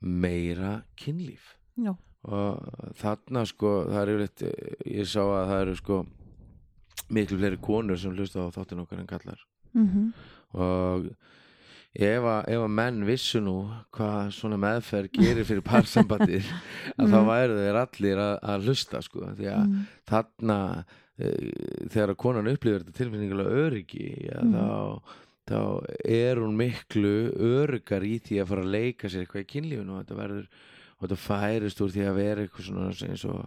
meira 0.00 0.82
kynlíf 1.00 1.54
já, 1.80 1.94
og 2.26 2.92
þarna 3.00 3.46
sko 3.48 3.70
það 3.88 4.00
er 4.02 4.12
yfirleitt, 4.12 4.42
ég 4.86 5.06
sá 5.08 5.22
að 5.24 5.48
það 5.50 5.60
eru 5.62 5.76
sko 5.80 6.00
miklu 7.16 7.38
fleiri 7.38 7.60
konur 7.62 7.98
sem 8.00 8.14
hlusta 8.16 8.44
á 8.44 8.54
þáttin 8.54 8.82
okkar 8.84 9.00
en 9.02 9.06
kallar 9.10 9.40
mhm 9.74 10.12
og 10.56 11.08
ef 11.96 12.22
að, 12.28 12.42
ef 12.52 12.60
að 12.62 12.70
menn 12.76 13.00
vissu 13.08 13.40
nú 13.42 13.54
hvað 13.96 14.28
svona 14.36 14.56
meðferð 14.60 15.10
gerir 15.16 15.44
fyrir 15.48 15.64
parsambandið 15.64 16.46
að 17.00 17.08
þá 17.10 17.16
Mhm. 17.18 17.26
væru 17.28 17.56
þeir 17.58 17.78
allir 17.80 18.20
að, 18.22 18.34
að 18.52 18.66
hlusta 18.68 19.00
sko 19.02 19.20
því 19.34 19.48
að 19.52 19.64
Mhm. 19.66 19.82
þarna 20.06 20.58
e, 21.18 21.30
þegar 21.88 22.12
að 22.12 22.16
konan 22.20 22.48
upplifir 22.52 22.84
þetta 22.84 22.96
tilfinningulega 23.00 23.62
öryggi 23.66 24.08
ja, 24.28 24.40
Mhm. 24.44 24.54
þá, 24.54 25.02
þá 25.46 25.58
er 26.04 26.40
hún 26.42 26.56
miklu 26.58 27.12
öryggar 27.38 28.02
í 28.06 28.16
því 28.18 28.40
að 28.42 28.48
fara 28.50 28.62
að 28.66 28.74
leika 28.74 29.08
sér 29.12 29.24
eitthvað 29.26 29.44
í 29.44 29.50
kynlífinu 29.54 29.94
og 29.94 30.02
þetta 30.04 30.18
verður 30.22 30.46
og 30.96 31.06
þetta 31.06 31.18
færist 31.26 31.80
úr 31.84 31.90
því 31.94 32.04
að 32.08 32.16
vera 32.20 32.42
eitthvað 32.46 32.66
svona 32.70 32.88
eins 33.10 33.24
og 33.28 33.40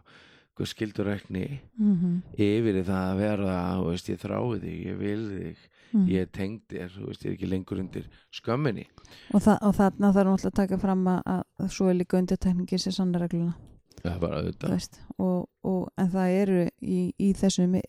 eitthvað 0.50 0.72
skildurekni 0.74 1.44
Mhm. 1.80 2.14
yfir 2.38 2.80
það 2.84 3.04
að 3.10 3.18
vera 3.24 3.58
þú 3.80 3.90
veist, 3.90 4.10
ég 4.10 4.20
þrái 4.24 4.60
þig, 4.64 4.80
ég 4.86 4.98
vil 5.00 5.26
þig 5.30 5.58
Mhm. 5.92 6.06
ég 6.08 6.22
er 6.22 6.26
tengd 6.30 6.62
þér, 6.70 6.90
þú 6.94 7.06
veist, 7.08 7.24
ég 7.26 7.32
er 7.32 7.36
ekki 7.38 7.50
lengur 7.50 7.80
undir 7.82 8.04
skömminni 8.32 8.86
og, 9.34 9.42
þa 9.42 9.58
og 9.66 9.74
þarna 9.76 10.12
þarf 10.14 10.28
náttúrulega 10.30 10.52
að 10.52 10.60
taka 10.60 10.78
fram 10.78 11.06
að, 11.08 11.22
að 11.60 11.70
svo 11.74 11.90
er 11.90 11.96
líka 11.98 12.18
undirtekningi 12.20 12.78
sem 12.80 12.92
sannar 12.94 13.22
regluna 13.26 13.56
það 14.04 14.14
er 14.16 14.20
bara 14.20 14.36
þú 14.38 14.46
auðvitað 14.46 14.70
veist, 14.76 15.00
og, 15.18 15.50
og, 15.64 15.90
en 15.98 16.10
það 16.14 16.36
eru 16.44 16.70
í, 16.84 17.14
í 17.20 17.34
þessum 17.34 17.82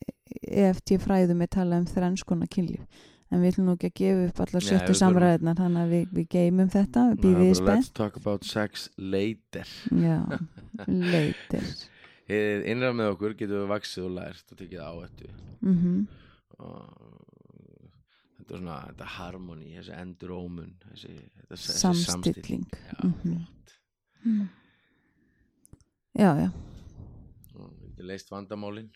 EFT 0.49 0.97
fræðum 0.99 1.43
er 1.43 1.47
talað 1.53 1.79
um 1.85 1.87
þrennskona 1.93 2.49
kynlíf 2.49 2.81
en 3.31 3.41
við 3.43 3.53
ætlum 3.53 3.67
nú 3.71 3.75
ekki 3.77 3.91
að 3.91 3.99
gefa 4.01 4.25
upp 4.31 4.41
allar 4.45 4.65
sjöttu 4.67 4.95
samræðinar 5.01 5.59
þannig 5.61 5.83
að 5.85 5.93
við, 5.95 6.07
við 6.19 6.27
geymum 6.35 6.71
þetta, 6.75 7.05
við 7.13 7.21
býðum 7.25 7.43
við 7.47 7.55
spennt 7.61 7.85
let's 7.85 7.93
talk 8.01 8.17
about 8.21 8.45
sex 8.45 8.89
later. 8.99 9.67
Já, 9.95 10.19
Hið 12.31 12.67
innra 12.71 12.93
með 12.95 13.09
okkur 13.17 13.33
getum 13.35 13.65
við 13.65 13.71
vaksið 13.73 14.05
og 14.07 14.13
lært 14.21 14.53
og 14.55 14.59
tekið 14.61 14.83
áhættu. 14.87 15.31
Mm 15.67 16.07
og 16.61 16.91
þetta 18.37 18.53
er 18.53 18.59
svona 18.61 18.75
þetta 18.91 19.07
harmoni, 19.15 19.71
þessi 19.79 19.95
endurómun 19.97 20.75
þessi, 20.91 21.15
þetta, 21.39 21.55
þessi 21.55 21.79
Samstilling. 22.05 22.67
já, 22.69 22.99
Mhm. 23.01 23.15
flott. 23.23 23.73
Já, 26.21 26.31
já, 26.37 26.51
og 27.57 27.71
við 27.97 28.05
leist 28.11 28.29
vandamálin 28.31 28.91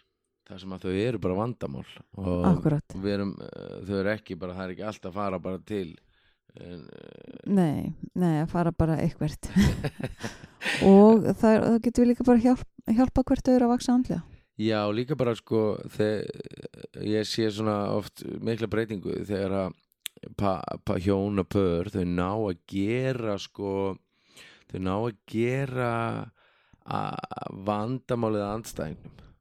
þar 0.48 0.60
sem 0.60 0.74
að 0.76 0.86
þau 0.86 0.94
eru 1.04 1.20
bara 1.24 1.38
vandamál 1.38 1.84
og 2.20 2.48
akkurat. 2.50 2.96
við 2.96 3.14
erum, 3.16 3.36
uh, 3.40 3.78
þau 3.86 3.94
eru 4.00 4.12
ekki 4.14 4.36
bara, 4.40 4.56
það 4.58 4.66
er 4.66 4.74
ekki 4.74 4.88
alltaf 4.90 5.10
að 5.10 5.18
fara 5.20 5.40
bara 5.46 5.62
til 5.64 5.86
en, 6.60 6.82
uh, 6.84 7.38
nei, 7.50 7.94
nei, 8.12 8.34
að 8.42 8.50
fara 8.52 8.74
bara 8.76 9.00
eitthvert. 9.02 9.50
Og 10.88 11.26
það, 11.36 11.58
það 11.60 11.80
getur 11.84 12.04
við 12.04 12.10
líka 12.12 12.24
bara 12.26 12.40
hjálp, 12.40 12.68
hjálpa 12.88 13.24
hvert 13.28 13.50
öðru 13.52 13.66
að 13.66 13.72
vaksa 13.74 13.94
andlega. 13.94 14.22
Já, 14.54 14.78
líka 14.94 15.16
bara 15.18 15.34
sko 15.34 15.64
þegar 15.90 17.02
ég 17.02 17.26
sé 17.26 17.48
svona 17.50 17.90
oft 17.96 18.22
mikla 18.22 18.68
breytingu 18.70 19.16
þegar 19.26 19.56
að 19.64 19.74
pa, 20.38 20.60
pa, 20.86 20.96
hjón 21.02 21.42
og 21.42 21.48
pör 21.50 21.90
þau 21.90 22.04
ná 22.06 22.30
að 22.30 22.60
gera 22.70 23.34
sko 23.42 23.72
þau 24.70 24.78
ná 24.78 24.94
að 24.94 25.18
gera 25.30 25.90
að 26.84 27.58
vandamálið 27.66 28.44
að 28.44 28.54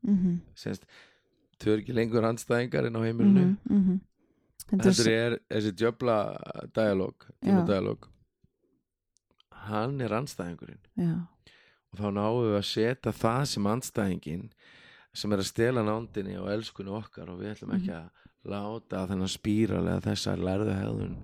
andstæðingnum 0.04 0.16
mhm, 0.16 0.40
Sennst, 0.56 0.88
þau 1.60 1.72
eru 1.74 1.84
ekki 1.84 1.96
lengur 1.96 2.28
andstæðingar 2.28 2.90
inn 2.90 3.00
á 3.00 3.02
heimilinu. 3.04 3.46
Mhm, 3.70 3.78
mhm. 3.78 4.02
Þetta 4.74 4.90
er 4.90 5.12
er 5.12 5.38
þessi 5.52 5.72
djöfla 5.76 6.18
dialóg, 6.74 7.28
tíma 7.44 7.62
Já. 7.62 7.68
dialóg 7.68 8.10
hann 9.68 10.02
er 10.02 10.12
andstæðingurinn. 10.18 10.82
Já, 11.00 11.14
og 11.94 12.00
þá 12.00 12.08
náum 12.16 12.40
við 12.44 12.58
að 12.58 12.66
setja 12.68 13.14
það 13.16 13.46
sem 13.52 13.70
andstæðingin 13.70 14.48
sem 15.14 15.34
er 15.34 15.44
að 15.44 15.50
stela 15.52 15.84
nándinni 15.86 16.36
og 16.42 16.50
elskunni 16.52 16.94
okkar 16.98 17.30
og 17.30 17.42
við 17.42 17.54
ætlum 17.54 17.76
ekki 17.78 17.94
að 17.94 18.10
láta 18.50 19.06
þennan 19.08 19.32
spíral 19.32 19.84
eða 19.86 20.04
þessar 20.10 20.42
lærðu 20.44 20.74
hefðun 20.76 21.18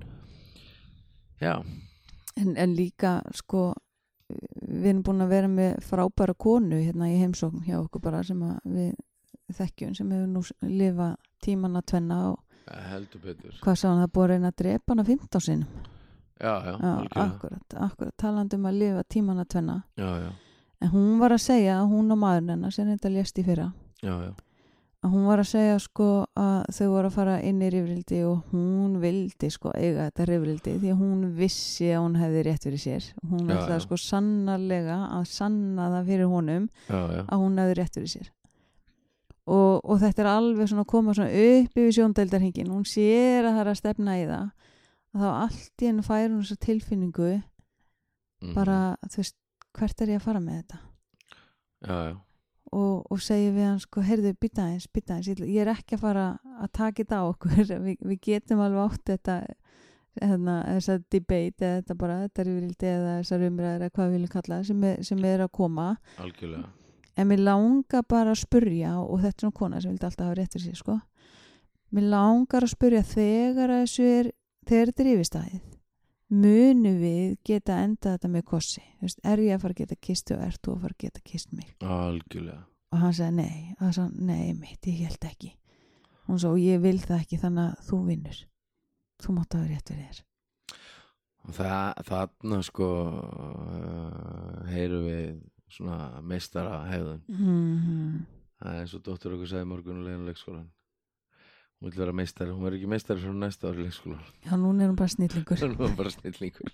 já, 1.41 1.55
en, 2.37 2.53
en 2.53 2.75
líka 2.77 3.19
sko 3.35 3.71
við 4.79 4.91
erum 4.93 5.05
búin 5.07 5.25
að 5.25 5.33
vera 5.35 5.51
með 5.51 5.79
frábæra 5.85 6.35
konu 6.45 6.81
hérna 6.81 7.11
í 7.11 7.19
heimsókn 7.21 7.63
hjá 7.67 7.77
okkur 7.79 8.03
bara 8.03 8.23
sem 8.25 8.41
að 8.45 8.59
við 8.65 9.55
þekkjum 9.59 9.95
sem 9.97 10.11
hefur 10.13 10.27
nú 10.33 10.43
lifa 10.81 11.13
tímanna 11.43 11.81
tvenna 11.81 12.19
og 12.31 12.75
heldur 12.89 13.23
betur. 13.23 13.55
Hvað 13.63 13.79
sá 13.81 13.87
hann? 13.89 14.03
Það 14.03 14.13
búið 14.13 14.25
að 14.25 14.33
reyna 14.33 14.51
að 14.51 14.59
drepa 14.63 14.93
hana 14.93 15.07
15 15.07 15.45
sinum. 15.47 15.87
Já, 16.39 16.53
já, 16.63 16.75
já, 16.79 16.91
akkurat, 17.19 17.73
akkurat, 17.75 18.13
talandi 18.15 18.55
um 18.55 18.67
að 18.69 18.77
lifa 18.79 19.01
tímanna 19.11 19.43
tvenna. 19.49 19.81
Já, 19.99 20.11
já, 20.23 20.29
en 20.79 20.91
hún 20.93 21.17
var 21.19 21.35
að 21.35 21.43
segja 21.43 21.79
að 21.79 21.89
hún 21.93 22.13
og 22.13 22.19
maðurinn 22.21 22.53
hennar 22.53 22.75
sem 22.75 22.87
þetta 22.89 23.11
lést 23.13 23.39
í 23.39 23.45
fyrra 23.47 23.67
já, 24.03 24.13
já, 24.13 24.29
að 24.31 24.45
hún 25.07 25.25
var 25.29 25.39
að 25.39 25.47
segja 25.47 25.75
sko 25.79 26.05
að 26.35 26.65
þau 26.75 26.87
voru 26.91 27.07
að 27.07 27.13
fara 27.15 27.35
inn 27.47 27.61
í 27.63 27.69
rifrildi 27.71 28.17
og 28.27 28.49
hún 28.51 28.97
vildi 28.99 29.47
sko 29.53 29.71
eiga 29.77 30.09
þetta 30.09 30.25
rifrildi 30.27 30.73
því 30.81 30.89
að 30.91 30.99
hún 30.99 31.21
vissi 31.37 31.87
að 31.95 32.01
hún 32.03 32.17
hefði 32.19 32.41
rétt 32.49 32.65
fyrir 32.67 32.81
sér. 32.83 33.07
Hún 33.29 33.45
Já, 33.47 33.53
ætlaði 33.55 33.77
já. 33.79 33.85
sko 33.85 33.99
sannarlega 34.03 34.97
að 35.15 35.23
sanna 35.31 35.87
það 35.95 36.09
fyrir 36.11 36.29
honum 36.33 36.67
já, 36.89 36.99
að 37.23 37.39
hún 37.45 37.57
hefði 37.63 37.77
rétt 37.79 37.95
fyrir 37.99 38.11
sér. 38.17 38.29
Og, 39.49 39.79
og 39.89 39.97
þetta 40.03 40.21
er 40.21 40.27
alveg 40.29 40.67
svona 40.69 40.83
að 40.85 40.91
koma 40.91 41.13
svona 41.17 41.31
upp 41.47 41.79
yfir 41.79 41.95
sjóndeildarhingin 41.95 42.69
hún 42.69 42.83
sér 42.85 43.47
að 43.47 43.55
það 43.55 43.61
er 43.63 43.71
að 43.71 43.79
stefna 43.79 44.17
í 44.19 44.25
það. 44.29 44.49
Að 45.09 45.23
þá 45.23 45.29
allt 45.31 45.81
í 45.81 45.87
hennu 45.89 46.03
fær 46.05 46.27
hún 46.29 46.43
þessa 46.43 46.59
tilfinningu 46.67 47.31
Mhm. 48.39 48.53
bara, 48.55 48.95
þú 49.11 49.17
veist, 49.19 49.35
hvert 49.75 50.01
er 50.01 50.07
ég 50.13 50.19
að 50.21 50.23
fara 50.23 50.39
með 50.39 50.59
þetta? 50.61 50.77
Já, 51.83 51.95
já, 52.07 52.13
og, 52.71 53.05
og 53.11 53.21
segir 53.23 53.53
við 53.55 53.65
hann 53.67 53.79
sko, 53.83 54.01
heyrðu, 54.05 54.33
bytta 54.41 54.65
eins, 54.71 54.87
bytta 54.93 55.15
eins, 55.17 55.27
ég, 55.31 55.41
er 55.63 55.71
ekki 55.73 55.97
að 55.97 56.03
fara 56.03 56.25
að 56.61 56.71
taka 56.77 57.03
þetta 57.03 57.19
á 57.19 57.23
okkur, 57.29 57.61
Vi, 57.85 57.95
við 58.11 58.19
getum 58.27 58.61
alveg 58.65 58.83
átt 58.85 59.05
þetta 59.13 59.37
hérna, 60.19 60.55
þessa 60.75 60.97
debate 61.13 61.65
eða 61.65 61.79
þetta 61.81 61.97
bara, 62.01 62.17
þetta 62.25 62.41
er 62.43 62.51
yfirildi 62.53 62.89
eða 62.91 63.13
þessar 63.21 63.45
umræður 63.49 63.85
eða 63.85 63.93
hvað 63.95 64.09
við 64.09 64.17
viljum 64.17 64.33
kalla 64.35 64.59
sem, 64.67 64.83
er- 64.89 65.03
sem 65.09 65.25
er 65.31 65.45
að 65.45 65.51
koma. 65.59 65.87
Algjörlega. 66.19 66.67
En 67.19 67.27
mér 67.27 67.41
langar 67.43 68.03
bara 68.07 68.31
að 68.33 68.41
spurja 68.45 68.93
og 69.01 69.17
þetta 69.19 69.35
er 69.35 69.43
svona 69.45 69.57
kona 69.59 69.79
sem 69.83 69.91
vildi 69.91 70.05
alltaf 70.07 70.27
hafa 70.29 70.37
rétt 70.39 70.53
fyrir 70.55 70.69
sér 70.69 70.79
sko. 70.79 70.99
Mér 71.95 72.05
langar 72.13 72.63
að 72.63 72.71
spurja 72.75 73.01
þegar 73.03 73.73
að 73.75 73.81
þessu 73.83 74.05
er 74.07 74.29
þegar 74.69 74.91
þetta 74.91 75.03
er 75.03 75.11
yfirstæðið 75.15 75.59
munu 76.29 76.93
við 76.99 77.37
geta 77.47 77.79
enda 77.83 78.15
þetta 78.15 78.31
með 78.31 78.45
kossi? 78.51 78.83
Þú 78.99 79.07
veist, 79.07 79.21
er 79.31 79.43
ég 79.43 79.55
að 79.55 79.63
fara 79.63 79.75
að 79.75 79.81
geta 79.83 79.99
kist 80.07 80.33
og 80.35 80.43
ert 80.45 80.61
þú 80.65 80.75
að 80.75 80.85
fara 80.85 80.97
að 80.97 81.03
geta 81.05 81.25
kist 81.31 81.53
mig? 81.55 81.75
Algjörlega. 81.83 82.63
Og 82.89 83.03
hann 83.03 83.13
sagði 83.17 83.35
nei. 83.37 83.75
Og 83.77 83.83
hann 83.85 83.95
sagði 83.97 84.29
nei 84.29 84.55
mitt, 84.57 84.89
ég 84.89 85.03
held 85.09 85.29
ekki. 85.29 85.51
Hún 86.29 86.41
sagði 86.41 86.65
ég 86.69 86.81
vil 86.85 86.97
það 87.03 87.21
ekki 87.23 87.41
þannig 87.43 87.67
að 87.67 87.85
þú 87.89 88.01
vinnur. 88.07 88.41
Þú 89.19 89.35
mátt 89.35 89.55
hafa 89.57 89.69
rétt 89.69 89.93
fyrir 89.93 90.09
þér. 90.09 90.25
Og 91.49 91.55
það, 91.55 92.01
þarna 92.09 92.59
sko 92.67 92.89
uh, 93.09 94.67
heyrum 94.69 95.07
við 95.07 95.39
svona 95.69 96.19
meistara 96.25 96.83
hefðun 96.89 97.23
mm 97.29 98.19
það 98.59 98.75
er 98.75 98.83
eins 98.83 98.95
og 98.97 99.05
dóttur 99.05 99.35
okkur 99.35 99.51
sagði 99.53 99.69
morgun 99.69 100.01
og 100.01 100.07
leiðin 100.07 100.27
leikskólan 100.27 100.67
hún 101.79 101.91
vil 101.93 101.99
vera 102.01 102.13
meistari, 102.15 102.51
hún 102.51 102.65
verður 102.65 102.79
ekki 102.79 102.91
meistari 102.91 103.21
fyrir 103.23 103.37
næsta 103.39 103.69
ári 103.69 103.85
leikskólan 103.85 104.23
já 104.43 104.53
núna 104.59 104.83
er 104.83 104.89
hún 104.91 104.97
bara 104.99 105.13
snillingur. 105.13 105.61
Hún 105.63 105.77
var 105.79 105.95
bara 105.95 106.11
snillingur. 106.11 106.71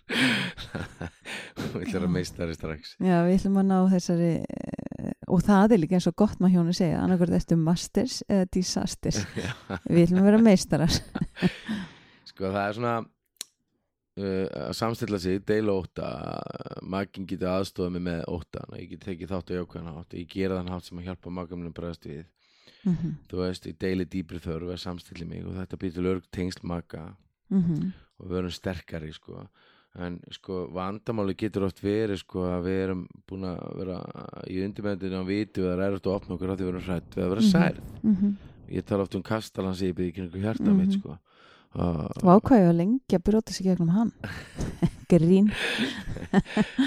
Hún 1.55 1.81
vil 1.81 1.93
vera 1.93 2.07
meistari 2.09 2.55
strax. 2.57 2.95
Já 2.99 3.21
við 3.27 3.37
ætlum 3.37 3.59
að 3.61 3.67
ná 3.69 3.77
þessari 3.93 4.31
eh, 4.41 5.11
og 5.31 5.43
það 5.45 5.75
er 5.75 5.81
líka 5.81 5.97
eins 5.99 6.07
og 6.09 6.17
gott 6.17 6.39
maður 6.41 6.57
hjónu 6.57 6.75
segja. 6.75 7.01
Annarkvært 7.03 7.37
eftir 7.37 7.59
masters 7.61 8.21
eða 8.27 8.47
disasters. 8.55 9.21
Við 9.93 10.07
ætlum 10.07 10.23
að 10.23 10.29
vera 10.31 10.41
meistarar. 10.41 10.97
Sko 12.29 12.49
það 12.49 12.61
er 12.63 12.77
svona 12.79 12.95
uh, 13.01 14.45
að 14.65 14.75
samstilla 14.79 15.19
sig, 15.21 15.41
deila 15.47 15.77
óta 15.79 16.11
maginn 16.81 17.27
getur 17.29 17.53
aðstofað 17.53 17.95
mig 17.95 18.05
með 18.09 18.23
ótan 18.31 18.79
ég 18.79 18.95
get 18.95 19.05
tekið 19.05 19.35
þátt 19.35 19.53
á 19.53 19.57
jákvæðan 19.59 19.93
hátt. 19.99 20.17
Ég 20.17 20.31
gera 20.33 20.59
þann 20.59 20.73
hátt 20.75 20.89
sem 20.89 21.01
að 21.01 21.11
hjálpa 21.11 21.35
magamlum 21.39 21.75
bregðast 21.75 22.09
við 22.09 22.25
mm 22.85 23.13
þú 23.29 23.37
veist, 23.41 23.65
ég 23.67 23.77
deili 23.79 24.05
dýpri 24.05 24.39
þörf 24.39 24.71
að 24.73 24.77
samstilla 24.83 25.25
mig 25.27 25.45
og 25.45 25.53
þetta 25.57 25.77
býr 25.81 25.93
til 25.93 26.05
örg 26.05 26.23
tengsl 26.31 26.63
maga 26.67 27.15
-hmm. 27.51 27.91
og 28.19 28.29
við 28.29 28.37
erum 28.37 28.51
sterkari 28.51 29.11
sko. 29.13 29.47
en 29.97 30.19
sko 30.31 30.67
vandamáli 30.73 31.33
getur 31.37 31.63
oft 31.63 31.79
verið 31.83 32.17
sko 32.19 32.39
að 32.43 32.63
við 32.65 32.83
erum 32.83 33.07
búin 33.27 33.43
að 33.47 33.77
vera 33.77 33.97
í 34.47 34.59
undirmyndinu 34.65 35.19
og 35.21 35.27
vitum 35.27 35.63
við 35.63 35.69
að 35.71 35.77
það 35.77 35.83
er 35.85 35.91
erfitt 35.91 36.05
að 36.07 36.15
opna 36.15 36.35
okkur 36.35 36.49
á 36.51 36.55
því 36.55 36.63
við 36.63 36.67
erum 36.67 36.81
hrætt 36.81 37.15
við 37.15 37.23
að 37.23 37.29
vera 37.29 37.41
Mhm. 37.41 37.51
særð 37.51 37.81
Mm 38.03 38.35
ég 38.69 38.83
tala 38.85 39.03
oft 39.03 39.15
um 39.15 39.21
kastalansýpið 39.23 40.07
í 40.09 40.13
kringu 40.13 40.39
hjarta 40.41 40.63
Mhm. 40.71 40.77
mitt 40.77 40.93
sko 40.93 41.17
og 41.75 42.23
og 42.23 42.41
ákvæði 42.41 42.69
að 42.69 42.75
lengi 42.77 43.13
að 43.15 43.23
brjóta 43.23 43.51
sig 43.53 43.65
gegnum 43.67 43.89
hann 43.89 44.11
grín. 45.11 45.51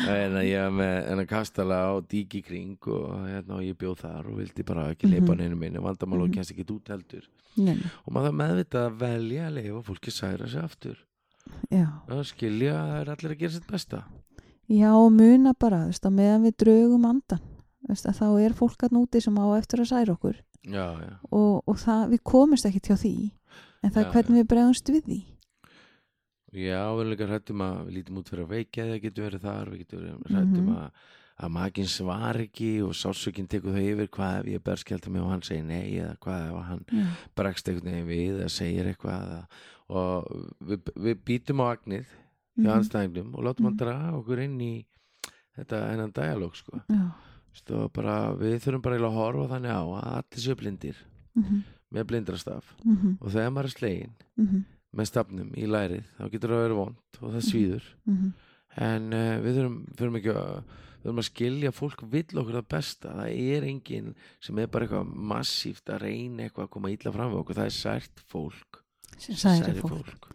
En 0.08 0.36
ég 0.42 0.58
var 0.60 0.72
með 0.74 1.10
en 1.12 1.22
að 1.22 1.28
kastala 1.30 1.78
á 1.88 1.92
díki 2.08 2.42
kring 2.44 2.76
og, 2.90 3.26
hérna, 3.28 3.58
og 3.58 3.64
ég 3.66 3.76
bjóð 3.78 3.98
þar 4.04 4.28
og 4.30 4.38
vildi 4.40 4.64
bara 4.66 4.88
ekki 4.94 5.06
Mhm. 5.08 5.12
leipa 5.14 5.32
hann 5.34 5.40
einu 5.46 5.56
minni. 5.56 5.78
Vandamál 5.82 6.22
og 6.22 6.28
Mhm. 6.28 6.34
kennst 6.34 6.52
ekki 6.52 6.66
út 6.66 6.88
heldur. 6.88 7.24
Nei, 7.56 7.76
og 8.06 8.12
maður 8.14 8.34
meðvitað 8.38 8.86
að 8.90 8.98
velja 8.98 9.48
að 9.48 9.54
leifa 9.58 9.82
fólki 9.82 10.10
særa 10.12 10.48
sig 10.48 10.60
aftur. 10.62 10.96
Já. 11.70 11.86
Og 12.08 12.24
skilja 12.24 12.74
að 12.74 12.88
það 12.88 13.00
er 13.00 13.10
allir 13.14 13.30
að 13.34 13.38
gera 13.38 13.50
sitt 13.50 13.66
besta. 13.66 14.04
Já, 14.68 14.92
og 14.92 15.12
muna 15.12 15.54
bara, 15.58 15.84
þú 15.84 15.88
veist, 15.88 16.04
að 16.04 16.12
meðan 16.12 16.42
við 16.44 16.56
draugum 16.60 17.04
andan, 17.08 17.40
þú 17.82 17.88
veist, 17.88 18.06
að 18.06 18.18
þá 18.20 18.44
er 18.44 18.52
fólk 18.52 18.76
að 18.84 18.90
núti 18.92 19.22
sem 19.22 19.34
á 19.34 19.46
eftir 19.58 19.80
að 19.80 19.88
særa 19.88 20.12
okkur. 20.18 20.36
Já, 20.68 21.00
já, 21.00 21.14
og, 21.32 21.62
og 21.66 21.76
það, 21.76 22.10
við 22.10 22.20
komumst 22.22 22.66
ekki 22.66 22.80
til 22.82 22.96
því, 22.96 23.30
en 23.82 23.90
það 23.90 24.02
Já, 24.02 24.06
er 24.06 24.12
hvernig 24.12 24.36
við 24.44 24.48
bregðumst 24.52 24.90
við 24.92 25.02
því. 25.08 25.24
Já, 26.58 26.80
við 26.94 27.00
erum 27.04 27.12
líka 27.12 27.28
hrættum 27.30 27.62
að 27.64 27.78
við 27.86 27.94
lítum 27.98 28.18
út 28.20 28.28
fyrir 28.32 28.44
að 28.44 28.52
veikja 28.56 28.84
það 28.88 29.02
getur 29.06 29.24
verið 29.28 29.46
þar 29.46 29.70
við 29.72 29.78
getum 29.84 30.02
verið 30.02 30.34
hrættum 30.34 30.66
Mhm. 30.68 30.76
að 30.76 30.90
að 31.38 31.50
maginn 31.54 31.86
svar 31.86 32.34
ekki 32.42 32.68
og 32.82 32.94
sásökinn 32.98 33.46
tekur 33.48 33.70
það 33.76 33.84
yfir 33.92 34.08
hvað 34.10 34.38
ef 34.40 34.46
ég 34.50 34.62
berskjálta 34.66 35.10
mig 35.14 35.22
og 35.22 35.30
hann 35.30 35.42
segir 35.46 35.62
nei 35.64 35.92
eða 35.94 36.16
hvað 36.18 36.48
ef 36.48 36.64
hann 36.66 36.84
Já, 36.90 37.04
bregst 37.36 37.68
einhvern 37.68 37.92
veginn 37.92 38.08
við 38.08 38.40
eða 38.40 38.48
segir 38.50 38.88
eitthvað 38.90 39.20
eða, 39.28 39.44
og 39.88 40.48
við, 40.66 40.80
við 41.06 41.20
býtum 41.24 41.62
á 41.62 41.66
agnið 41.76 42.06
hjá 42.58 42.66
Mhm. 42.66 42.78
anstæðingnum 42.80 43.34
og 43.38 43.44
látum 43.46 43.64
hann 43.68 43.72
Mhm. 43.74 43.78
draga 43.78 44.12
okkur 44.18 44.38
inn 44.42 44.58
í 44.60 44.84
þetta 45.56 45.90
hennan 45.90 46.12
dialóg 46.12 46.54
sko. 46.56 46.80
Sto, 47.54 47.88
bara, 47.88 48.34
við 48.34 48.58
þurfum 48.62 48.82
bara 48.82 48.96
að 48.98 49.14
horfa 49.14 49.48
þannig 49.54 49.70
á 49.70 49.82
að 49.82 50.10
allir 50.18 50.42
séu 50.42 50.54
blindir 50.56 50.96
mhm, 51.36 51.62
með 51.92 52.04
blindrastaf 52.10 52.74
og 53.22 53.30
þegar 53.30 53.50
maður 53.54 53.64
er 53.64 53.74
slegin 53.78 54.10
mhm, 54.38 54.64
með 54.96 55.10
stafnum 55.10 55.54
í 55.58 55.68
lærið 55.68 56.04
þá 56.16 56.26
getur 56.32 56.54
það 56.54 56.62
verið 56.64 56.80
vond 56.82 57.18
og 57.20 57.32
það 57.36 57.88
mhm, 58.08 58.28
en 58.88 59.08
uh, 59.12 59.32
við 59.44 59.58
þurfum, 59.58 59.80
þurfum 59.98 60.20
ekki 60.20 60.34
að 60.34 60.52
við 60.98 61.06
þurfum 61.06 61.22
að 61.22 61.28
skilja 61.28 61.70
að 61.70 61.76
fólk 61.78 62.00
vill 62.10 62.40
okkur 62.42 62.56
það 62.58 62.70
besta. 62.74 63.12
Það 63.14 63.42
er 63.54 63.66
enginn 63.68 64.14
sem 64.42 64.58
er 64.58 64.70
bara 64.72 64.86
eitthvað 64.86 65.12
massíft 65.32 65.92
að 65.94 66.02
reyna 66.04 66.46
eitthvað 66.46 66.66
að 66.66 66.72
koma 66.74 66.90
illa 66.90 67.12
fram 67.14 67.30
við 67.32 67.42
okkur. 67.42 67.58
Það 67.60 67.68
er 67.70 67.76
sært 67.76 68.24
fólk. 68.32 68.80
Særi 69.18 69.38
Særir 69.38 69.78
fólk. 69.82 70.28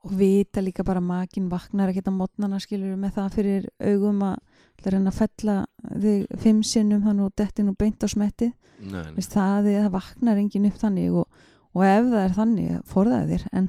Og 0.00 0.14
vita 0.16 0.62
líka 0.64 0.82
bara 0.86 0.98
að 1.02 1.10
makin 1.12 1.50
vaknar 1.52 1.92
ekkert 1.92 2.08
á 2.10 2.14
mótnana 2.16 2.58
skilur 2.62 2.96
með 2.98 3.18
það 3.18 3.34
fyrir 3.36 3.68
augum 3.84 4.24
að 4.30 4.38
að 4.80 4.94
reyna 4.94 5.12
að 5.12 5.18
fella 5.18 5.54
þig 6.00 6.38
fimm 6.40 6.60
sinnum 6.64 7.04
þannig 7.04 7.26
og 7.26 7.34
detti 7.36 7.64
nú 7.64 7.74
beint 7.78 8.04
á 8.04 8.08
smettið. 8.08 8.52
Nei, 8.80 8.94
nei. 8.96 9.14
Veist, 9.18 9.34
það, 9.34 9.68
það 9.76 9.90
vaknar 9.92 10.40
enginn 10.40 10.68
upp 10.70 10.78
þannig 10.80 11.18
og, 11.20 11.42
og 11.76 11.84
ef 11.86 12.08
það 12.10 12.22
er 12.22 12.36
þannig, 12.38 12.78
forðaði 12.90 13.36
þér 13.36 13.44
en, 13.60 13.68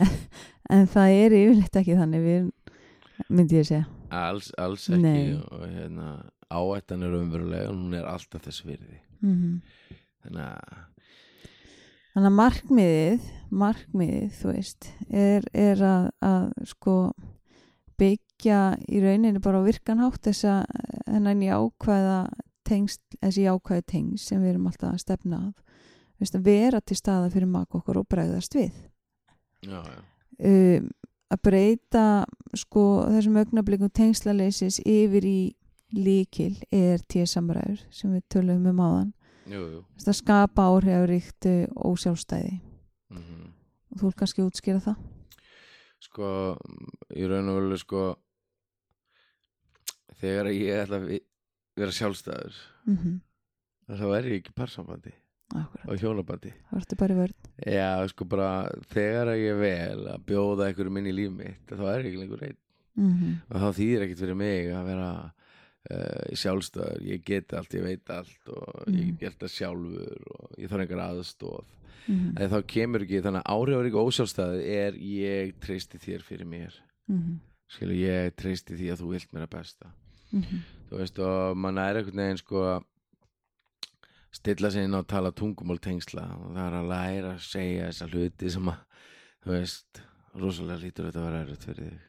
en 0.76 0.86
það 0.94 1.16
er 1.18 1.36
yfirleitt 1.40 1.80
ekki 1.82 1.98
þannig 1.98 2.24
við, 2.24 2.46
myndi 3.28 3.60
ég 3.60 3.68
segja. 3.68 3.84
Alls, 4.14 4.52
alls 4.60 4.86
ekki 4.88 5.02
Nei. 5.02 5.34
og 5.42 5.66
hérna, 5.66 6.14
áættan 6.54 7.02
er 7.02 7.18
umverulega 7.18 7.70
og 7.72 7.78
hún 7.78 7.96
er 7.98 8.06
alltaf 8.08 8.46
þess 8.46 8.66
virði. 8.66 9.00
Mm 9.24 9.60
þannig 10.24 10.44
að 10.48 10.82
þannig 12.14 12.28
að 12.28 12.36
markmiðið 12.38 13.28
markmiðið, 13.54 14.28
þú 14.38 14.52
veist 14.52 14.88
er, 15.10 15.46
er 15.52 15.82
að, 15.84 16.08
að 16.24 16.46
sko 16.70 16.96
byggja 18.00 18.60
í 18.90 19.02
rauninni 19.02 19.42
bara 19.42 19.60
á 19.62 19.66
virkan 19.66 20.02
hátt 20.02 20.24
þess 20.26 20.46
að 20.50 20.64
hennan 21.10 21.44
í 21.44 21.50
ákvæða 21.52 22.18
tengsl, 22.66 23.02
þessi 23.20 23.46
jákvæði 23.46 23.86
tengsl 23.90 24.24
sem 24.24 24.42
við 24.42 24.54
erum 24.54 24.70
alltaf 24.70 24.94
að 24.94 25.02
stefna 25.04 25.40
að 25.42 25.52
veist, 26.20 26.38
vera 26.44 26.80
til 26.80 26.98
staða 26.98 27.30
fyrir 27.32 27.50
maka 27.50 27.78
okkur 27.78 28.02
og 28.02 28.08
bregðast 28.10 28.54
við. 28.58 28.72
Já, 29.64 29.80
já, 29.80 30.00
um, 30.50 30.88
að 31.32 31.42
breyta 31.48 32.06
sko 32.54 32.84
þessum 33.10 33.40
augnablikum 33.40 33.90
tengslaleysis 33.90 34.80
yfir 34.84 35.24
í 35.24 35.38
líkil 35.94 36.52
er 36.74 37.02
tíðsamræður 37.08 37.84
sem 37.94 38.12
við 38.12 38.24
tölum 38.28 38.66
um 38.70 38.82
áðan. 38.82 39.10
Jú, 39.44 39.60
jú. 39.72 39.82
Veist, 39.96 40.08
að 40.08 40.20
skapa 40.20 40.68
áhrifaríkt 40.72 41.50
uh, 41.50 41.66
ósjálfstæði. 41.90 42.58
Mm 43.14 43.52
og 43.94 44.00
þú 44.00 44.10
vil 44.10 44.18
kannski 44.18 44.44
útskýra 44.44 44.82
það? 44.82 45.02
Sko, 46.02 46.28
í 47.14 47.26
raun 47.30 47.50
og 47.52 47.60
veru 47.60 47.78
sko 47.80 48.02
þegar 50.18 50.50
ég 50.52 50.82
ætla 50.82 51.00
að 51.00 51.12
vera 51.78 51.94
sjálfstæður 51.94 52.58
mm 52.86 52.96
-hmm. 52.96 53.14
þá 53.98 54.06
er 54.18 54.28
ég 54.28 54.40
ekki 54.40 54.52
parsambandi 54.52 55.14
Akkurat, 55.54 55.86
og 55.88 55.98
vörn? 57.20 57.34
Já, 57.66 57.90
sko 58.10 58.24
bara, 58.24 58.48
þegar 58.90 59.30
ég 59.38 59.52
er 59.54 59.60
vel 59.60 60.08
að 60.14 60.24
bjóða 60.26 60.66
einhverjum 60.68 60.98
inn 60.98 61.06
í 61.12 61.14
líf 61.14 61.30
mitt 61.36 61.70
þá 61.70 61.84
er 61.92 62.00
ég 62.02 62.10
ekki 62.10 62.22
lengur 62.24 62.42
einn. 62.48 62.56
Mm 62.96 63.12
-hmm. 63.14 63.38
og 63.50 63.60
þá 63.60 63.78
þýðir 63.78 64.02
ekkert 64.04 64.18
fyrir 64.24 64.34
mig 64.38 64.68
að 64.70 64.84
vera 64.86 65.08
uh, 65.90 66.34
sjálfstæður, 66.34 67.00
ég 67.02 67.24
get 67.24 67.52
allt, 67.54 67.74
ég 67.74 67.82
veit 67.82 68.10
allt 68.10 68.48
og 68.48 68.84
ég 68.88 69.06
Mhm. 69.06 69.16
get 69.20 69.38
það 69.38 69.50
sjálfur 69.58 70.22
og 70.34 70.54
ég 70.58 70.68
þarf 70.70 70.80
einhver 70.80 71.02
aðstóð 71.08 71.64
Mm 72.06 72.32
en 72.36 72.50
þá 72.50 72.62
kemur 72.66 73.00
ekki, 73.00 73.22
þannig 73.22 73.42
að 73.42 73.52
áhrifarík 73.54 73.94
ósjálfstæði 73.96 74.64
er 74.68 74.92
ég 74.92 75.54
treysti 75.60 75.98
þér 75.98 76.22
fyrir 76.22 76.46
mér. 76.46 76.74
-hmm. 77.08 77.38
skilur 77.68 77.94
ég 77.96 78.34
treysti 78.36 78.74
því 78.76 78.90
að 78.92 79.00
þú 79.00 79.08
vilt 79.10 79.32
mér 79.32 79.42
að 79.46 79.50
besta. 79.50 79.86
Mhm. 80.32 80.58
þú 80.90 80.98
veist 80.98 81.18
og 81.18 81.56
mann 81.56 81.78
er 81.78 81.96
einhvern 81.96 82.16
veginn 82.16 82.36
sko 82.38 82.56
að 82.56 82.84
stilla 84.34 84.70
sig 84.70 84.86
inn 84.86 84.96
á 84.96 85.00
að 85.00 85.10
tala 85.12 85.32
tungumál 85.36 85.78
tengsla 85.82 86.24
og 86.38 86.50
það 86.56 86.64
er 86.64 86.76
að 86.78 86.90
læra 86.90 87.34
að 87.34 87.44
segja 87.46 87.90
þessa 87.90 88.08
hluti 88.10 88.50
sem 88.50 88.72
að 88.72 88.80
þú 89.44 89.52
veist, 89.54 90.02
rosalega 90.42 90.82
lítur 90.82 91.08
þetta 91.08 91.20
að 91.20 91.28
vera 91.28 91.42
erfitt 91.44 91.68
fyrir 91.68 91.86
þig. 91.90 92.02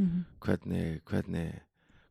Mhm. 0.00 0.20
hvernig, 0.40 1.00
hvernig 1.04 1.48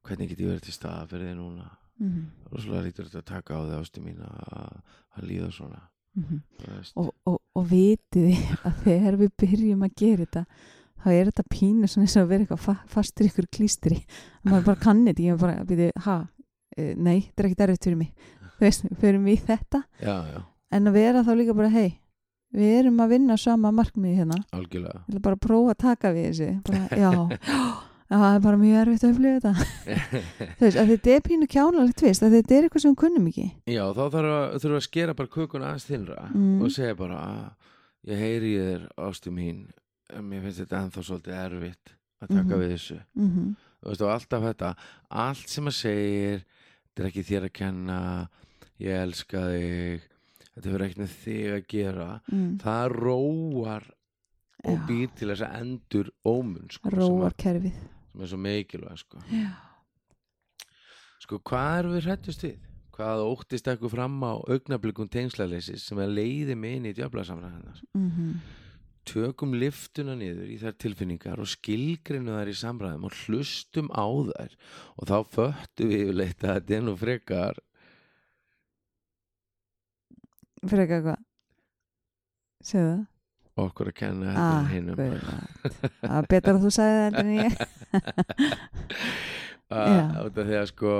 hvernig 0.05 0.29
get 0.29 0.41
ég 0.41 0.49
verið 0.49 0.65
til 0.65 0.73
staða 0.73 1.05
fyrir 1.11 1.29
þig 1.29 1.37
núna? 1.37 1.69
Mhm. 1.99 2.25
rosalega 2.51 2.85
lítur 2.87 3.05
þetta 3.09 3.21
að 3.21 3.31
taka 3.33 3.53
á 3.53 3.61
þig 3.67 3.77
ástu 3.79 4.01
mín 4.01 4.19
að, 4.23 4.81
líða 5.19 5.51
svona. 5.51 5.81
Þú 6.19 6.67
veist. 6.73 6.93
Og, 6.97 7.13
og, 7.27 7.39
og 7.55 7.65
vitið 7.69 8.35
að 8.65 8.83
þegar 8.83 9.17
við 9.19 9.31
byrjum 9.37 9.83
að 9.85 9.95
gera 9.95 10.25
þetta 10.25 10.43
þá 10.99 11.07
er 11.13 11.29
þetta 11.29 11.45
pínu 11.53 11.87
svona 11.87 12.07
eins 12.07 12.15
og 12.17 12.23
að 12.23 12.31
vera 12.31 12.45
eitthvað 12.45 12.63
fa 12.63 12.75
fastur 12.87 13.29
ykkur 13.29 13.47
klístri. 13.55 13.99
Maður 14.43 14.65
bara 14.65 14.83
kannið 14.83 15.19
því 15.19 15.27
að 15.31 15.39
bara 15.43 15.65
byrja, 15.69 15.91
ha, 16.07 16.17
e, 16.75 16.93
nei, 16.95 17.19
þetta 17.21 17.43
er 17.43 17.49
ekkert 17.49 17.65
erfitt 17.67 17.87
fyrir 17.87 17.99
mig 18.01 18.11
veist, 18.61 18.85
fyrir 18.99 19.19
mig 19.19 19.41
þetta. 19.47 19.83
Já, 20.01 20.15
já, 20.33 20.41
en 20.71 20.87
að 20.87 20.93
vera 20.99 21.23
þá 21.23 21.35
líka 21.39 21.53
bara, 21.57 21.69
hei 21.69 21.99
við 22.53 22.71
erum 22.79 22.97
að 23.03 23.09
vinna 23.13 23.35
sama 23.37 23.69
markmiði 23.71 24.15
hérna. 24.23 24.37
Algjörlega. 24.57 25.03
Ég 25.07 25.13
vil 25.13 25.21
bara 25.21 25.35
prófa 25.37 25.75
að 25.75 25.77
taka 25.83 26.11
við 26.15 26.23
þessu. 26.31 26.61
Bara, 26.65 26.79
já, 27.03 27.11
já, 28.09 28.15
það 28.17 28.35
er 28.35 28.39
bara 28.41 28.57
mjög 28.57 28.79
erfitt 28.81 29.03
að 29.05 29.11
upplifa 29.13 29.39
þetta. 29.43 29.99
Þú 30.57 30.65
veist, 30.65 30.79
að 30.81 30.89
þetta 30.93 31.11
er 31.13 31.21
pínu 31.27 31.47
kjánalegt 31.53 32.01
vist 32.07 32.23
að 32.25 32.33
þetta 32.39 32.55
er 32.57 32.65
eitthvað 32.65 32.81
sem 32.85 32.95
við 32.95 32.99
kunnum 33.03 33.27
ekki. 33.29 33.45
Já, 33.69 33.83
þá 33.93 34.01
að, 34.01 34.15
þurfum 34.55 34.73
við 34.73 34.79
að 34.79 34.87
skera 34.87 35.13
bara 35.19 35.33
kökuna 35.37 35.69
aðeins 35.69 35.85
þinnra 35.91 36.25
Mm. 36.33 36.61
og 36.65 36.71
segja 36.73 36.95
bara 36.97 37.21
ég 38.09 38.17
heyri 38.23 38.51
þér 38.57 38.87
ástu 38.97 39.29
mín. 39.35 39.61
En 40.09 40.25
mér 40.25 40.41
finnst 40.41 40.63
þetta 40.63 40.81
ennþá 40.81 41.05
svolítið 41.05 41.37
erfitt 41.45 41.93
að 42.23 42.27
taka 42.33 42.49
Mhm. 42.49 42.59
við 42.63 42.71
þessu. 42.73 42.99
Mm 43.15 43.29
-hmm. 43.29 43.55
og 43.85 44.01
alltaf 44.09 44.41
þetta 44.43 44.75
allt 45.11 45.47
sem 45.49 45.65
að 45.65 45.77
segir 45.77 46.41
þetta 46.89 47.03
er 47.03 47.09
ekki 47.11 47.23
þér 47.29 47.43
að 47.45 47.53
kenna 47.53 48.27
ég 48.83 49.03
elska 49.03 49.45
þig. 49.53 50.05
Þetta 50.49 50.73
verður 50.73 50.85
ekkert 50.87 51.01
með 51.03 51.15
þig 51.23 51.49
að 51.55 51.65
gera. 51.71 52.09
Mm. 52.31 52.51
það 52.63 52.83
róar 52.95 53.89
og 54.59 54.75
Já. 54.75 54.85
býr 54.89 55.11
til 55.15 55.29
þess 55.31 55.45
að 55.47 55.57
endur 55.61 56.09
ómun 56.27 56.71
sko, 56.73 56.91
róar 56.91 57.35
kerfið. 57.39 57.75
sem 58.11 58.23
er 58.23 58.31
svo 58.31 58.39
mikilvæg 58.43 58.99
sko. 58.99 59.21
sko 61.23 61.39
hvað 61.47 61.75
erum 61.77 61.95
við 61.95 62.09
hrættust 62.09 62.43
við? 62.43 62.57
Hvað 62.99 63.21
óttist 63.23 63.69
ekkur 63.71 63.93
fram 63.93 64.17
á 64.27 64.35
augnablikum 64.35 65.07
tengslaleysis 65.07 65.85
sem 65.87 66.01
að 66.03 66.17
leiði 66.17 66.57
mig 66.59 66.75
inn 66.75 66.89
í 66.89 66.95
djöflasamræðanar 66.97 67.79
mm 67.95 68.41
tökum 69.09 69.55
liftuna 69.57 70.15
niður 70.17 70.51
í 70.53 70.57
þær 70.61 70.75
tilfinningar 70.81 71.41
og 71.41 71.49
skilgrinu 71.49 72.35
þær 72.35 72.51
í 72.51 72.57
samræðum 72.59 73.07
og 73.07 73.15
hlustum 73.23 73.89
á 73.89 74.05
þær. 74.05 74.55
Og 74.99 75.09
þá 75.09 75.17
föttu 75.33 75.87
við 75.89 76.03
yfirleitt 76.03 76.45
að 76.45 76.59
þetta 76.59 76.77
er 76.77 76.85
nú 76.85 76.95
frekar 76.99 77.61
fyrir 80.67 80.85
eitthvað 80.87 81.19
segðu 82.63 82.89
það. 82.91 83.07
Okkur 83.59 83.89
að 83.91 83.95
kenna 83.99 84.29
þetta 84.31 84.59
en 84.59 84.69
hinum. 84.71 84.99
Akkurat. 85.03 85.89
það 85.99 86.15
er 86.21 86.27
betra 86.31 86.53
að 86.55 86.61
þú 86.63 86.69
sagði 86.75 86.99
það 86.99 87.19
en 87.19 87.33
ég. 87.35 87.51
Já. 89.69 90.23
að 90.23 90.39
þegar 90.39 90.69
sko 90.71 90.93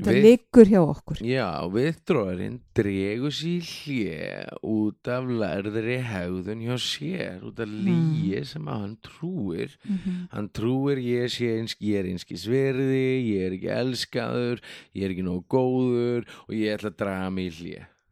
þetta 0.00 0.14
Við- 0.16 0.22
liggur 0.24 0.70
hjá 0.70 0.80
okkur. 0.80 1.20
Já, 1.26 1.46
viðdróðurinn 1.74 2.56
dregur 2.78 3.34
sér 3.36 3.68
hlje 3.68 4.30
út 4.72 5.10
af 5.12 5.28
lærðri 5.42 5.98
hegðun 6.08 6.64
hjá 6.64 6.76
sér 6.80 7.44
út 7.46 7.60
af 7.60 7.68
líi 7.70 8.40
sem 8.48 8.64
að 8.70 8.80
hann 8.86 8.96
trúir. 9.04 9.76
Mm 9.84 10.26
Hann 10.32 10.48
trúir 10.56 10.98
ég 11.04 11.28
sé 11.34 11.52
eins, 11.58 11.76
ég 11.84 12.00
er 12.00 12.08
einskis 12.10 12.46
verði, 12.48 13.04
ég 13.36 13.46
er 13.50 13.58
ekki 13.58 13.70
elskaður, 13.76 14.64
ég 14.96 15.04
er 15.04 15.14
ekki 15.14 15.26
nógu 15.28 15.44
góður 15.52 16.26
og 16.48 16.54
ég 16.56 16.74
ætla 16.78 16.90
að 16.94 16.98
draga 17.04 17.30
mig 17.36 17.52
í 17.52 17.56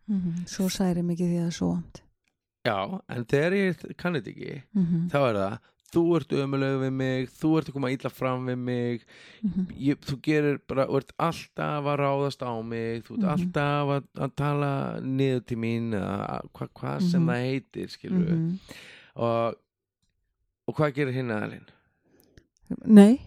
hlje. 0.08 0.20
-hmm. 0.20 0.46
svo 0.46 0.68
særi 0.68 1.02
mikið 1.02 1.26
því 1.26 1.38
að 1.38 1.42
það 1.42 1.46
er 1.46 1.58
svo 1.58 1.72
vant 1.74 2.02
Já, 2.66 3.00
en 3.08 3.24
þegar 3.24 3.52
ég 3.52 3.96
kann 3.96 4.14
þetta 4.14 4.30
ekki, 4.30 4.62
mm 4.74 4.84
-hmm. 4.86 5.10
þá 5.10 5.18
er 5.28 5.34
það, 5.38 5.58
þú 5.92 6.02
ert 6.16 6.32
ömuleg 6.32 6.80
við 6.82 6.90
mig, 6.92 7.28
þú 7.30 7.50
ert 7.58 7.68
að 7.68 7.72
koma 7.72 7.90
illa 7.90 8.10
fram 8.10 8.46
við 8.46 8.56
mig, 8.58 9.04
ég, 9.78 9.96
þú 10.04 10.16
gerir 10.22 10.58
bara, 10.68 10.84
þú 10.86 10.96
ert 10.98 11.12
alltaf 11.18 11.84
að 11.86 11.96
ráðast 12.00 12.42
á 12.44 12.52
mig, 12.62 13.04
þú 13.06 13.14
ert 13.14 13.22
Mhm. 13.22 13.30
alltaf 13.30 13.88
að, 13.88 14.04
að 14.24 14.34
tala 14.36 15.00
niður 15.00 15.40
til 15.46 15.56
mín, 15.56 15.92
eða 15.94 16.40
hva, 16.52 16.68
hvað 16.74 17.00
sem 17.10 17.22
Mhm. 17.22 17.28
það 17.30 17.40
heitir, 17.46 17.88
skilur 17.88 18.26
við. 18.26 18.58
Og, 19.16 19.54
og 20.68 20.74
hvað 20.76 20.92
gerir 20.94 21.12
hinn 21.14 21.30
aðalinn? 21.30 21.68
nei, 22.84 23.20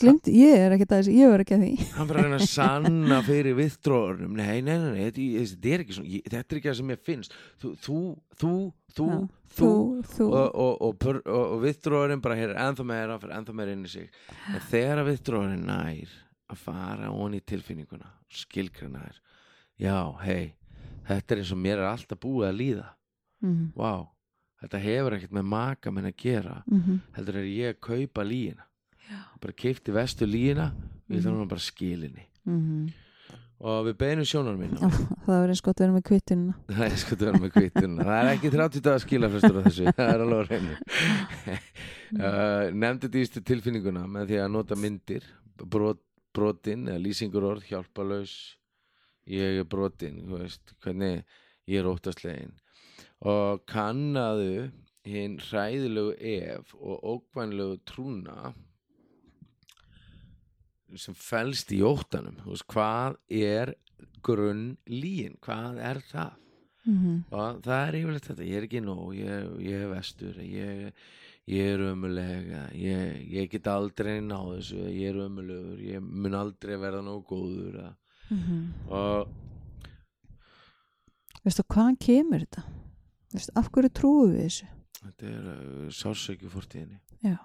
glimt, 0.00 0.28
ég 0.30 0.62
er 0.64 0.74
ekki 0.74 0.86
að 0.86 0.92
þessu 0.94 1.14
ég 1.16 1.34
er 1.34 1.42
ekki 1.44 1.56
að 1.56 1.62
því. 1.64 1.86
Hann 1.96 2.10
fyrir 2.10 2.20
að 2.20 2.26
reyna 2.26 2.38
að 2.38 2.50
sanna 2.52 3.20
fyrir 3.26 3.56
viðdróðurnum 3.58 4.36
nei, 4.38 4.58
nei, 4.64 4.74
nei, 4.74 4.90
nei, 4.96 5.10
þetta, 5.10 5.72
er 5.72 5.84
ekki 5.84 5.96
svona 5.96 6.20
þetta 6.26 6.42
er 6.42 6.60
ekki 6.60 6.70
það 6.70 6.78
sem 6.80 6.92
ég 6.92 7.04
finnst. 7.06 7.38
Þú, 7.62 7.72
þú, 7.86 8.00
þú, 8.42 8.52
þú, 8.96 9.06
Já. 9.10 9.18
þú 9.56 9.70
þú, 10.12 10.28
og, 10.28 10.58
og, 10.66 10.84
og, 10.88 11.22
og, 11.36 11.56
viðdróðurinn 11.64 12.24
bara 12.24 12.40
hér 12.40 12.56
ennþá 12.66 12.88
meira, 12.92 13.20
fyrir 13.22 13.38
ennþá 13.38 13.56
meira 13.60 13.76
inn 13.76 13.86
í 13.86 13.94
sig. 13.94 14.10
En 14.52 14.66
þegar 14.72 15.02
að 15.02 15.10
viðdróðurinn 15.12 15.64
nær 15.70 16.18
að 16.52 16.60
fara 16.62 17.14
onni 17.14 17.40
í 17.42 17.46
tilfinninguna 17.52 18.12
skilgrina 18.42 19.06
þær. 19.06 19.22
Já, 19.80 19.98
hei, 20.22 20.54
þetta 21.08 21.34
er 21.34 21.42
eins 21.42 21.56
og 21.56 21.60
mér 21.60 21.80
er 21.80 21.90
alltaf 21.90 22.20
búið 22.22 22.50
að 22.50 22.60
líða. 22.60 22.86
Mm 23.44 23.72
vá, 23.76 24.08
þetta 24.62 24.80
hefur 24.80 25.16
ekkert 25.16 25.34
með 25.36 25.50
maka 25.52 25.92
minn 25.92 26.08
að 26.08 26.16
gera 26.22 26.62
-hmm. 26.66 27.00
heldur 27.16 27.36
er 27.36 27.48
ég 27.50 27.74
að 27.74 27.80
kaupa 27.80 28.24
líina 28.24 28.64
bara 29.40 29.56
keipti 29.64 29.94
vestu 29.94 30.28
líina 30.28 30.70
við 31.06 31.24
þarfum 31.24 31.42
hann 31.44 31.52
bara 31.52 31.66
skilinni. 31.66 32.24
Mm 32.46 32.86
og 33.56 33.86
við 33.86 33.94
beinum 34.00 34.26
sjónar 34.28 34.56
mín 34.58 34.74
það 34.76 35.46
eins 35.48 35.62
gott 35.64 35.78
að 35.80 35.86
vera 35.86 35.94
með 35.94 36.04
kvittununa 36.10 36.56
það 36.76 36.82
er 36.86 36.98
sko 37.00 37.16
að 37.16 37.22
vera 37.24 37.40
með 37.40 37.52
kvittununa 37.54 38.06
það 38.08 38.18
er 38.18 38.30
ekki 38.34 38.50
30 38.52 38.84
dagar 38.84 39.04
skilafrestur 39.04 39.56
á 39.56 39.62
þessu 39.64 39.86
það 39.96 40.12
er 40.12 40.24
alveg 40.24 40.36
á 40.36 40.44
reynu 40.50 40.74
uh, 42.26 42.66
nefndi 42.84 43.10
dýstu 43.14 43.42
tilfinninguna 43.48 44.04
með 44.12 44.32
því 44.32 44.42
að 44.42 44.52
nota 44.58 44.78
myndir 44.80 45.28
brot, 45.64 46.02
brotin 46.36 46.84
eða 46.90 47.00
lýsingur 47.06 47.48
orð 47.48 47.64
hjálpalaus 47.70 48.36
ég 49.32 49.62
er 49.62 49.68
brotin 49.72 50.20
þú 50.26 50.42
veist, 50.42 50.76
hvernig 50.84 51.24
ég 51.64 51.80
er 51.80 51.88
óttastlegin 51.88 52.52
og 53.24 53.64
kannaðu 53.70 54.68
hinn 55.06 55.40
hræðilegu 55.40 56.12
ef 56.20 56.76
og 56.76 57.00
ókvænlegu 57.14 57.80
trúna 57.88 58.52
sem 60.98 61.14
felst 61.14 61.72
í 61.72 61.82
óttanum 61.86 62.36
veist, 62.46 62.66
hvað 62.72 63.16
er 63.28 63.74
grunn 64.26 64.76
líin, 64.90 65.36
hvað 65.44 65.78
er 65.78 66.02
það? 66.10 66.32
Mm 66.86 66.98
-hmm. 67.02 67.22
og 67.34 67.62
það 67.64 67.88
er 67.88 67.94
yfirleitt 67.98 68.26
þetta, 68.30 68.44
ég 68.46 68.56
er 68.56 68.62
ekki 68.68 68.80
nóg 68.80 69.14
ég, 69.18 69.46
ég 69.66 69.80
er 69.82 69.88
vestur, 69.90 70.36
ég, 70.38 70.92
ég 71.46 71.72
er 71.74 71.80
ömulega 71.80 72.68
ég, 72.74 73.26
ég 73.32 73.50
get 73.50 73.66
aldrei 73.66 74.20
náð 74.20 74.52
þessu 74.56 74.76
ég 74.94 75.08
er 75.10 75.16
ömulegur, 75.26 75.80
ég 75.82 76.00
mun 76.00 76.34
aldrei 76.34 76.76
verða 76.76 77.02
nóg 77.02 77.24
góður 77.26 77.74
eða- 77.80 77.96
og 78.90 79.28
veistu 81.44 81.62
hvaðan 81.62 81.96
kemur 81.98 82.38
þetta? 82.46 82.62
Veistu, 83.32 83.52
af 83.56 83.68
hverju 83.70 83.90
trúum 83.92 84.32
við 84.32 84.42
þessu? 84.46 84.66
Þetta 85.02 85.26
er 85.26 85.44
uh, 85.50 85.90
sársökju 85.90 86.48
fórtíðinni 86.50 86.98
já, 87.22 87.36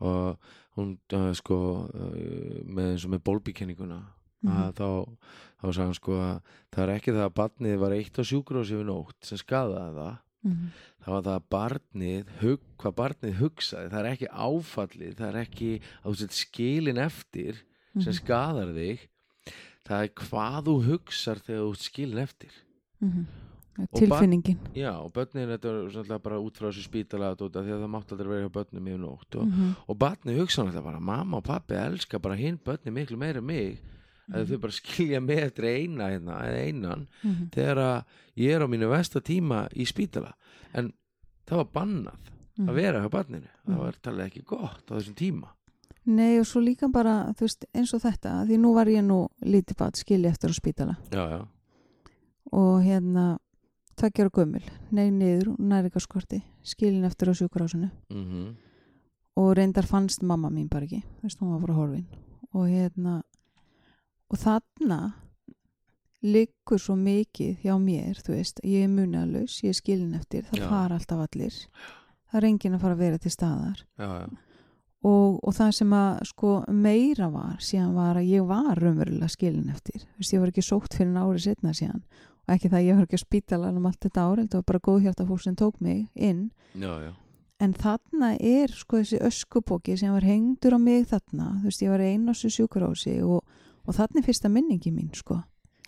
og 0.00 0.38
hún 0.76 0.98
uh, 1.14 1.32
sko 1.34 1.58
uh, 1.86 2.64
með 2.66 2.90
eins 2.94 3.04
og 3.06 3.10
með 3.14 3.22
bólbíkenninguna 3.28 4.00
að 4.44 4.74
þá, 4.76 4.88
þá 5.56 5.66
sagði 5.72 5.84
hann 5.86 5.94
sko 5.96 6.16
að 6.20 6.40
það 6.74 6.82
er 6.84 6.90
ekki 6.98 7.12
það 7.14 7.22
að 7.24 7.34
barnið 7.38 7.78
var 7.80 7.92
eitt 7.96 8.18
á 8.20 8.22
sjúkrósi 8.28 8.76
við 8.76 8.86
nótt 8.90 9.16
sem 9.24 9.38
skadaði 9.40 9.96
það 10.00 10.14
Mhm. 10.44 10.66
það 11.00 11.12
var 11.14 11.22
það 11.24 11.36
að 11.38 11.44
barnið 11.54 12.32
hug, 12.42 12.60
hvað 12.76 12.92
barnið 12.98 13.38
hugsaði, 13.38 13.88
það 13.88 14.00
er 14.02 14.08
ekki 14.10 14.26
áfallið 14.28 15.14
það 15.16 15.28
er 15.30 15.38
ekki 15.40 15.70
sett 16.20 16.34
skilin 16.36 16.98
eftir 17.00 17.54
sem 17.96 18.12
Mhm. 18.12 18.18
skadar 18.18 18.74
þig 18.76 19.06
það 19.88 20.02
er 20.04 20.08
hvað 20.20 20.58
þú 20.68 20.74
hugsar 20.90 21.40
þegar 21.40 21.64
þú 21.64 21.76
skilin 21.80 22.18
eftir 22.26 22.52
Mhm. 23.00 23.24
Og 23.24 23.53
tilfinningin 23.96 24.58
já, 24.74 24.92
og 25.02 25.12
börnin, 25.12 25.48
þetta 25.50 25.68
er 25.70 25.88
svolítið 25.90 26.22
bara 26.22 26.38
út 26.40 26.58
frá 26.58 26.68
þessu 26.70 26.84
spítala 26.86 27.32
því 27.36 27.48
að 27.64 27.82
það 27.82 27.90
mátti 27.94 28.14
aldrei 28.14 28.28
vera 28.28 28.46
hjá 28.48 28.52
börnum 28.54 28.86
yfir 28.88 29.00
nótt 29.02 29.34
og, 29.40 29.46
Mhm. 29.48 29.74
og 29.88 29.98
barnið 29.98 30.38
hugsa 30.40 30.62
náttúrulega 30.64 30.84
bara 30.84 31.00
mamma 31.00 31.36
og 31.36 31.44
pappi 31.44 31.74
elska 31.74 32.18
bara 32.20 32.34
hinn 32.36 32.58
börnin 32.64 32.94
miklu 32.94 33.16
meira 33.16 33.40
mig 33.42 33.80
að 34.32 34.46
þau 34.48 34.60
bara 34.60 34.72
skilja 34.72 35.20
með 35.20 35.42
eftir 35.50 35.64
eina 35.64 36.08
hérna, 36.08 36.38
eða 36.46 36.60
einan 36.66 37.06
Mhm. 37.24 37.50
þegar 37.50 37.76
að 37.76 38.04
ég 38.36 38.54
er 38.54 38.60
á 38.62 38.66
mínu 38.66 38.88
versta 38.88 39.20
tíma 39.20 39.68
í 39.74 39.84
spítala 39.86 40.32
en 40.72 40.92
það 41.46 41.56
var 41.56 41.64
bannað 41.74 42.30
Mhm. 42.56 42.68
að 42.68 42.74
vera 42.74 43.00
hjá 43.02 43.10
barninu 43.10 43.48
það 43.66 43.74
Mhm. 43.74 43.78
var 43.78 43.92
talið 44.02 44.24
ekki 44.30 44.44
gott 44.44 44.86
á 44.90 44.94
þessum 44.94 45.14
tíma 45.14 45.48
Nei 46.06 46.38
og 46.38 46.44
svo 46.44 46.60
líka 46.60 46.86
bara, 46.92 47.32
þú 47.32 47.40
veist, 47.40 47.64
eins 47.74 47.94
og 47.94 48.02
þetta 48.02 48.44
því 48.46 48.58
nú 48.60 48.74
var 48.74 48.84
ég 48.86 49.02
nú 49.02 49.28
lítið 49.42 49.76
bad 49.78 49.94
skilja 49.96 50.30
eftir 50.30 50.50
á 50.50 50.54
spítala 50.54 50.96
já, 51.10 51.28
já, 51.30 51.46
og 52.52 52.82
hérna 52.84 53.38
tveggjara 53.96 54.32
gömul, 54.34 54.62
nei 54.90 55.08
niður 55.10 55.54
næringarskorti, 55.58 56.42
skilin 56.66 57.04
eftir 57.08 57.30
á 57.30 57.34
sjúkurásinu 57.34 57.90
mm 58.10 58.54
og 59.36 59.56
reyndar 59.58 59.86
fannst 59.86 60.22
mamma 60.22 60.50
mín 60.50 60.68
bara 60.70 60.86
ekki 60.86 61.02
veist, 61.22 61.40
hún 61.40 61.54
var 61.54 61.62
bara 61.64 61.74
horfin. 61.78 62.06
Og 62.54 62.68
hérna 62.70 63.22
og 64.30 64.38
þarna 64.38 65.00
liggur 66.24 66.80
svo 66.80 66.96
mikið 66.96 67.66
hjá 67.66 67.74
mér, 67.80 68.20
þú 68.24 68.36
veist, 68.36 68.62
ég 68.64 68.86
er 68.86 68.92
munalaus 68.92 69.60
ég 69.64 69.74
er 69.74 69.78
skilin 69.78 70.14
eftir, 70.16 70.46
það 70.48 70.62
Já. 70.62 70.68
fara 70.70 70.98
alltaf 70.98 71.26
allir. 71.26 71.58
Það 72.30 72.40
er 72.40 72.48
enginn 72.48 72.76
að 72.76 72.84
fara 72.84 72.96
að 72.96 73.04
vera 73.04 73.18
til 73.18 73.32
staðar. 73.34 73.82
Já, 73.98 74.08
já. 74.22 74.28
og, 75.04 75.40
og 75.44 75.54
það 75.54 75.74
sem 75.78 75.92
að 75.98 76.22
sko 76.30 76.52
meira 76.70 77.28
var 77.30 77.58
síðan 77.60 77.98
var 77.98 78.16
að 78.16 78.30
ég 78.30 78.46
var 78.48 78.78
raunverulega 78.80 79.28
skilin 79.34 79.74
eftir. 79.74 80.06
Þú 80.14 80.22
veist, 80.22 80.32
ég 80.32 80.44
var 80.44 80.54
ekki 80.54 80.64
sótt 80.64 80.94
fyrir 80.94 81.10
en 81.10 81.20
árið 81.20 81.44
setna 81.48 81.74
síðan 81.74 82.06
og 82.44 82.54
ekki 82.54 82.70
það 82.70 82.78
að 82.78 82.86
ég 82.86 82.98
var 82.98 83.06
ekki 83.06 83.18
að 83.18 83.24
spítala 83.24 83.70
um 83.72 83.86
allt 83.88 84.00
þetta 84.04 84.24
árið, 84.24 84.46
þetta 84.46 84.60
var 84.60 84.66
bara 84.70 84.82
góð 84.88 85.04
hjarta 85.06 85.26
fólk 85.28 85.44
sem 85.44 85.56
tók 85.56 85.80
mig 85.80 86.06
inn. 86.14 86.50
Já, 86.74 86.92
já. 87.00 87.12
en 87.64 87.72
þarna 87.72 88.34
er 88.40 88.72
sko 88.74 89.00
þessi 89.00 89.20
öskubóki 89.24 89.96
sem 89.96 90.12
var 90.12 90.26
hengdur 90.26 90.74
á 90.76 90.78
mig 90.82 91.06
þarna 91.08 91.60
þú 91.62 91.70
veist, 91.70 91.82
ég 91.84 91.92
var 91.94 92.02
ein 92.04 92.26
á 92.28 92.32
þessu 92.34 92.50
sjúkurási 92.58 93.14
og, 93.24 93.44
og 93.86 93.96
þarna 93.96 94.20
er 94.20 94.26
fyrsta 94.26 94.50
minningi 94.52 94.92
mín 94.92 95.12
sko. 95.14 95.40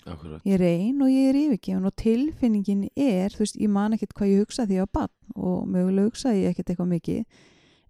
Akkurat. 0.07 0.41
Ég 0.47 0.55
er 0.55 0.63
ein 0.63 1.03
og 1.03 1.11
ég 1.11 1.33
er 1.33 1.41
yfirgefin 1.41 1.89
og 1.89 1.97
tilfinningin 1.99 2.87
er, 2.95 3.35
þú 3.35 3.43
veist, 3.43 3.59
ég 3.59 3.73
man 3.75 3.97
ekkert 3.97 4.15
hvað 4.15 4.31
ég 4.31 4.45
hugsaði 4.45 4.77
því 4.77 4.79
var 4.85 4.93
barn 4.95 5.35
og 5.35 5.67
mögulega 5.67 6.07
hugsaði 6.13 6.45
ég 6.45 6.55
ekkert 6.55 6.71
eitthvað 6.71 6.93
mikið 6.93 7.43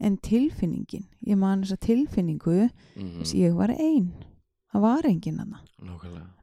en 0.07 0.17
tilfinningin, 0.25 1.05
ég 1.29 1.37
man 1.41 1.63
þessa 1.63 1.77
tilfinningu 1.85 2.57
mm 2.65 3.13
þess 3.21 3.37
ég 3.37 3.55
var 3.57 3.75
ein. 3.77 4.15
Það 4.73 4.89
var 4.89 5.07
engin 5.09 5.39
hana 5.41 5.61
nákvæmlega 5.85 6.36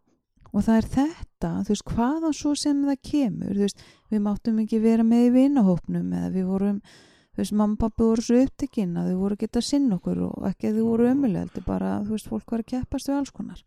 og 0.54 0.62
það 0.68 0.78
er 0.78 0.88
þetta, 0.98 1.50
þú 1.66 1.74
veist, 1.74 1.88
hvaðan 1.96 2.34
svo 2.38 2.52
sem 2.56 2.84
það 2.86 3.00
kemur, 3.10 3.56
þú 3.58 3.66
veist, 3.66 3.82
við 4.14 4.22
máttum 4.28 4.60
ekki 4.64 4.80
vera 4.84 5.04
með 5.08 5.26
í 5.26 5.34
vinahópnum 5.40 6.14
eða 6.14 6.30
við 6.36 6.46
vorum 6.52 6.80
þú 7.34 7.42
veist, 7.42 7.56
mamma 7.58 7.74
og 7.74 7.80
pappi 7.82 8.04
voru 8.06 8.22
svo 8.22 8.44
upptekinn 8.46 8.94
að 9.02 9.08
þau 9.10 9.18
voru 9.24 9.34
að 9.38 9.44
geta 9.48 9.62
sinn 9.66 9.90
okkur 9.96 10.20
og 10.28 10.46
ekki 10.52 10.70
að 10.70 10.78
þau 10.78 10.86
voru 10.92 11.08
ömuleg, 11.10 11.48
þetta 11.50 11.62
er 11.64 11.66
bara, 11.72 11.92
þú 12.06 12.14
veist, 12.14 12.30
fólk 12.30 12.52
var 12.54 12.62
að 12.62 12.70
keppast 12.76 13.10
við 13.10 13.18
alls 13.18 13.32
konar. 13.34 13.64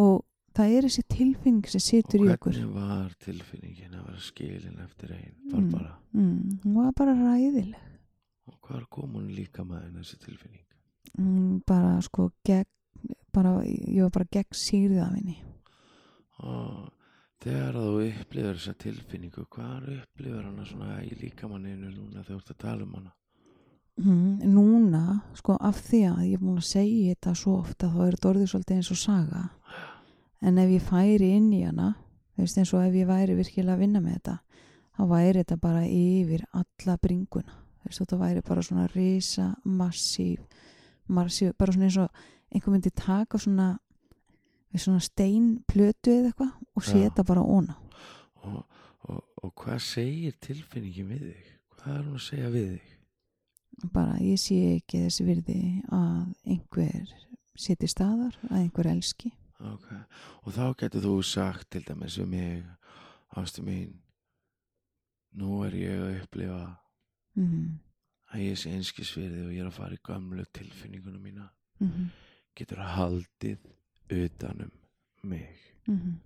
Og 0.00 0.22
það 0.56 0.72
er 0.78 0.86
þessi 0.88 1.04
tilfinning 1.12 1.68
sem 1.68 1.82
situr 1.84 2.24
í 2.24 2.30
okkur 2.32 2.56
hvernig 2.56 2.72
var 2.74 3.12
tilfinningin 3.22 3.92
að 4.00 4.06
vera 4.08 4.24
skilin 4.24 4.80
eftir 4.86 5.12
einn 5.14 5.36
var 5.52 5.60
Mm. 5.60 5.70
bara, 5.70 5.92
mm, 6.14 6.58
hún 6.64 6.74
var 6.74 6.92
bara 6.96 7.14
ræðileg 7.14 7.76
og 8.48 8.56
hvað 8.66 8.88
kom 8.90 9.12
hún 9.14 9.28
líka 9.34 9.62
maður 9.64 9.92
þessi 10.00 10.18
tilfinning? 10.24 10.64
Mm, 11.18 11.62
bara 11.66 12.00
sko 12.02 12.30
gegn 12.44 12.66
bara, 13.32 13.60
ég 13.66 14.02
var 14.02 14.10
bara 14.10 14.28
gegn 14.32 14.56
sýrið 14.56 15.02
af 15.04 15.14
henni 15.14 15.36
og 16.46 16.90
þegar 17.40 17.78
þú 17.78 17.94
upplifir 18.08 18.58
þessa 18.58 18.76
tilfinningu 18.84 19.46
hvað 19.48 19.88
upplifir 19.96 20.44
hana 20.44 20.66
svona 20.68 21.00
í 21.04 21.14
líkamanninu 21.22 21.88
núna 21.94 22.24
þegar 22.24 22.30
þú 22.30 22.42
ert 22.42 22.52
að 22.54 22.62
tala 22.64 22.86
um 22.86 22.98
hana? 22.98 23.14
Mm, 24.00 24.52
núna, 24.54 25.04
sko, 25.36 25.56
af 25.60 25.80
því 25.84 26.02
að 26.08 26.20
ég 26.24 26.36
er 26.38 26.44
búin 26.44 26.60
að 26.60 26.68
segja 26.70 27.14
þetta 27.14 27.34
svo 27.36 27.56
ofta 27.60 27.90
þá 27.92 27.98
er 28.06 28.14
þetta 28.14 28.30
orðið 28.30 28.52
svolítið 28.52 28.78
eins 28.78 28.92
og 28.94 29.00
saga. 29.00 29.42
En 30.40 30.60
ef 30.60 30.70
ég 30.72 30.86
færi 30.86 31.34
inn 31.36 31.50
í 31.52 31.64
hana 31.66 31.90
veist 32.40 32.56
eins 32.56 32.72
og 32.72 32.84
ef 32.86 32.96
ég 32.96 33.08
væri 33.08 33.36
virkilega 33.36 33.76
að 33.76 33.82
vinna 33.84 34.00
með 34.00 34.16
þetta 34.16 34.36
þá 34.96 35.02
væri 35.10 35.42
þetta 35.42 35.58
bara 35.60 35.82
yfir 35.84 36.46
alla 36.56 36.96
bringuna. 37.02 37.58
Veist 37.84 38.02
þetta 38.02 38.20
væri 38.20 38.44
bara 38.46 38.64
svona 38.64 38.86
risa, 38.94 39.50
massív, 39.64 40.40
bara 41.08 41.28
svona 41.74 41.88
eins 41.88 42.00
og 42.00 42.24
einhver 42.50 42.74
myndi 42.74 42.92
taka 42.96 43.38
svona 43.38 43.74
við 44.70 44.84
svona 44.84 45.02
steinplötu 45.04 46.14
eða 46.14 46.30
eitthvað 46.30 46.52
og 46.76 46.86
setja 46.86 47.24
bara 47.26 47.42
óna 47.42 47.76
og, 48.46 48.62
og, 49.08 49.20
og 49.42 49.52
hvað 49.62 49.82
segir 49.84 50.36
tilfinningin 50.42 51.10
við 51.10 51.26
þig? 51.26 51.50
Hvað 51.76 51.96
er 51.96 52.06
hún 52.06 52.20
að 52.20 52.24
segja 52.26 52.52
við 52.54 52.70
þig? 52.70 52.86
Bara 53.94 54.16
ég 54.20 54.40
sé 54.40 54.58
ekki 54.76 55.02
þessi 55.06 55.26
virði 55.26 55.60
að 55.96 56.52
einhver 56.52 57.12
seti 57.60 57.88
staðar, 57.88 58.36
að 58.48 58.58
einhver 58.62 58.88
elski. 58.88 59.32
Okay. 59.60 59.98
og 60.40 60.54
þá 60.56 60.66
getur 60.80 61.02
þú 61.04 61.14
sagt 61.26 61.66
til 61.74 61.82
dæmis 61.84 62.14
um 62.22 62.30
mig 62.32 62.62
ástu 63.36 63.60
mín 63.60 63.90
nú 65.36 65.58
er 65.66 65.76
ég 65.76 66.00
að 66.00 66.14
upplifa 66.22 66.62
mm 67.36 67.66
að 68.30 68.44
ég 68.44 68.58
sé 68.58 68.72
einskisverði 68.74 69.44
og 69.44 69.54
ég 69.54 69.64
er 69.64 69.68
að 69.70 69.76
fara 69.76 69.96
í 69.96 70.02
gamlu 70.06 70.44
tilfinningunum 70.54 71.22
mína. 71.22 71.50
-hmm. 71.80 72.10
getur 72.54 72.78
haldið 72.78 73.58
utanum 74.10 74.70
mig 75.22 75.48
Mm 75.86 76.18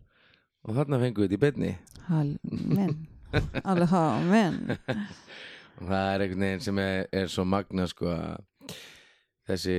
og 0.64 0.72
þarna 0.78 0.96
fengum 0.96 1.20
við 1.26 1.28
þetta 1.28 1.36
í 1.36 1.42
beinni 1.44 1.72
Alveg 3.68 3.92
amen 3.92 4.54
og 4.72 5.88
það 5.90 6.06
er 6.14 6.22
einhvern 6.24 6.44
veginn 6.46 6.60
sem 6.64 6.78
er, 6.78 7.06
er 7.12 7.26
svo 7.28 7.44
magna 7.44 7.84
sko 7.90 8.06
að 8.08 8.74
þessi 9.44 9.74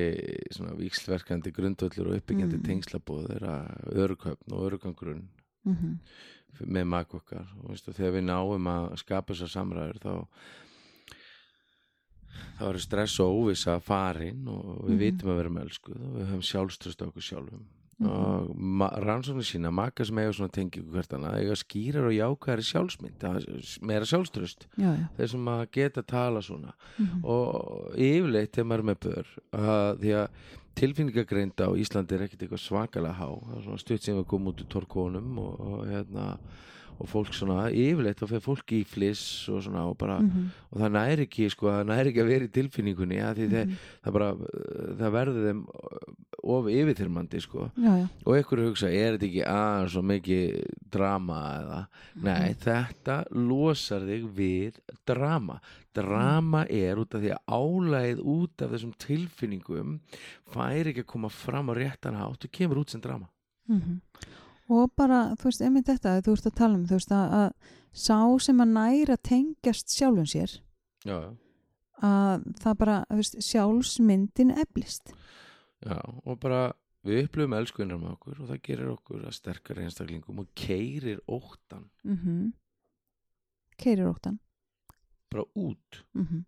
svona 0.54 0.76
víkslverkandi 0.78 1.54
grundvöllur 1.56 2.12
og 2.12 2.20
uppbyggjandi 2.20 2.60
Mm. 2.60 2.62
mm. 2.62 2.68
tengslabóð 2.70 3.32
er 3.36 3.46
að 3.50 3.96
öruköpn 4.04 4.54
og 4.54 4.65
örugangrun 4.68 5.24
mm 5.65 5.74
-hmm. 5.76 5.98
með 6.68 6.86
mak 6.86 7.13
okkar 7.13 7.48
og 7.63 7.70
veistu, 7.70 7.94
þegar 7.94 8.12
við 8.20 8.24
náum 8.30 8.68
að 8.68 8.96
skapa 8.98 9.34
þessar 9.34 9.50
samræður 9.56 9.98
þá 10.06 10.28
þá 12.60 12.63
eru 12.70 12.80
stress 12.80 13.20
og 13.20 13.34
óvissa 13.41 13.80
farin 13.82 14.48
og 14.48 14.86
við 14.86 14.91
Mhm. 14.94 15.00
vitum 15.00 15.30
að 15.30 15.36
vera 15.38 15.50
með 15.50 15.62
elskuð 15.63 15.96
og 16.06 16.13
við 16.20 16.26
höfum 16.30 16.41
sjálfströst 16.52 17.02
á 17.02 17.06
okkur 17.08 17.22
sjálfum 17.22 17.65
Mhm. 17.99 18.10
og 18.10 18.49
rannsóknir 19.05 19.45
sína 19.47 19.71
maka 19.71 20.03
sem 20.03 20.17
eiga 20.19 20.34
svona 20.36 20.51
tengingu 20.51 20.91
hvert 20.91 21.13
annað 21.15 21.38
eiga 21.39 21.55
skýrar 21.55 22.10
og 22.10 22.12
jákvæðari 22.17 22.65
sjálfsmynd 22.67 23.17
það 23.21 23.38
er 23.38 23.86
meira 23.88 24.05
sjálfströst 24.05 24.65
Já, 24.77 24.89
já 24.99 25.08
þeir 25.17 25.27
sem 25.31 25.45
að 25.47 25.65
geta 25.71 26.01
tala 26.03 26.41
svona 26.41 26.73
mm 26.99 27.05
-hmm. 27.05 27.23
og 27.23 27.95
yfirleitt 27.95 28.51
þegar 28.51 28.67
maður 28.67 28.79
er 28.79 28.89
með 28.91 28.99
bör 28.99 29.27
að 29.53 29.99
því 30.01 30.12
að 30.19 30.27
tilfinningagreinda 30.75 31.67
á 31.67 31.77
Íslandi 31.79 32.15
er 32.15 32.21
ekkert 32.27 32.41
eitthvað 32.43 32.63
svakalega 32.67 33.15
há 33.15 33.30
það 33.32 33.57
er 33.57 33.63
svona 33.63 33.80
stutt 33.80 34.03
sem 34.03 34.15
við 34.20 34.26
komum 34.28 34.51
út 34.51 34.61
úr 34.61 34.67
torkónum 34.67 35.38
og, 35.39 35.59
og 35.59 35.86
hérna 35.88 36.38
og 36.97 37.09
fólk 37.11 37.34
svona, 37.36 37.65
yfirleitt 37.76 38.22
þá 38.22 38.28
fer 38.30 38.39
fólk 38.39 38.72
í 38.72 38.86
fliss 38.88 39.49
og 39.51 39.61
svona 39.65 39.82
og 39.89 39.97
bara 39.97 40.20
Mhm. 40.22 40.45
og 40.72 40.80
það 40.82 40.91
næri 40.91 41.22
ekki, 41.28 41.49
sko, 41.51 41.67
það 41.67 41.86
næri 41.89 42.09
ekki 42.11 42.22
að 42.24 42.28
vera 42.32 42.45
í 42.45 42.51
tilfinningunni 42.55 43.15
ja, 43.17 43.34
mm 43.34 43.49
Mhm. 43.67 43.76
það 44.05 44.11
bara 44.13 44.32
uh, 44.32 44.95
það 44.99 45.11
verður 45.11 45.43
þeim 45.47 45.65
of 46.46 46.68
yfirþyrmandi, 46.70 47.41
sko. 47.41 47.70
Og 48.26 48.38
ykkur 48.39 48.62
hugsa, 48.68 48.88
er 48.91 49.16
þetta 49.18 49.28
ekki 49.30 49.43
aðeins 49.50 49.91
svo 49.96 50.04
mikið 50.06 50.66
drama 50.93 51.39
eða? 51.62 51.80
Nei, 52.22 52.50
Mhm. 52.54 52.60
þetta 52.66 53.18
losar 53.32 54.02
þig 54.02 54.28
við 54.38 54.80
drama. 55.08 55.60
Drama 55.96 56.66
er 56.70 56.96
út 57.02 57.16
af 57.16 57.22
því 57.22 57.32
að 57.34 57.43
álægið 57.60 58.20
út 58.26 58.62
af 58.62 58.72
þessum 58.72 58.93
tilfinningum 58.98 60.00
fær 60.52 60.86
ekki 60.91 61.04
að 61.04 61.12
koma 61.14 61.30
fram 61.30 61.70
á 61.70 61.74
réttan 61.76 62.16
hátt 62.20 62.46
og 62.46 62.52
kemur 62.52 62.78
út 62.84 62.89
sem 62.89 63.02
drama. 63.02 63.28
Mm 63.70 64.02
Og 64.68 64.89
bara, 64.98 65.36
þú 65.38 65.43
veist, 65.46 65.62
einmitt 65.62 65.86
þetta 65.86 66.22
þú 66.26 66.32
veist 66.34 66.46
að 66.50 66.56
tala 66.58 66.74
um, 66.74 66.86
þú 66.89 66.96
veist 66.98 67.12
að, 67.14 67.34
að 67.38 67.52
sá 67.93 68.39
sem 68.41 68.58
að 68.64 68.72
næra 68.74 69.18
tengjast 69.22 69.93
sjálfum 69.93 70.26
sér 70.26 70.56
já, 71.06 71.20
já, 71.22 71.30
að 72.02 72.48
það 72.64 72.78
bara, 72.80 72.96
þú 73.12 73.16
veist, 73.20 73.36
sjálfsmyndin 73.46 74.52
eflist 74.58 75.14
já 75.86 75.99
og 76.25 76.39
bara 76.39 76.73
við 77.05 77.25
upplifum 77.25 77.53
elskunar 77.53 77.99
með 78.01 78.15
okkur 78.15 78.41
og 78.41 78.51
það 78.51 78.61
gerir 78.67 78.93
okkur 78.93 79.25
að 79.25 79.38
sterkari 79.38 79.86
einstaklingum 79.86 80.41
og 80.41 80.47
keirir 80.57 81.19
óttan 81.27 81.89
mm 82.03 82.17
-hmm. 82.17 82.53
Keirir 83.77 84.07
óttan 84.07 84.39
bara 85.31 85.43
út, 85.55 86.05
mm 86.13 86.25
-hmm. 86.25 86.43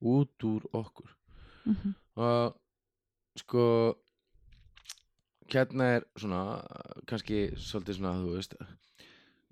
út 0.00 0.44
úr 0.44 0.62
okkur 0.72 1.16
Mm 1.64 1.76
-hmm. 1.76 1.94
og 2.14 2.60
sko 3.36 3.94
hérna 5.52 5.84
er 5.84 6.02
svona 6.16 6.62
kannski 7.06 7.50
svolítið 7.56 7.94
svona 7.94 8.22
þú 8.22 8.34
veist 8.34 8.54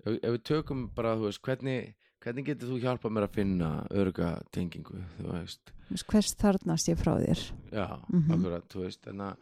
ef, 0.05 0.21
við 0.23 0.43
tökum 0.43 0.89
bara 0.95 1.15
þú 1.15 1.27
veist 1.27 1.41
hvernig, 1.41 1.95
hvernig 2.23 2.45
getur 2.49 2.69
þú 2.73 2.79
hjálpað 2.83 3.13
mér 3.15 3.27
að 3.27 3.35
finna 3.37 3.69
örga 3.91 4.29
tengingu 4.51 4.99
þú 5.19 5.31
veist 5.33 5.71
hvers 6.09 6.33
þarnast 6.39 6.89
ég 6.91 6.97
frá 6.99 7.15
þér 7.19 7.43
já, 7.71 7.87
Mhm. 8.09 8.31
akkurat, 8.35 8.67
þú 8.69 8.83
veist 8.83 9.07
en 9.07 9.17
að 9.17 9.37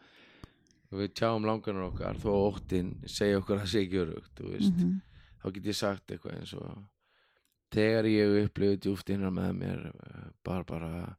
við 0.92 1.12
tjáum 1.14 1.44
langanar 1.44 1.90
okkar 1.92 2.16
þó 2.16 2.30
óttinn 2.52 2.94
segja 3.06 3.38
okkur 3.42 3.58
að 3.60 3.66
sé 3.68 3.82
ekki 3.84 3.98
örugt 4.04 4.34
þú 4.36 4.52
veist, 4.54 4.76
Mhm. 4.78 5.00
þá 5.42 5.52
get 5.54 5.64
ég 5.64 5.74
sagt 5.74 6.06
eitthvað 6.06 6.38
eins 6.40 6.54
og 6.54 6.84
þegar 7.70 8.04
ég 8.06 8.44
upplifði 8.46 8.78
djúft 8.80 9.10
innan 9.10 9.34
með 9.34 9.52
mér 9.58 9.92
bara 10.44 10.64
bara 10.64 11.16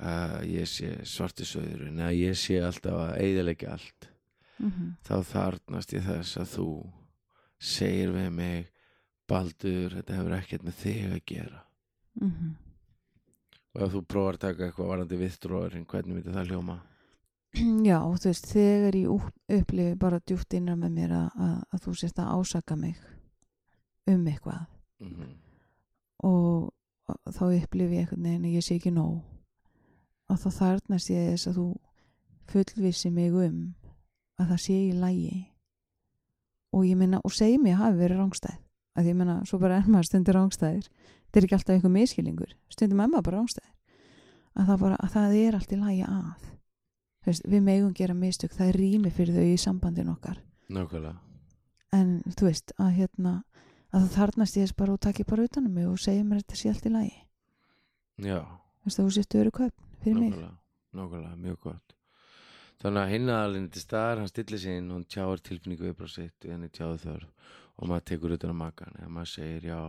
að 0.00 0.44
ég 0.46 0.66
sé 0.68 1.00
svartisauðurinn 1.02 1.98
eða 1.98 2.14
ég 2.14 2.36
sé 2.36 2.60
alltaf 2.60 2.92
að 2.92 3.18
eyðilegja 3.22 3.72
allt 3.72 4.08
Mhm. 4.60 4.96
þá 5.04 5.22
þarnast 5.24 5.92
ég 5.94 6.02
þess 6.02 6.36
að 6.36 6.56
þú 6.58 6.92
segir 7.58 8.12
við 8.12 8.32
mig 8.32 8.66
Baldur, 9.28 9.94
þetta 9.98 10.16
hefur 10.18 10.36
ekkert 10.38 10.64
með 10.64 10.78
þig 10.82 11.02
að 11.12 11.24
gera. 11.32 11.62
Mhm. 12.20 12.54
og 13.78 13.82
ef 13.84 13.92
þú 13.92 14.00
prófar 14.10 14.34
að 14.34 14.40
taka 14.42 14.64
eitthvað 14.66 14.88
varandi 14.90 15.16
viðstróðurinn, 15.20 15.84
hvernig 15.86 16.14
myndi 16.16 16.32
það 16.34 16.48
hljóma? 16.50 16.78
Já, 17.86 17.98
þú 18.18 18.24
veist, 18.26 18.46
þegar 18.50 18.96
ég 18.98 19.12
upp- 19.12 19.52
upplifi 19.58 19.98
bara 19.98 20.18
djúpt 20.26 20.54
innan 20.58 20.80
með 20.82 20.90
mér 20.96 21.12
að, 21.14 21.28
að, 21.38 21.62
að 21.72 21.80
þú 21.84 21.94
sést 22.00 22.18
að 22.18 22.32
ásaka 22.34 22.76
mig 22.76 22.96
um 24.08 24.24
eitthvað. 24.26 24.66
Mm 25.00 25.36
og 26.24 26.72
þá 27.30 27.42
upplifi 27.54 27.94
ég 27.94 28.00
einhvern 28.08 28.22
veginn 28.26 28.44
að 28.48 28.54
ég 28.58 28.64
sé 28.66 28.74
ekki 28.76 28.90
nóg. 28.90 29.20
Og 30.28 30.36
þá 30.42 30.48
þarnast 30.58 31.10
ég 31.12 31.28
þess 31.30 31.46
að 31.52 31.54
þú 31.60 31.66
fullvissi 32.50 33.10
mig 33.14 33.32
um 33.32 33.60
að 34.40 34.48
það 34.50 34.60
sé 34.64 34.74
í 34.88 34.92
lægi 34.92 35.46
og 36.74 36.84
ég 36.84 36.96
minna, 36.98 37.20
og 37.24 37.32
segi 37.32 37.58
mig 37.62 37.72
að 37.76 37.84
hafi 37.84 37.98
verið 38.02 38.18
rángstæð 38.18 38.58
að 38.98 39.06
því 39.06 39.14
ég 39.14 39.18
minna, 39.22 39.40
svo 39.46 39.60
bara 39.62 39.78
er 39.78 39.86
maður 39.86 40.10
stundir 40.10 40.34
rángstæðir 40.34 40.88
þetta 40.90 41.38
er 41.38 41.46
ekki 41.46 41.58
alltaf 41.58 41.74
einhver 41.76 41.94
miskilningur 41.94 42.54
stundum 42.72 43.04
er 43.04 43.12
maður 43.12 43.28
bara 43.28 43.42
rángstæðir 43.42 43.74
að 44.58 44.70
það, 44.70 44.80
bara, 44.82 44.98
að 44.98 45.14
það 45.14 45.36
er 45.38 45.58
allt 45.58 45.72
í 45.72 45.78
lægi 45.78 46.04
að. 46.08 46.46
Veist, 47.28 47.48
við 47.50 47.64
megum 47.66 47.94
gera 47.96 48.16
mistök, 48.16 48.54
það 48.56 48.70
er 48.70 48.78
rými 48.82 49.12
fyrir 49.14 49.36
þau 49.36 49.48
í 49.48 49.58
sambandin 49.60 50.12
okkar. 50.12 50.38
Nákvæmlega. 50.72 51.18
En 51.96 52.14
þú 52.36 52.48
veist 52.48 52.72
að 52.76 52.94
hérna 52.98 53.34
að 53.88 54.04
það 54.04 54.14
þarnast 54.16 54.58
ég 54.58 54.66
þess 54.66 54.78
bara 54.78 54.94
og 54.94 55.02
takki 55.04 55.26
bara 55.28 55.44
utanum 55.48 55.74
mig 55.74 55.88
og 55.88 56.00
segja 56.02 56.24
mér 56.24 56.42
þetta 56.42 56.58
sé 56.60 56.72
allt 56.72 56.88
í 56.88 56.94
lagi. 56.94 57.14
Já, 58.24 58.40
þú 58.80 58.88
veist 58.88 59.00
þú 59.00 59.06
sést 59.16 59.38
öru 59.38 59.54
köpn 59.60 59.86
fyrir 60.02 60.18
mig. 60.18 60.34
Nákvæmlega, 60.34 60.52
nákvæmlega, 60.98 61.38
mjög 61.44 61.62
gott. 61.68 61.94
Þannig 62.78 63.02
að 63.02 63.12
hinnaðalinn 63.14 63.70
til 63.74 63.82
staðar, 63.82 64.20
hann 64.22 64.30
stillir 64.30 64.66
og 64.78 64.92
hann 64.92 65.08
tjáir 65.10 65.40
tilfinningu 65.42 65.88
viðbrá 65.88 66.10
sitt 66.12 66.44
við 66.44 66.54
henni 66.54 66.68
tjáðu 66.70 67.00
þörf 67.02 67.54
og 67.78 67.90
maður 67.90 68.06
tekur 68.10 68.34
utan 68.36 68.54
á 68.54 68.62
makan 68.66 68.98
eða 68.98 69.12
maður 69.14 69.32
segir 69.32 69.68
já 69.70 69.80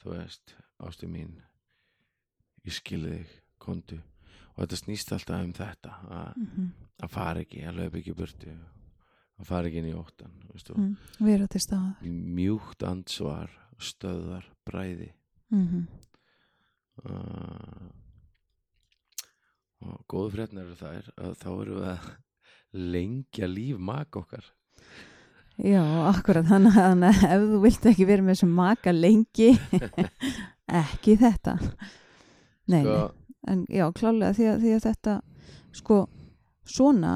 þú 0.00 0.14
veist, 0.14 0.54
ástu 0.80 1.08
mín 1.10 1.36
ég 2.64 2.76
skilði 2.76 3.20
þig, 3.20 3.34
kondu 3.60 4.00
og 4.54 4.62
þetta 4.62 4.80
snýst 4.80 5.12
alltaf 5.16 5.44
um 5.44 5.56
þetta 5.56 5.96
að, 6.08 6.30
mm 6.44 6.70
að 7.00 7.08
fara 7.14 7.40
ekki, 7.40 7.62
að 7.64 7.78
löpa 7.78 7.96
ekki 8.00 8.12
í 8.12 8.16
burtu 8.18 8.50
að 9.40 9.46
fara 9.48 9.70
ekki 9.70 9.80
inn 9.80 9.88
í 9.88 9.96
óttan 9.96 10.34
mm. 10.76 10.90
vera 11.24 11.46
til 11.48 11.62
staðar. 11.64 12.02
Mjúkt 12.04 12.84
ansvar 12.84 13.54
stöðar, 13.80 14.44
bræði. 14.68 15.08
Mm 15.48 15.86
uh, 17.08 17.88
og 19.80 20.02
góðu 20.12 20.34
frétnar 20.34 20.66
eru 20.66 20.76
þær 20.76 21.06
að 21.16 21.36
þá 21.40 21.46
erum 21.50 21.78
við 21.78 21.86
að 21.88 22.08
lengja 22.94 23.46
líf 23.48 23.78
maka 23.80 24.20
okkar 24.20 24.50
já, 25.56 25.82
akkurat 26.10 26.46
þannig 26.48 26.78
að 27.16 27.32
ef 27.34 27.48
þú 27.48 27.62
vilt 27.64 27.88
ekki 27.90 28.06
vera 28.08 28.26
með 28.26 28.36
þessum 28.36 28.54
maka 28.60 28.94
lengi 28.94 29.50
ekki 30.82 31.16
þetta. 31.20 31.56
Nei, 32.70 32.82
sko, 32.84 33.02
en 33.50 33.66
já, 33.72 33.84
klálega 33.96 34.36
því 34.36 34.48
að, 34.52 34.64
því 34.64 34.72
að 34.76 34.86
þetta 34.86 35.16
sko, 35.80 36.00
svona 36.68 37.14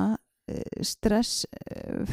eh, 0.50 0.84
stress 0.86 1.44
eh, 1.46 2.04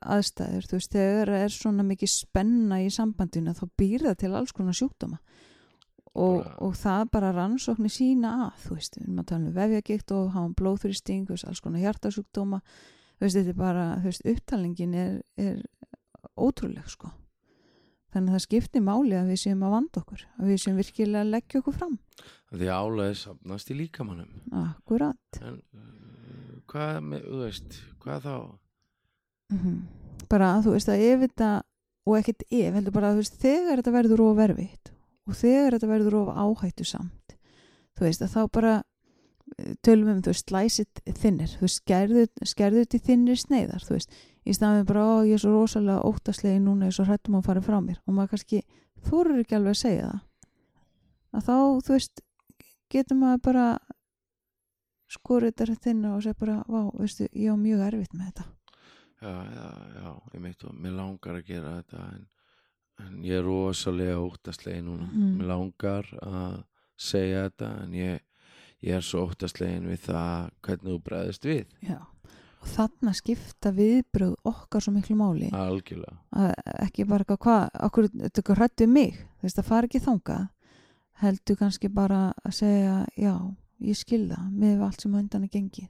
aðstæður, 0.00 0.68
þú 0.68 0.78
veist, 0.78 0.94
þegar 0.94 1.34
er 1.40 1.54
svona 1.54 1.86
mikið 1.86 2.12
spenna 2.12 2.80
í 2.82 2.90
sambandinu 2.92 3.54
þá 3.56 3.66
býr 3.78 4.08
það 4.08 4.20
til 4.24 4.32
alls 4.34 4.54
konar 4.56 4.76
sjúkdóma. 4.76 5.20
Og, 6.18 6.42
og 6.58 6.72
það 6.74 7.04
bara 7.14 7.30
rannsóknir 7.36 7.92
sína 7.94 8.32
að, 8.48 8.62
þú 8.64 8.76
veist, 8.80 8.96
við 8.98 9.04
erum 9.04 9.20
að 9.22 9.28
tala 9.30 9.44
um 9.46 9.58
vefjagikt 9.60 10.14
og 10.16 10.32
hafa 10.34 10.48
veist, 11.36 11.46
alls 11.46 11.62
konar 11.62 11.84
hjartasjúkdóma, 11.84 12.58
þú 13.20 13.26
veist, 13.26 13.36
þetta 13.38 13.52
er 13.52 13.58
bara 13.60 13.86
þú 14.00 14.10
veist, 14.10 14.26
upptalningin 14.32 14.96
er, 14.96 15.12
er 15.36 15.60
ótrúleg, 16.40 16.88
sko. 16.90 17.12
Þannig 18.10 18.32
að 18.32 18.36
það 18.38 18.44
skiptir 18.48 18.82
máli 18.82 19.14
að 19.14 19.30
við 19.30 19.42
séum 19.44 19.60
að 19.62 19.74
vanda 19.76 20.00
okkur 20.00 20.24
að 20.26 20.48
við 20.50 20.56
séum 20.64 20.80
virkilega 20.80 21.22
að 21.22 21.32
leggja 21.36 21.60
okkur 21.60 21.76
fram. 21.76 21.94
Því 22.50 22.72
álæði 22.74 23.20
safnast 23.20 23.70
í 23.70 23.76
líkamannum 23.78 24.58
akkurat. 24.64 25.40
En 25.44 25.60
uh, 25.60 26.58
hvað 26.72 26.98
með, 27.06 27.28
þú 27.28 27.42
veist 27.44 27.80
hvað 28.02 28.26
þá? 28.26 28.36
Mm 29.54 29.80
bara 30.30 30.54
að 30.56 30.66
þú 30.66 30.76
veist 30.76 30.90
að 30.90 31.04
ef 31.06 31.24
þetta 31.24 31.50
og 32.08 32.16
ekkert 32.18 32.44
ef, 32.46 32.74
heldur 32.76 32.94
bara 32.94 33.10
að 33.10 33.18
þú 33.18 33.24
veist 33.24 33.40
þegar 33.42 33.80
þetta 33.80 33.94
verður 33.96 34.22
of 34.26 34.38
verfitt 34.38 34.92
og 35.28 35.36
þegar 35.38 35.76
þetta 35.76 35.90
verður 35.90 36.18
of 36.20 36.30
áhættu 36.34 36.86
samt 36.88 37.34
þú 37.98 38.06
veist 38.06 38.24
að 38.24 38.34
þá 38.34 38.40
bara 38.54 38.74
eh, 38.78 38.84
tölum 39.84 40.08
við 40.08 40.14
um 40.14 40.22
þú 40.24 40.32
veist 40.32 40.50
slæsit 40.50 41.02
þinnir 41.20 41.54
þú 41.56 41.66
veist 41.66 41.80
skerðu, 42.52 42.84
til 42.84 43.00
þinnir 43.06 43.40
sneiðar 43.40 43.86
þú 43.86 43.96
veist. 43.96 44.18
Í 44.48 44.56
staðum 44.56 44.88
bara 44.88 45.04
ó 45.04 45.14
ég 45.28 45.36
er 45.36 45.42
svo 45.42 45.52
rosalega 45.52 46.06
óttaslegin 46.08 46.64
núna 46.64 46.88
ég 46.88 46.94
er 46.94 46.96
svo 46.96 47.06
hrættum 47.08 47.38
að 47.38 47.46
fara 47.50 47.62
frá 47.64 47.78
mér. 47.84 48.00
Og 48.06 48.16
maður 48.16 48.34
kannski 48.34 48.62
þorur 49.06 49.42
ekki 49.42 49.58
alveg 49.58 49.76
að 49.76 49.82
segja 49.82 50.10
það. 50.10 50.20
Að 51.30 51.46
þá 51.46 51.56
þú 51.86 51.96
veist 51.96 52.22
getur 52.90 53.20
maður 53.20 53.42
bara 53.50 53.66
skorið 55.10 55.54
þetta 55.58 55.84
þinna 55.84 56.14
og 56.14 56.24
segja 56.24 56.40
bara 56.40 56.56
vá, 56.70 56.80
veistu, 56.96 57.28
ég 57.34 57.52
á 57.52 57.56
mjög 57.58 57.84
erfitt 57.88 58.16
með 58.16 58.30
þetta. 58.30 58.48
Já, 59.20 59.32
já, 59.52 59.66
já, 60.00 60.10
ég 60.34 60.40
meit 60.40 60.64
og 60.64 60.76
mér 60.80 60.96
langar 60.96 61.36
að 61.36 61.48
gera 61.50 61.76
þetta 61.80 62.04
en, 62.14 62.26
en 63.04 63.16
ég 63.26 63.36
er 63.36 63.44
rosalega 63.44 64.20
óttaslegin 64.22 64.86
núna. 64.88 65.08
Mm. 65.12 65.34
mér 65.36 65.50
langar 65.50 66.08
að 66.24 66.60
segja 67.00 67.46
þetta 67.48 67.70
en 67.84 67.96
ég, 67.98 68.22
ég 68.86 68.96
er 68.96 69.04
svo 69.04 69.26
óttaslegin 69.28 69.88
við 69.90 70.06
það 70.08 70.48
hvernig 70.66 70.90
þú 70.90 71.02
bregðist 71.06 71.46
við. 71.48 71.74
Já, 71.84 71.98
og 72.60 72.70
þarna 72.74 73.14
skipta 73.16 73.72
viðbröð 73.76 74.34
okkar 74.48 74.84
svo 74.84 74.94
miklu 74.94 75.16
máli. 75.20 75.50
Algjörlega. 75.56 76.16
Að 76.36 76.52
ekki 76.86 77.06
bara 77.08 77.24
eitthvað 77.26 77.42
hvað, 77.46 77.68
okkur, 77.88 78.10
þetta 78.10 78.30
er 78.30 78.42
eitthvað 78.42 78.60
hrætt 78.60 78.84
við 78.84 78.92
mig? 78.96 79.20
Þú 79.20 79.48
veist, 79.48 79.60
það 79.60 79.70
fara 79.70 79.90
ekki 79.90 80.02
þangað. 80.06 80.48
Heldur 81.20 81.60
kannski 81.60 81.92
bara 81.92 82.20
að 82.48 82.56
segja 82.56 82.98
já, 83.20 83.34
ég 83.84 83.98
skil 83.98 84.22
það 84.30 84.52
með 84.62 84.84
allt 84.86 85.04
sem 85.04 85.16
undan 85.20 85.44
er 85.44 85.52
gengið, 85.52 85.88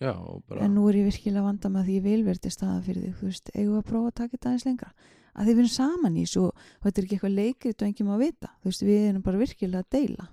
já, 0.00 0.12
en 0.60 0.74
nú 0.76 0.84
er 0.90 0.98
ég 1.00 1.08
virkilega 1.08 1.40
að 1.40 1.48
vanda 1.48 1.70
með 1.72 1.88
því 1.88 1.96
ég 1.96 2.04
vil 2.04 2.22
verið 2.26 2.42
til 2.44 2.52
staða 2.52 2.82
fyrir 2.84 3.06
þig, 3.06 3.14
þú 3.16 3.30
veist 3.30 3.50
eigum 3.54 3.70
við 3.72 3.80
að 3.80 3.86
prófa 3.88 4.10
að 4.10 4.16
taka 4.20 4.34
þetta 4.34 4.50
aðeins 4.50 4.66
lengra? 4.68 4.90
Að 5.32 5.48
þið 5.48 5.58
verðum 5.60 5.72
saman 5.72 6.16
í 6.16 6.26
þessu 6.26 6.42
og, 6.42 6.62
þetta 6.84 7.00
er 7.00 7.06
ekki 7.06 7.16
eitthvað 7.16 7.36
leikrit 7.36 7.80
og 7.80 7.88
enginn 7.88 8.10
má 8.10 8.16
vita, 8.20 8.52
þú 8.60 8.70
veist, 8.70 8.84
við 8.84 9.08
erum 9.08 9.24
bara 9.24 9.40
virkilega 9.40 9.84
að 9.84 9.90
deila 9.96 10.28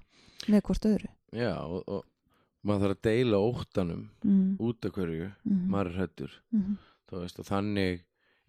með 0.52 0.66
hvort 0.68 0.90
öðru 0.92 1.12
já, 1.38 1.54
og, 1.66 1.84
og 1.88 2.04
maður 2.64 2.84
þarf 2.88 2.98
að 2.98 3.06
deila 3.10 3.40
óttanum 3.44 4.04
mm, 4.24 4.44
út 4.64 4.86
af 4.88 4.94
hverju 4.98 5.30
mm, 5.30 5.64
maður 5.74 5.90
er 5.94 6.02
hættur 6.04 6.36
mm, 6.54 6.76
þú 7.10 7.24
veist, 7.24 7.40
og 7.44 7.48
þannig 7.50 8.04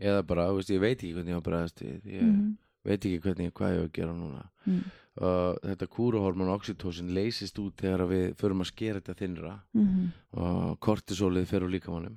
eða 0.05 0.27
bara, 0.27 0.49
þú 0.51 0.59
veist, 0.61 0.75
ég 0.75 0.83
veit 0.83 0.99
ekki 0.99 1.15
hvernig 1.17 1.35
ég 1.35 1.41
að 1.41 1.47
bregðast 1.49 1.83
við 1.85 2.13
ég 2.15 2.27
mm, 2.29 2.45
veit 2.85 2.99
ekki 3.01 3.23
hvernig, 3.25 3.53
hvað 3.57 3.75
ég 3.75 3.81
á 3.81 3.85
að 3.87 3.93
gera 3.97 4.15
núna. 4.19 4.43
Mm, 4.69 4.81
og 5.25 5.59
þetta 5.63 5.87
kúruhormón 5.95 6.51
oxytocin 6.57 7.13
leysist 7.15 7.59
út 7.63 7.77
þegar 7.79 8.03
við 8.11 8.25
förum 8.41 8.65
að 8.65 8.71
skera 8.73 8.99
þetta 9.01 9.15
þinnra 9.21 9.53
mm, 9.79 10.07
og 10.43 10.73
kortisólið 10.83 11.47
fer 11.53 11.67
úr 11.67 11.71
líkamannum 11.77 12.17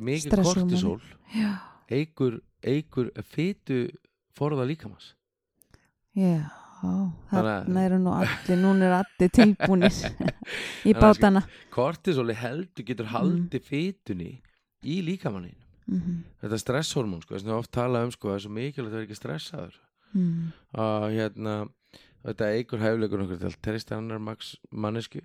mikið 0.00 0.32
kortisól 0.42 0.96
eigur, 1.92 2.40
eigur 2.64 3.10
fytu 3.22 3.82
forða 4.38 4.64
líkamanns 4.68 5.12
Já, 6.16 6.40
að- 6.48 6.67
þarna 7.30 7.84
eru 7.84 7.98
nú 7.98 8.12
allir, 8.14 8.58
núna 8.60 8.84
er 8.88 8.94
allir 9.00 9.30
tilbúnir 9.34 9.94
í 10.88 10.92
að 10.94 11.00
bátana. 11.00 11.42
kortisóli 11.74 12.34
heldur 12.38 12.82
Mm. 12.82 12.86
getur 12.90 13.06
haldið 13.14 13.62
fytunni 13.70 14.30
í 14.84 15.00
líkamannin 15.02 15.56
Mm 15.88 16.22
þetta 16.42 16.58
stresshormón, 16.60 17.22
sko, 17.22 17.34
þess 17.34 17.46
að 17.48 17.58
oft 17.58 17.72
tala 17.72 18.02
um 18.04 18.10
sko, 18.12 18.28
það 18.28 18.34
er 18.34 18.42
svo 18.44 18.50
mikilvægt 18.52 18.92
að 18.92 18.96
vera 18.98 19.06
ekki 19.06 19.16
stressaður 19.16 19.74
-hmm. 20.14 20.52
að 20.74 21.06
hérna 21.16 21.54
þetta 22.24 22.50
eigur 22.52 22.78
hæfleikur 22.82 23.22
okkur 23.24 23.38
til 23.38 23.48
að 23.48 23.60
treysta 23.62 23.96
annar 23.96 24.20
mannesku 24.70 25.20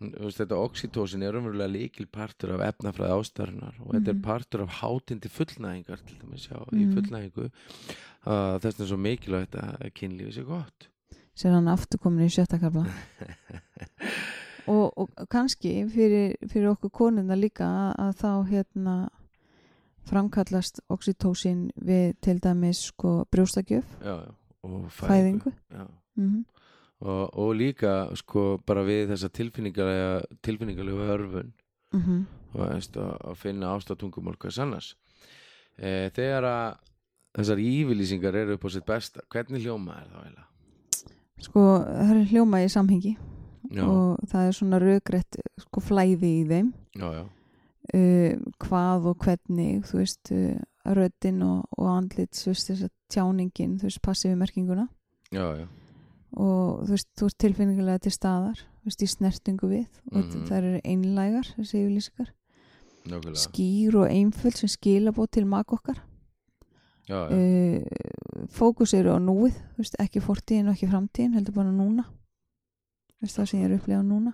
veist, 0.00 0.38
þetta 0.38 0.58
oxytocin 0.62 1.22
er 1.26 1.34
umverulega 1.38 1.72
líkil 1.72 2.06
partur 2.06 2.52
af 2.56 2.60
efnafræði 2.72 3.16
ástarinnar 3.18 3.74
og 3.80 3.94
þetta 3.94 4.08
er 4.08 4.14
Mhm. 4.18 4.22
partur 4.22 4.62
af 4.62 4.68
hátindi 4.80 5.28
fullnæðingar 5.28 6.04
til 6.06 6.18
dæmis 6.22 6.48
já, 6.48 6.58
í 6.72 6.84
Mhm. 6.86 6.94
fullnæðingu 6.94 7.50
að 8.26 8.60
þess 8.62 8.80
er 8.80 8.86
svo 8.86 8.96
mikilvægt 8.98 9.54
að 9.58 9.92
kynlífi 9.92 10.32
sé 10.38 10.44
gott 10.46 10.88
Sér 11.38 11.52
hann 11.54 11.68
aftur 11.68 11.98
komin 12.02 12.26
í 12.26 12.30
sjötta 12.34 12.58
kapla. 12.58 12.82
og, 14.66 14.92
og 14.98 15.08
kannski 15.30 15.86
fyrir, 15.88 16.34
fyrir 16.50 16.72
okkur 16.74 16.90
konuna 16.90 17.36
líka 17.38 17.64
að, 17.64 17.94
að 17.98 18.16
þá 18.18 18.32
hérna 18.50 18.96
framkallast 20.08 20.80
oxytocin 20.90 21.70
við 21.84 22.14
til 22.24 22.38
dæmis 22.40 22.86
sko 22.90 23.24
brjóstakjöf, 23.30 23.84
já, 24.02 24.14
já. 24.24 24.34
og 24.64 24.88
fæðingu 24.90 25.52
Já. 25.70 25.86
mm 26.16 26.44
og, 27.00 27.38
og 27.38 27.54
líka 27.56 27.94
sko 28.18 28.58
bara 28.66 28.82
við 28.86 29.12
þessa 29.12 29.28
tilfinningalega 29.28 30.10
tilfinningalega 30.42 31.14
örfun. 31.14 31.54
-hmm. 31.92 32.24
þú 32.52 32.58
veist, 32.64 32.96
að, 32.96 33.34
finna 33.36 33.74
ástatungumál 33.76 34.36
hvers 34.36 34.58
annars. 34.58 34.96
E, 35.78 36.10
þegar 36.10 36.44
að 36.44 36.76
þessar 37.38 37.58
ívilýsingar 37.58 38.34
eru 38.34 38.54
upp 38.54 38.64
á 38.64 38.70
sitt 38.70 38.86
besta 38.86 39.20
hvernig 39.30 39.62
hljóma 39.62 40.00
er 40.00 40.08
það 40.12 40.24
eiginlega? 40.24 40.48
sko 41.38 41.64
það 41.84 42.14
er 42.16 42.30
hljóma 42.32 42.62
í 42.64 42.68
samhengi. 42.72 43.16
Já, 43.68 43.84
og 43.84 44.28
það 44.30 44.46
er 44.46 44.54
svona 44.56 44.78
raugrætt 44.80 45.36
sko 45.60 45.80
flæði 45.80 46.30
í 46.40 46.44
þeim. 46.48 46.72
Já, 46.96 47.08
já, 47.12 47.24
uh, 47.94 48.38
hvað 48.64 49.10
og 49.10 49.24
hvernig 49.24 49.82
þú 49.88 50.00
veist, 50.00 50.30
uh, 50.32 50.94
röddin 50.96 51.42
og, 51.44 51.66
og 51.76 51.90
andlit, 51.92 52.32
þú 52.38 52.54
veist, 52.54 52.70
þess 52.70 52.86
að 52.86 52.94
tjáningin 53.12 53.76
þú 53.80 53.90
veist, 53.90 54.02
passið 54.04 54.32
við 54.32 54.40
merkinguna. 54.44 54.86
Já, 55.34 55.44
já, 55.60 55.66
og 56.36 56.84
þú 56.86 56.90
veist, 56.90 57.08
þú 57.16 57.26
ert 57.26 57.38
tilfinningulega 57.38 57.98
til 58.04 58.12
staðar, 58.12 58.58
þú 58.82 58.84
veist, 58.90 59.02
í 59.02 59.08
snertingu 59.08 59.68
við. 59.70 59.86
Og 60.12 60.24
Mhm. 60.24 60.44
það 60.48 60.56
eru 60.58 60.80
einlægar 60.84 61.46
þessi 61.56 61.80
yfirlýsingar, 61.82 62.28
skýr 63.38 63.94
og 63.96 64.08
einföld 64.10 64.56
sem 64.56 64.68
skilabót 64.68 65.30
til 65.30 65.46
mak 65.46 65.72
okkar. 65.72 66.02
Já, 67.08 67.28
já, 67.30 67.32
uh, 67.32 68.46
fókus 68.52 68.92
eru 68.92 69.14
á 69.16 69.18
núið 69.18 69.54
veist, 69.78 69.94
ekki 69.98 70.20
fortíðin 70.20 70.68
og 70.68 70.74
ekki 70.76 70.88
framtíðin 70.90 71.32
heldur 71.38 71.54
bara 71.54 71.70
núna. 71.72 72.04
Veist, 73.22 73.38
það 73.38 73.46
sem 73.48 73.60
ég 73.62 73.70
er 73.70 73.78
upplegað 73.78 74.04
núna. 74.06 74.32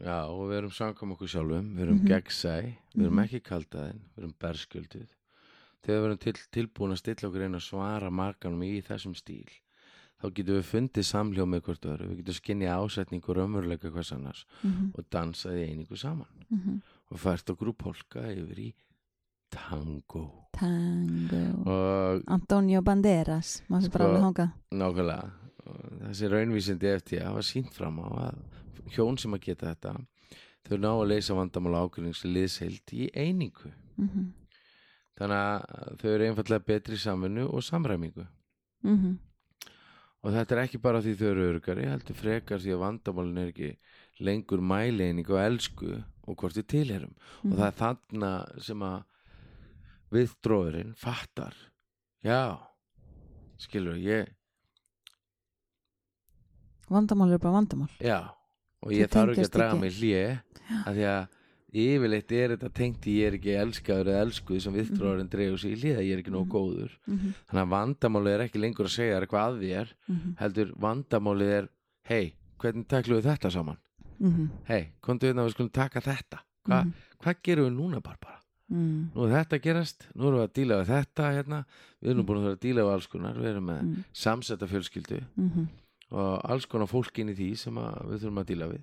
Já, 0.00 0.24
og 0.32 0.48
við 0.48 0.56
erum 0.62 0.70
samkvæm 0.72 1.12
okkur 1.12 1.28
sjálfum 1.28 1.66
við 1.76 1.82
erum 1.84 1.98
Mhm. 2.00 2.06
gegnsæ, 2.08 2.54
við 2.96 3.04
erum 3.04 3.14
Mhm. 3.18 3.24
ekki 3.28 3.40
kaldaðin 3.42 4.00
við 4.16 4.18
erum 4.18 4.34
berskjölduð. 4.40 5.08
Þegar 5.84 6.00
við 6.00 6.04
erum 6.06 6.18
til, 6.18 6.32
tilbúin 6.52 6.92
að 6.92 6.98
stilla 6.98 7.28
okkur 7.28 7.42
einn 7.42 7.54
að 7.54 7.68
svara 7.68 8.10
markanum 8.10 8.62
í 8.62 8.82
þessum 8.82 9.14
stíl 9.14 9.48
þá 10.22 10.28
getum 10.36 10.58
við 10.58 10.68
fundið 10.68 11.06
samhljó 11.08 11.46
með 11.50 11.64
hvort 11.66 11.86
öðru. 11.90 12.08
Við 12.12 12.22
getum 12.22 12.38
skinnið 12.38 12.72
ásetning 12.76 13.26
og 13.26 13.36
raunveruleika 13.36 13.90
hvers 13.90 14.12
annars 14.14 14.44
mm 14.62 14.70
-hmm. 14.70 14.88
og 14.98 15.04
dansað 15.10 15.58
í 15.58 15.66
einingu 15.70 15.96
saman. 15.96 16.82
Og 17.10 17.18
fært 17.18 17.50
okkur 17.50 17.72
úr 17.72 17.76
polka 17.76 18.20
yfir 18.30 18.58
í 18.58 18.72
tango. 19.50 20.48
Tango. 20.52 21.42
Og 21.66 22.22
Antonio 22.26 22.82
Banderas 22.82 23.62
maður 23.68 23.82
sem 23.82 23.92
bara 23.92 24.04
Sko- 24.04 24.10
alveg 24.10 24.22
hangað 24.22 24.50
nákvæmlega. 24.70 25.30
Þessi 26.02 26.28
raunvísindi 26.28 26.86
eftir 26.86 27.24
hafa 27.24 27.42
sínt 27.42 27.74
fram 27.74 27.98
á 27.98 28.08
að 28.28 28.38
hjón 28.94 29.18
sem 29.18 29.34
að 29.34 29.40
geta 29.40 29.74
þetta 29.74 29.96
þau 30.68 30.78
ná 30.78 30.90
að 30.92 31.08
leysa 31.08 31.34
vandamála 31.34 31.82
ákveðnings 31.86 32.24
liðsheild 32.24 32.92
í 32.92 33.10
einingu. 33.14 33.72
Mm 33.96 34.08
-hmm. 34.08 34.32
þannig 35.18 35.36
að 35.36 35.98
þau 35.98 36.08
eru 36.10 36.24
einfallega 36.24 36.66
betri 36.66 36.94
í 36.94 36.98
samvinnu 36.98 37.46
og 37.48 37.62
samræmingu. 37.62 38.26
Mm 38.82 39.18
og 40.22 40.34
þetta 40.34 40.54
er 40.54 40.62
ekki 40.64 40.80
bara 40.82 41.02
því 41.02 41.14
þau 41.18 41.28
eru 41.32 41.46
örgari 41.50 41.88
heldur 41.90 42.18
frekar 42.18 42.62
því 42.62 42.74
að 42.76 42.82
vandamálin 42.84 43.40
er 43.42 43.52
ekki 43.52 43.70
lengur 44.22 44.62
mæleining 44.62 45.30
og 45.32 45.40
elsku 45.42 45.94
og 45.98 46.36
hvort 46.38 46.58
við 46.58 46.68
tilherum 46.70 47.14
og 47.48 47.56
það 47.56 47.66
er 47.68 47.78
þarna 47.80 48.32
sem 48.62 48.84
að 48.86 49.00
viðdróðurinn 50.12 50.92
fattar. 51.00 51.56
Já 52.22 52.60
skilur 53.62 53.98
ég, 53.98 54.28
vandamál 56.92 57.32
er 57.32 57.42
bara 57.42 57.56
vandamál. 57.56 57.90
Já 58.02 58.34
og 58.82 58.94
ég 58.94 59.10
þarf 59.10 59.34
ekki 59.34 59.46
að 59.46 59.54
draga 59.56 59.76
ekki. 59.76 59.82
mig 59.82 59.96
hlje 59.98 60.24
af 60.82 60.96
því 60.96 61.06
að 61.08 61.22
yfirleitt 61.72 62.32
er 62.36 62.52
þetta 62.56 62.68
tengt 62.74 63.06
í 63.08 63.14
ég 63.20 63.26
er 63.30 63.36
ekki 63.38 63.54
elskaður 63.56 64.10
eða 64.12 64.22
elskuð 64.26 64.60
sem 64.60 64.74
viðdróðurinn 64.76 65.30
dregur 65.32 65.58
sig 65.58 65.72
í 65.72 65.80
hlje 65.80 65.94
ég 66.04 66.12
er 66.12 66.18
ekki 66.22 66.30
nóg 66.34 66.46
Mhm. 66.46 66.52
góður. 66.52 66.90
Mm 67.06 67.18
-hmm. 67.18 67.32
þannig 67.48 67.62
að 67.64 67.72
vandamálið 67.76 68.34
er 68.34 68.40
ekki 68.46 68.60
lengur 68.60 68.84
að 68.86 68.96
segja 68.96 69.20
hvað 69.26 69.48
að 69.48 69.58
því 69.62 69.70
er 69.80 69.94
heldur 70.38 70.72
vandamálið 70.78 71.52
er 71.58 71.68
hei, 72.08 72.34
hvernig 72.58 72.86
taklum 72.88 73.20
við 73.20 73.24
þetta 73.30 73.50
saman? 73.50 73.76
Hei, 74.68 74.92
komdu 75.02 75.26
við 75.26 75.34
að 75.38 75.46
við 75.48 75.50
skulum 75.54 75.72
taka 75.72 76.00
þetta. 76.00 76.38
Hva, 76.68 76.82
Mhm. 76.84 76.92
hvað 77.22 77.34
gerum 77.42 77.64
við 77.66 77.76
núna 77.80 78.00
Barbara? 78.02 78.38
Mm. 78.70 79.10
Nú 79.14 79.24
er 79.26 79.44
þetta 79.44 79.60
gerast, 79.60 80.06
nú 80.14 80.28
erum 80.28 80.38
við 80.40 80.48
að 80.48 80.52
díla 80.54 80.74
við 80.80 80.86
þetta 80.86 81.32
hérna, 81.34 81.64
við 82.02 82.10
erum 82.10 82.26
búin 82.26 82.38
að 82.38 82.42
vera 82.44 82.54
að 82.56 82.60
díla 82.60 82.82
við 82.82 82.92
alls 82.92 83.06
konar. 83.06 83.34
Við 83.34 83.44
erum 83.50 83.64
með 83.66 83.80
-hmm. 83.82 84.04
samsetta 84.12 84.66
fjölskyldu 84.66 85.20
og 86.12 86.40
alls 86.44 86.66
konar 86.66 86.86
fólk 86.86 87.18
inn 87.18 87.28
í 87.30 87.34
því 87.34 87.56
sem 87.56 87.74
við 87.74 88.18
þurfum 88.20 88.38
að 88.40 88.46
díla 88.46 88.66
við 88.68 88.80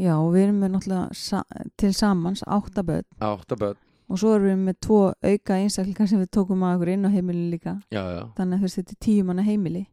já 0.00 0.14
við 0.32 0.42
erum 0.46 0.58
með 0.62 0.72
náttúrulega 0.74 1.16
sa 1.16 1.42
til 1.80 1.92
samans 1.96 2.42
áttaböð 2.46 3.04
áttaböld, 3.20 3.78
og 4.10 4.20
svo 4.20 4.34
erum 4.36 4.48
við 4.50 4.60
með 4.68 4.78
tvo 4.86 5.00
auka 5.12 5.58
einstaklingar 5.60 6.10
sem 6.10 6.22
við 6.22 6.30
tókum 6.36 6.64
að 6.66 6.78
okkur 6.78 6.92
inn 6.94 7.08
á 7.08 7.10
heimili 7.14 7.46
líka. 7.52 7.76
Já 7.92 8.02
já. 8.02 8.22
Þannig 8.38 8.64
að 8.64 8.76
þetta 8.76 8.96
er 8.96 9.00
tíu 9.06 9.26
manna 9.28 9.46
heimili. 9.46 9.86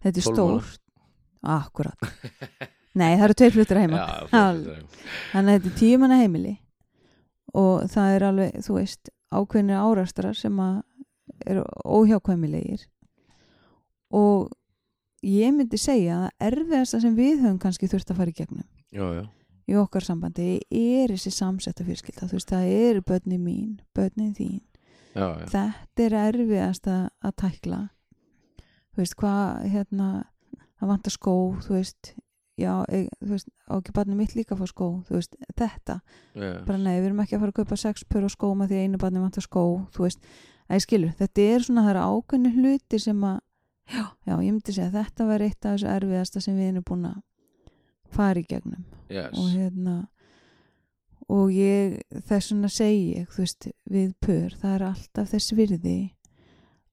Þetta 0.00 0.22
er 0.22 0.26
12 0.26 0.34
manna. 0.34 0.36
stórt 0.36 0.80
akkurat. 1.56 2.08
Nei 2.98 3.12
það 3.14 3.24
eru 3.28 3.38
tveir 3.38 3.56
fluttur 3.56 3.80
heima. 3.80 3.98
Já, 4.00 4.40
Alveg. 4.40 4.66
fyrir, 4.66 5.10
þannig 5.32 5.50
að 5.52 5.58
þetta 5.58 5.70
er 5.70 5.80
tíu 5.80 5.98
manna 6.02 6.20
heimili. 6.20 6.54
Og 7.60 7.90
það 7.90 8.14
er 8.14 8.24
alveg, 8.28 8.56
þú 8.66 8.78
veist 8.78 9.10
ákveðnir 9.30 9.78
árastrar 9.78 10.34
sem 10.38 10.58
eru 11.46 11.62
óhjákvæmilegir. 11.86 12.82
Og 14.10 14.50
ég 15.26 15.52
myndi 15.54 15.78
segja 15.80 16.24
að 16.26 16.50
erfiðasta 16.50 17.00
sem 17.02 17.14
við 17.16 17.42
höfum 17.44 17.58
kannski 17.62 17.88
þurft 17.90 18.12
að 18.12 18.20
fara 18.22 18.32
í 18.32 18.36
gegnum 18.38 18.66
já, 18.90 19.04
já, 19.14 19.24
í 19.70 19.76
okkar 19.78 20.04
sambandi 20.04 20.48
er 20.70 21.12
þessi 21.12 21.32
samsetta 21.34 21.86
fjölskylda 21.86 22.28
þú 22.30 22.38
veist, 22.38 22.50
það 22.50 22.72
eru 22.74 23.04
börnin 23.06 23.44
mín, 23.44 23.70
börnin 23.96 24.34
þín 24.36 24.58
já, 25.14 25.26
já. 25.26 25.46
þetta 25.54 26.06
er 26.06 26.16
erfiðast 26.24 26.90
að, 26.90 27.04
að 27.22 27.36
tækla 27.44 27.80
þú 28.90 29.02
veist, 29.02 29.16
hvað 29.20 29.70
hérna, 29.74 30.08
það 30.80 30.92
vantar 30.94 31.14
skó 31.14 31.36
þú 31.66 31.76
veist, 31.76 32.12
já, 32.60 32.72
e, 32.90 33.02
þú 33.20 33.32
veist 33.34 33.50
á 33.70 33.74
ekki 33.78 33.96
barnið 33.96 34.20
mitt 34.20 34.36
líka 34.38 34.56
að 34.56 34.62
fá 34.62 34.72
skó 34.72 34.88
þú 35.08 35.18
veist, 35.18 35.38
þetta, 35.58 36.00
já. 36.34 36.50
bara 36.66 36.80
nei, 36.80 36.96
við 36.98 37.10
erum 37.10 37.22
ekki 37.24 37.38
að 37.38 37.44
fara 37.44 37.54
að 37.54 37.60
kaupa 37.60 37.80
sex 37.84 38.06
pör 38.10 38.26
og 38.26 38.34
skó 38.34 38.50
með 38.54 38.72
því 38.72 38.80
að 38.80 38.88
einu 38.88 39.02
barnið 39.04 39.26
vantar 39.28 39.46
skó 39.46 39.64
þú 39.94 40.06
veist, 40.06 40.32
að 40.66 40.80
ég 40.80 40.86
skilur, 40.86 41.16
þetta 41.18 41.46
er 41.54 41.66
svona 41.66 41.86
það 41.86 41.94
eru 41.94 42.06
ákveðni 42.10 42.54
hluti 42.58 43.02
sem 43.02 43.24
að 43.26 43.40
já, 43.90 44.04
já, 44.26 44.34
ég 44.34 44.52
myndi 44.54 44.74
segja 44.74 44.90
að 44.90 44.98
þetta 45.00 45.26
var 45.30 45.44
eitt 45.46 45.66
af 45.66 45.74
þessu 45.74 45.90
erfiðasta 45.94 46.42
sem 46.44 46.58
við 46.58 46.72
erum 46.72 46.86
búin 46.86 47.10
að 47.10 47.18
fara 48.14 48.40
í 48.40 48.46
gegnum 48.48 48.84
Yes. 49.10 49.34
og 49.34 49.48
hérna 49.50 49.94
og 51.30 51.50
ég, 51.54 51.96
þess 52.26 52.52
vegna 52.52 52.68
segi 52.70 53.02
ég 53.20 53.30
þú 53.30 53.42
veist, 53.44 53.66
við 53.90 54.12
pör, 54.22 54.54
það 54.54 54.74
er 54.76 54.84
alltaf 54.86 55.30
þess 55.32 55.54
virði 55.58 55.98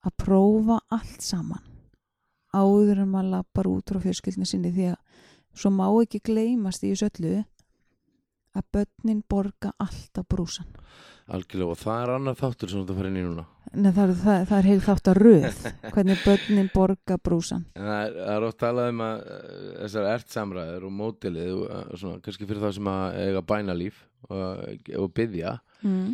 að 0.05 0.15
prófa 0.23 0.79
allt 0.93 1.21
saman 1.25 1.63
áður 2.55 3.03
en 3.03 3.11
maður 3.11 3.31
lappar 3.35 3.69
út 3.69 3.91
frá 3.91 4.01
fjölskyldinu 4.01 4.47
sinni 4.49 4.71
því 4.73 4.89
að 4.93 4.97
svo 5.57 5.71
má 5.73 5.85
ekki 6.01 6.21
gleymast 6.25 6.85
í 6.85 6.91
þessu 6.93 7.09
öllu 7.11 7.35
að 8.57 8.67
börnin 8.73 9.23
borga 9.29 9.73
alltaf 9.77 10.25
brúsan 10.29 10.69
algjörlega 11.27 11.73
og 11.73 11.79
það 11.81 12.01
er 12.01 12.11
annar 12.13 12.37
þáttur 12.39 12.71
sem 12.71 12.83
þú 12.87 12.97
fara 12.97 13.11
inn 13.11 13.19
í 13.19 13.23
núna. 13.25 13.45
Nei, 13.75 13.89
það, 13.91 14.13
það, 14.21 14.43
það 14.49 14.57
er 14.57 14.67
heil 14.69 14.83
þátt 14.85 15.09
að 15.11 15.19
röð. 15.19 15.57
Hvernig 15.93 16.21
börnin 16.23 16.69
borga 16.73 17.17
brúsan 17.19 17.65
það 17.75 17.97
er, 17.97 18.13
það 18.19 18.35
er 18.35 18.45
oft 18.47 18.59
talað 18.61 18.91
um 18.93 19.03
að 19.07 19.25
uh, 19.25 19.65
þessar 19.81 20.09
ertsamræður 20.13 20.87
og 20.87 20.93
mótilið 21.01 21.51
og 21.55 21.65
uh, 21.67 21.89
svona, 21.95 22.21
kannski 22.25 22.47
fyrir 22.47 22.63
það 22.63 22.77
sem 22.77 22.91
að 22.93 23.19
eiga 23.25 23.43
bænalíf 23.51 23.99
og, 24.29 24.63
og 25.01 25.11
byggja 25.19 25.57
mm. 25.81 26.07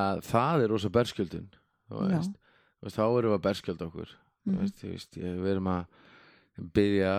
að 0.00 0.24
það 0.26 0.66
er 0.66 0.74
rosa 0.74 0.92
berskjöldun 0.98 1.48
þú 1.86 2.08
veist, 2.10 2.36
þá 2.90 3.04
erum 3.06 3.30
við 3.30 3.38
að 3.38 3.46
berskjölda 3.46 3.88
okkur. 3.90 4.12
Mhm. 4.46 4.58
veist, 4.62 4.84
veist, 4.86 5.16
við 5.18 5.48
erum 5.54 5.72
að 5.72 5.86
byggja 6.56 7.14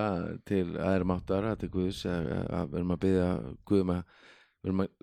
til 0.49 0.63
aðerum 0.81 1.13
áttar 1.13 1.45
að 1.51 1.59
til 1.61 1.73
Guðs 1.73 2.05
eða 2.09 2.39
að 2.57 2.71
við 2.71 2.79
erum 2.79 2.93
að 2.95 3.01
byggja 3.03 3.27
við 3.69 4.71
erum 4.71 4.81
að 4.83 4.95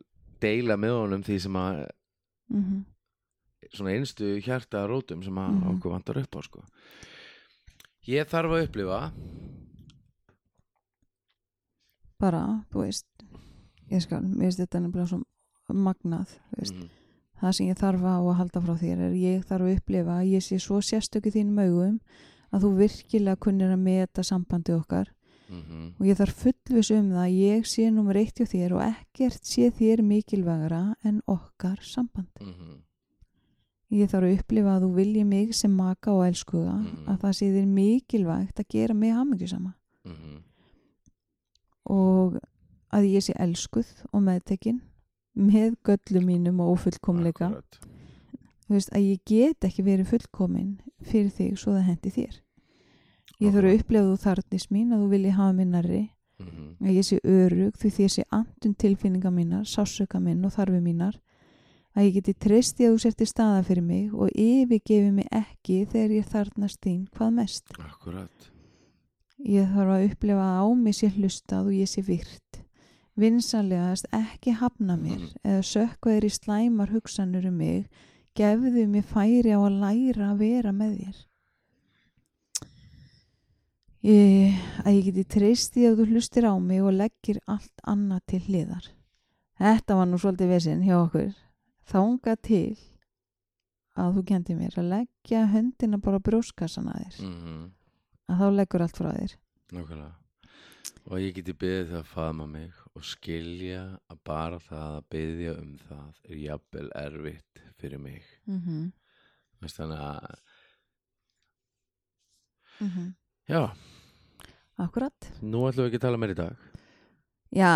deila 0.44 0.76
með 0.80 0.96
honum 0.98 1.22
því 1.24 1.36
sem 1.44 1.58
að 1.60 1.84
Mm 2.54 2.84
svona 3.74 3.94
einstu 3.96 4.26
hjarta 4.44 4.82
rótum 4.86 5.22
sem 5.24 5.34
að 5.40 5.54
Mhm. 5.54 5.70
okkur 5.76 5.90
vantar 5.94 6.18
upp 6.20 6.36
á 6.36 6.40
sko. 6.44 6.60
ég 8.06 8.26
þarf 8.28 8.50
að 8.52 8.64
upplifa 8.66 8.98
bara, 12.20 12.42
þú 12.72 12.84
veist 12.84 13.06
ég 13.90 14.02
skal, 14.04 14.20
mér 14.22 14.48
finnst 14.50 14.60
þetta 14.62 14.80
nefnilega 14.84 15.08
svo 15.08 15.22
magnað, 15.74 16.34
þú 16.52 16.60
veist 16.60 16.76
mm, 16.76 16.90
það 17.40 17.56
sem 17.56 17.70
ég 17.70 17.80
þarf 17.80 18.06
að 18.10 18.30
halda 18.40 18.62
frá 18.66 18.74
þér 18.82 19.02
er 19.08 19.16
ég 19.20 19.44
þarf 19.48 19.66
að 19.68 19.76
upplifa 19.78 20.18
ég 20.28 20.44
sé 20.44 20.58
svo 20.62 20.80
sérstöku 20.84 21.32
þínum 21.34 21.62
augum 21.64 21.98
að 22.52 22.66
þú 22.66 22.72
virkilega 22.82 23.40
kunnir 23.46 23.72
að 23.74 23.82
meta 23.88 24.22
sambandi 24.22 24.76
okkar 24.76 25.10
mm, 25.54 25.86
og 26.00 26.06
ég 26.06 26.16
þarf 26.18 26.34
fullvis 26.44 26.90
um 26.94 27.10
það 27.10 27.22
að 27.24 27.36
ég 27.40 27.66
sé 27.70 27.90
nummer 27.92 28.16
eitt 28.20 28.38
hjá 28.40 28.46
þér 28.52 28.74
og 28.76 28.82
ekkert 28.86 29.44
sé 29.50 29.70
þér 29.70 30.02
mikilvægara 30.02 30.82
en 31.04 31.20
okkar 31.26 31.78
samband. 31.82 32.30
Mm, 32.40 32.80
ég 33.94 34.10
þarf 34.10 34.26
að 34.28 34.38
upplifa 34.38 34.76
að 34.76 34.82
þú 34.86 34.90
vilji 34.94 35.24
mig 35.24 35.54
sem 35.54 35.70
maka 35.76 36.12
og 36.12 36.24
elskuða 36.26 36.74
Mhm. 36.80 37.06
að 37.08 37.20
það 37.22 37.36
sé 37.38 37.50
þér 37.54 37.66
mikilvægt 37.78 38.56
að 38.60 38.68
gera 38.68 38.94
mig 38.94 39.12
hamingjusama. 39.14 39.74
Mm, 40.04 40.42
og 41.86 42.38
að 42.94 43.08
ég 43.10 43.24
sé 43.26 43.34
elskuð 43.40 43.88
og 44.12 44.22
meðtekin 44.22 44.80
með 45.36 45.74
göllum 45.84 46.26
mínum 46.30 46.60
og 46.62 46.76
ofullkomleika 46.78 47.48
Akkúrat. 47.50 47.78
þú 48.68 48.76
veist, 48.76 48.90
að 48.94 49.06
ég 49.10 49.20
get 49.26 49.60
ekki 49.66 49.82
verið 49.84 50.06
fullkomin 50.12 50.78
fyrir 51.02 51.30
þig 51.34 51.58
svo 51.58 51.72
það 51.74 51.88
hendi 51.90 52.10
þér 52.14 52.40
ég 53.44 53.52
þarf 53.54 53.68
að 53.70 53.78
upplefa 53.78 54.08
þú 54.10 54.16
þarnis 54.24 54.66
mín 54.70 54.92
að 54.94 55.02
þú 55.04 55.08
vilji 55.14 55.30
hafa 55.38 55.52
minnari 55.58 56.02
Mhm. 56.40 56.76
að 56.82 56.94
ég 56.98 57.04
sé 57.06 57.18
örug 57.24 57.76
því 57.78 57.90
því 57.94 58.02
ég 58.04 58.10
sé 58.14 58.22
andun 58.32 58.74
tilfinninga 58.74 59.30
mínar, 59.30 59.64
sásöka 59.64 60.20
minn 60.20 60.44
og 60.44 60.52
þarfi 60.52 60.80
mínar. 60.82 61.14
Að 61.96 62.08
ég 62.10 62.14
geti 62.16 62.34
treysti 62.34 62.84
að 62.88 62.94
þú 62.96 62.98
sér 63.04 63.14
til 63.14 63.26
staða 63.26 63.62
fyrir 63.64 63.82
mig 63.84 64.12
og 64.12 64.28
yfirgefi 64.34 65.12
mig 65.12 65.28
ekki 65.30 65.86
þegar 65.86 66.10
ég 66.10 66.26
þarnast 66.26 66.80
þín 66.82 67.06
hvað 67.14 67.32
mest. 67.34 67.64
Akkurat. 67.78 68.50
Ég 69.46 69.68
þarf 69.70 69.94
að 69.94 70.10
upplefa 70.10 70.42
að 70.42 70.58
á 70.58 70.66
mig 70.74 70.94
sé 70.94 71.08
hlustað 71.14 71.66
og 71.66 71.72
ég 71.72 71.86
sé 71.86 72.02
virt. 72.02 72.60
Vinsanlegast 73.16 74.06
ekki 74.12 74.56
hafna 74.58 74.96
mér 74.98 75.20
Mhm. 75.22 75.38
eða 75.44 75.62
sökva 75.62 76.10
þér 76.18 76.24
í 76.24 76.30
slæmar 76.34 76.90
hugsanur 76.90 77.46
um 77.46 77.56
mig. 77.58 77.86
Gefðu 78.34 78.88
mér 78.90 79.04
færi 79.04 79.52
á 79.54 79.60
að 79.62 79.78
læra 79.78 80.32
að 80.34 80.38
vera 80.38 80.72
með 80.72 80.98
þér 80.98 81.16
ég, 84.04 84.56
að 84.84 84.96
ég 84.98 85.04
geti 85.10 85.24
treyst 85.36 85.74
því 85.74 85.86
að 85.90 86.00
þú 86.00 86.06
hlustir 86.12 86.46
á 86.48 86.54
mig 86.60 86.82
og 86.84 86.92
leggir 86.96 87.38
allt 87.50 87.84
annað 87.88 88.24
til 88.32 88.40
hliðar. 88.48 88.88
Þetta 89.60 89.96
var 90.00 90.10
nú 90.10 90.18
svolítið 90.20 90.50
vesinn 90.54 90.82
hjá 90.84 90.96
okkur. 91.04 91.30
Þánga 91.88 92.34
til 92.42 92.76
að 93.94 94.16
þú 94.18 94.24
kendi 94.26 94.56
mér 94.58 94.76
að 94.80 94.90
leggja 94.90 95.44
höndina 95.52 96.00
bara 96.02 96.18
á 96.18 96.26
brjóskassan 96.26 96.88
að 96.90 97.04
þér. 97.04 97.24
Mhm. 97.30 97.72
að 98.28 98.38
þá 98.40 98.46
leggur 98.56 98.82
allt 98.82 98.96
frá 98.96 99.10
þér. 99.12 99.32
Nákvæmlega. 99.72 100.14
Og 101.04 101.18
ég 101.20 101.34
geti 101.36 101.52
beðið 101.52 101.90
það 101.90 102.00
að 102.00 102.08
faðma 102.14 102.46
mig 102.48 102.72
og 102.96 103.02
skilja 103.04 103.82
að 104.10 104.18
bara 104.24 104.58
það 104.58 104.96
að 104.96 105.04
beðja 105.12 105.52
um 105.60 105.74
það 105.88 106.14
er 106.30 106.36
jafnvel 106.40 106.88
erfitt 106.96 107.60
fyrir 107.78 107.98
mig. 108.00 108.22
Mm 108.46 108.60
-hmm. 108.60 108.92
Þannig 109.64 109.98
að, 110.00 110.38
Mhm. 112.80 113.14
já, 113.48 113.70
Akkurat. 114.80 115.28
Nú 115.42 115.66
ætlum 115.68 115.84
við 115.86 115.92
ekki 115.92 116.00
að 116.00 116.06
tala 116.08 116.18
meir 116.18 116.32
í 116.34 116.38
dag. 116.38 116.70
Já, 117.54 117.68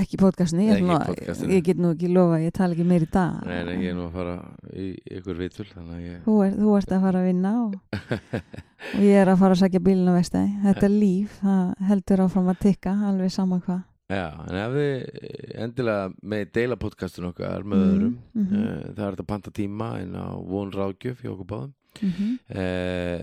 ekki 0.00 0.18
podcastinu 0.18 0.64
ég, 0.66 0.80
podcastinu. 0.82 1.52
ég 1.54 1.60
get 1.68 1.78
nú 1.78 1.92
ekki 1.94 2.08
lofa 2.10 2.40
ég 2.42 2.50
tala 2.56 2.74
ekki 2.74 2.86
meir 2.90 3.04
í 3.06 3.10
dag. 3.14 3.36
Nei, 3.46 3.60
nei, 3.68 3.76
ég 3.84 3.92
er 3.92 3.94
nú 3.94 4.08
að 4.08 4.16
fara 4.16 4.32
í 4.74 4.86
ykkur 5.20 5.38
vitul 5.38 5.66
Þannig 5.70 5.92
að 5.94 6.00
ég 6.08 6.24
Þú, 6.24 6.34
er, 6.48 6.56
þú 6.58 6.72
ert 6.80 6.94
að 6.96 7.04
fara 7.06 7.20
að 7.20 7.28
vinna 7.28 7.52
og, 7.60 7.76
og 8.90 9.04
ég 9.06 9.20
er 9.20 9.30
að 9.30 9.38
fara 9.44 9.54
að 9.54 9.60
sækja 9.62 9.82
bílina 9.86 10.16
vestæði 10.16 10.50
Þetta 10.64 10.90
líf, 10.90 11.36
það 11.44 11.86
heldur 11.92 12.24
áfram 12.26 12.50
að 12.50 12.60
tikka 12.66 12.96
alveg 13.12 13.30
sama 13.36 13.60
hvað. 13.62 13.80
Já, 14.10 14.26
en 14.50 14.58
ef 14.58 14.72
þið 14.74 15.54
endilega 15.62 16.10
með 16.34 16.48
deila 16.58 16.80
podcastun 16.82 17.28
okkar 17.30 17.62
með 17.62 17.84
Mhm, 17.84 17.92
öðrum 17.94 18.16
mhm. 18.34 18.56
uh, 18.58 18.88
það 18.96 19.04
er 19.06 19.12
þetta 19.14 19.28
panta 19.30 19.52
tíma 19.54 19.92
inn 20.02 20.16
á 20.18 20.34
von 20.50 20.72
ráðgjöf 20.74 21.22
hjá 21.22 21.30
okkur 21.36 21.46
báðum 21.54 21.70
mm 22.00 22.10
-hmm. 22.10 22.32
uh, 22.54 23.20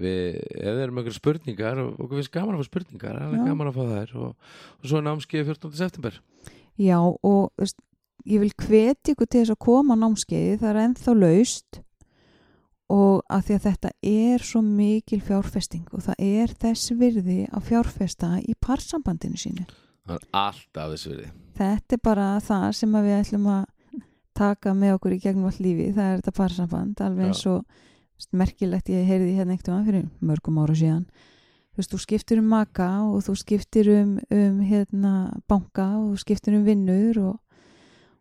við, 0.00 0.40
ef 0.56 0.72
þið 0.72 0.82
eru 0.84 0.92
með 0.92 1.02
einhverjum 1.02 1.18
spurningar 1.18 1.82
og 1.82 2.00
okkur 2.00 2.16
finnst 2.20 2.34
gaman 2.34 2.56
að 2.56 2.62
fá 2.62 2.70
spurningar 2.70 3.20
það 3.20 3.36
er 3.36 3.46
gaman 3.50 3.70
að 3.70 3.78
fá 3.78 3.84
þær 3.92 4.16
og, 4.16 4.34
og 4.80 4.88
svo 4.88 4.98
er 4.98 5.06
námskeið 5.06 5.46
14. 5.52 5.76
september 5.76 6.20
Já, 6.80 6.98
og 7.00 7.52
veist, 7.60 7.76
ég 8.24 8.40
vil 8.40 8.52
hveti 8.56 9.12
ykkur 9.14 9.28
til 9.28 9.44
þess 9.44 9.54
að 9.54 9.64
koma 9.66 9.96
á 9.96 10.02
námskeiði 10.02 10.58
það 10.60 10.70
er 10.70 10.82
ennþá 10.84 11.14
laust 11.16 11.82
og 12.90 13.20
að 13.30 13.44
því 13.46 13.54
að 13.54 13.66
þetta 13.68 13.90
er 14.02 14.46
svo 14.50 14.62
mikil 14.66 15.20
fjárfesting 15.22 15.86
og 15.94 16.02
það 16.08 16.24
er 16.26 16.54
þess 16.58 16.94
virði 16.98 17.44
að 17.52 17.68
fjárfesta 17.68 18.30
í 18.42 18.56
parsambandinu 18.58 19.38
sínu 19.38 19.66
það 20.08 20.16
er 20.16 20.24
alltaf 20.32 20.94
þess 20.94 21.10
virði 21.10 21.28
þetta 21.60 21.96
er 21.96 22.02
bara 22.02 22.40
það 22.40 22.72
sem 22.80 22.96
við 22.96 23.18
ætlum 23.20 23.46
að 23.52 23.68
taka 24.40 24.74
með 24.74 24.96
okkur 24.96 25.14
í 25.14 25.20
gegnum 25.22 25.50
all 25.50 25.60
lífi 25.60 25.90
það 25.94 26.08
er 26.08 26.20
þetta 26.20 26.36
parsamband, 26.36 27.00
alveg 27.04 27.30
eins 27.30 27.44
og 27.50 27.64
merkilegt, 28.32 28.88
ég 28.88 29.06
heyrði 29.08 29.36
hérna 29.38 29.54
einhvern 29.54 29.84
veginn 29.84 29.86
fyrir 29.86 30.08
mörgum 30.30 30.58
ára 30.62 30.74
síðan. 30.74 31.06
Þú 31.70 31.80
veist, 31.80 31.92
þú 31.92 32.00
skiptir 32.02 32.40
um 32.42 32.48
maka 32.50 32.88
og 33.06 33.22
þú 33.24 33.36
skiptir 33.40 33.88
um, 33.94 34.18
um 34.30 34.58
hérna, 34.66 35.12
banka 35.48 35.86
og 35.98 36.10
þú 36.12 36.24
skiptir 36.24 36.56
um 36.58 36.64
vinnur 36.66 37.20
og, 37.22 37.38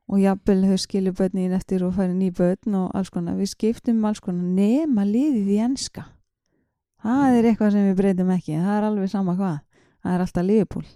og 0.09 0.21
jafnvel 0.21 0.63
þau 0.69 0.77
skilju 0.85 1.13
börnin 1.17 1.57
eftir 1.57 1.83
og 1.83 1.93
færi 1.97 2.13
ný 2.13 2.31
börn 2.31 2.77
og 2.79 2.95
alls 2.95 3.09
konar, 3.09 3.35
við 3.35 3.51
skiptum 3.55 4.05
alls 4.05 4.21
konar 4.23 4.43
nema 4.43 5.03
liðið 5.05 5.51
í 5.57 5.59
enska. 5.65 6.05
Það 7.03 7.37
er 7.37 7.49
eitthvað 7.51 7.75
sem 7.75 7.89
við 7.89 7.99
breytum 8.01 8.31
ekki. 8.35 8.57
Það 8.59 8.77
er 8.77 8.89
alveg 8.89 9.09
sama 9.11 9.35
hvað, 9.35 9.59
það 10.03 10.15
er 10.15 10.25
alltaf 10.25 10.45
liðupól 10.45 10.87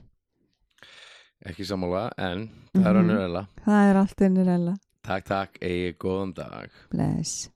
ekki 1.43 1.65
sammála, 1.67 2.09
en 2.17 2.49
það 2.73 2.85
er 2.87 2.93
Mhm. 2.93 3.01
önnur 3.03 3.19
eða 3.27 3.47
það 3.65 3.89
er 3.89 3.97
allt 3.99 4.21
unnur 4.21 4.47
eða 4.47 4.75
takk, 5.03 5.25
takk, 5.25 5.57
eigi 5.61 5.93
góðan 5.99 6.33
dag. 6.33 6.69
Bless 6.89 7.49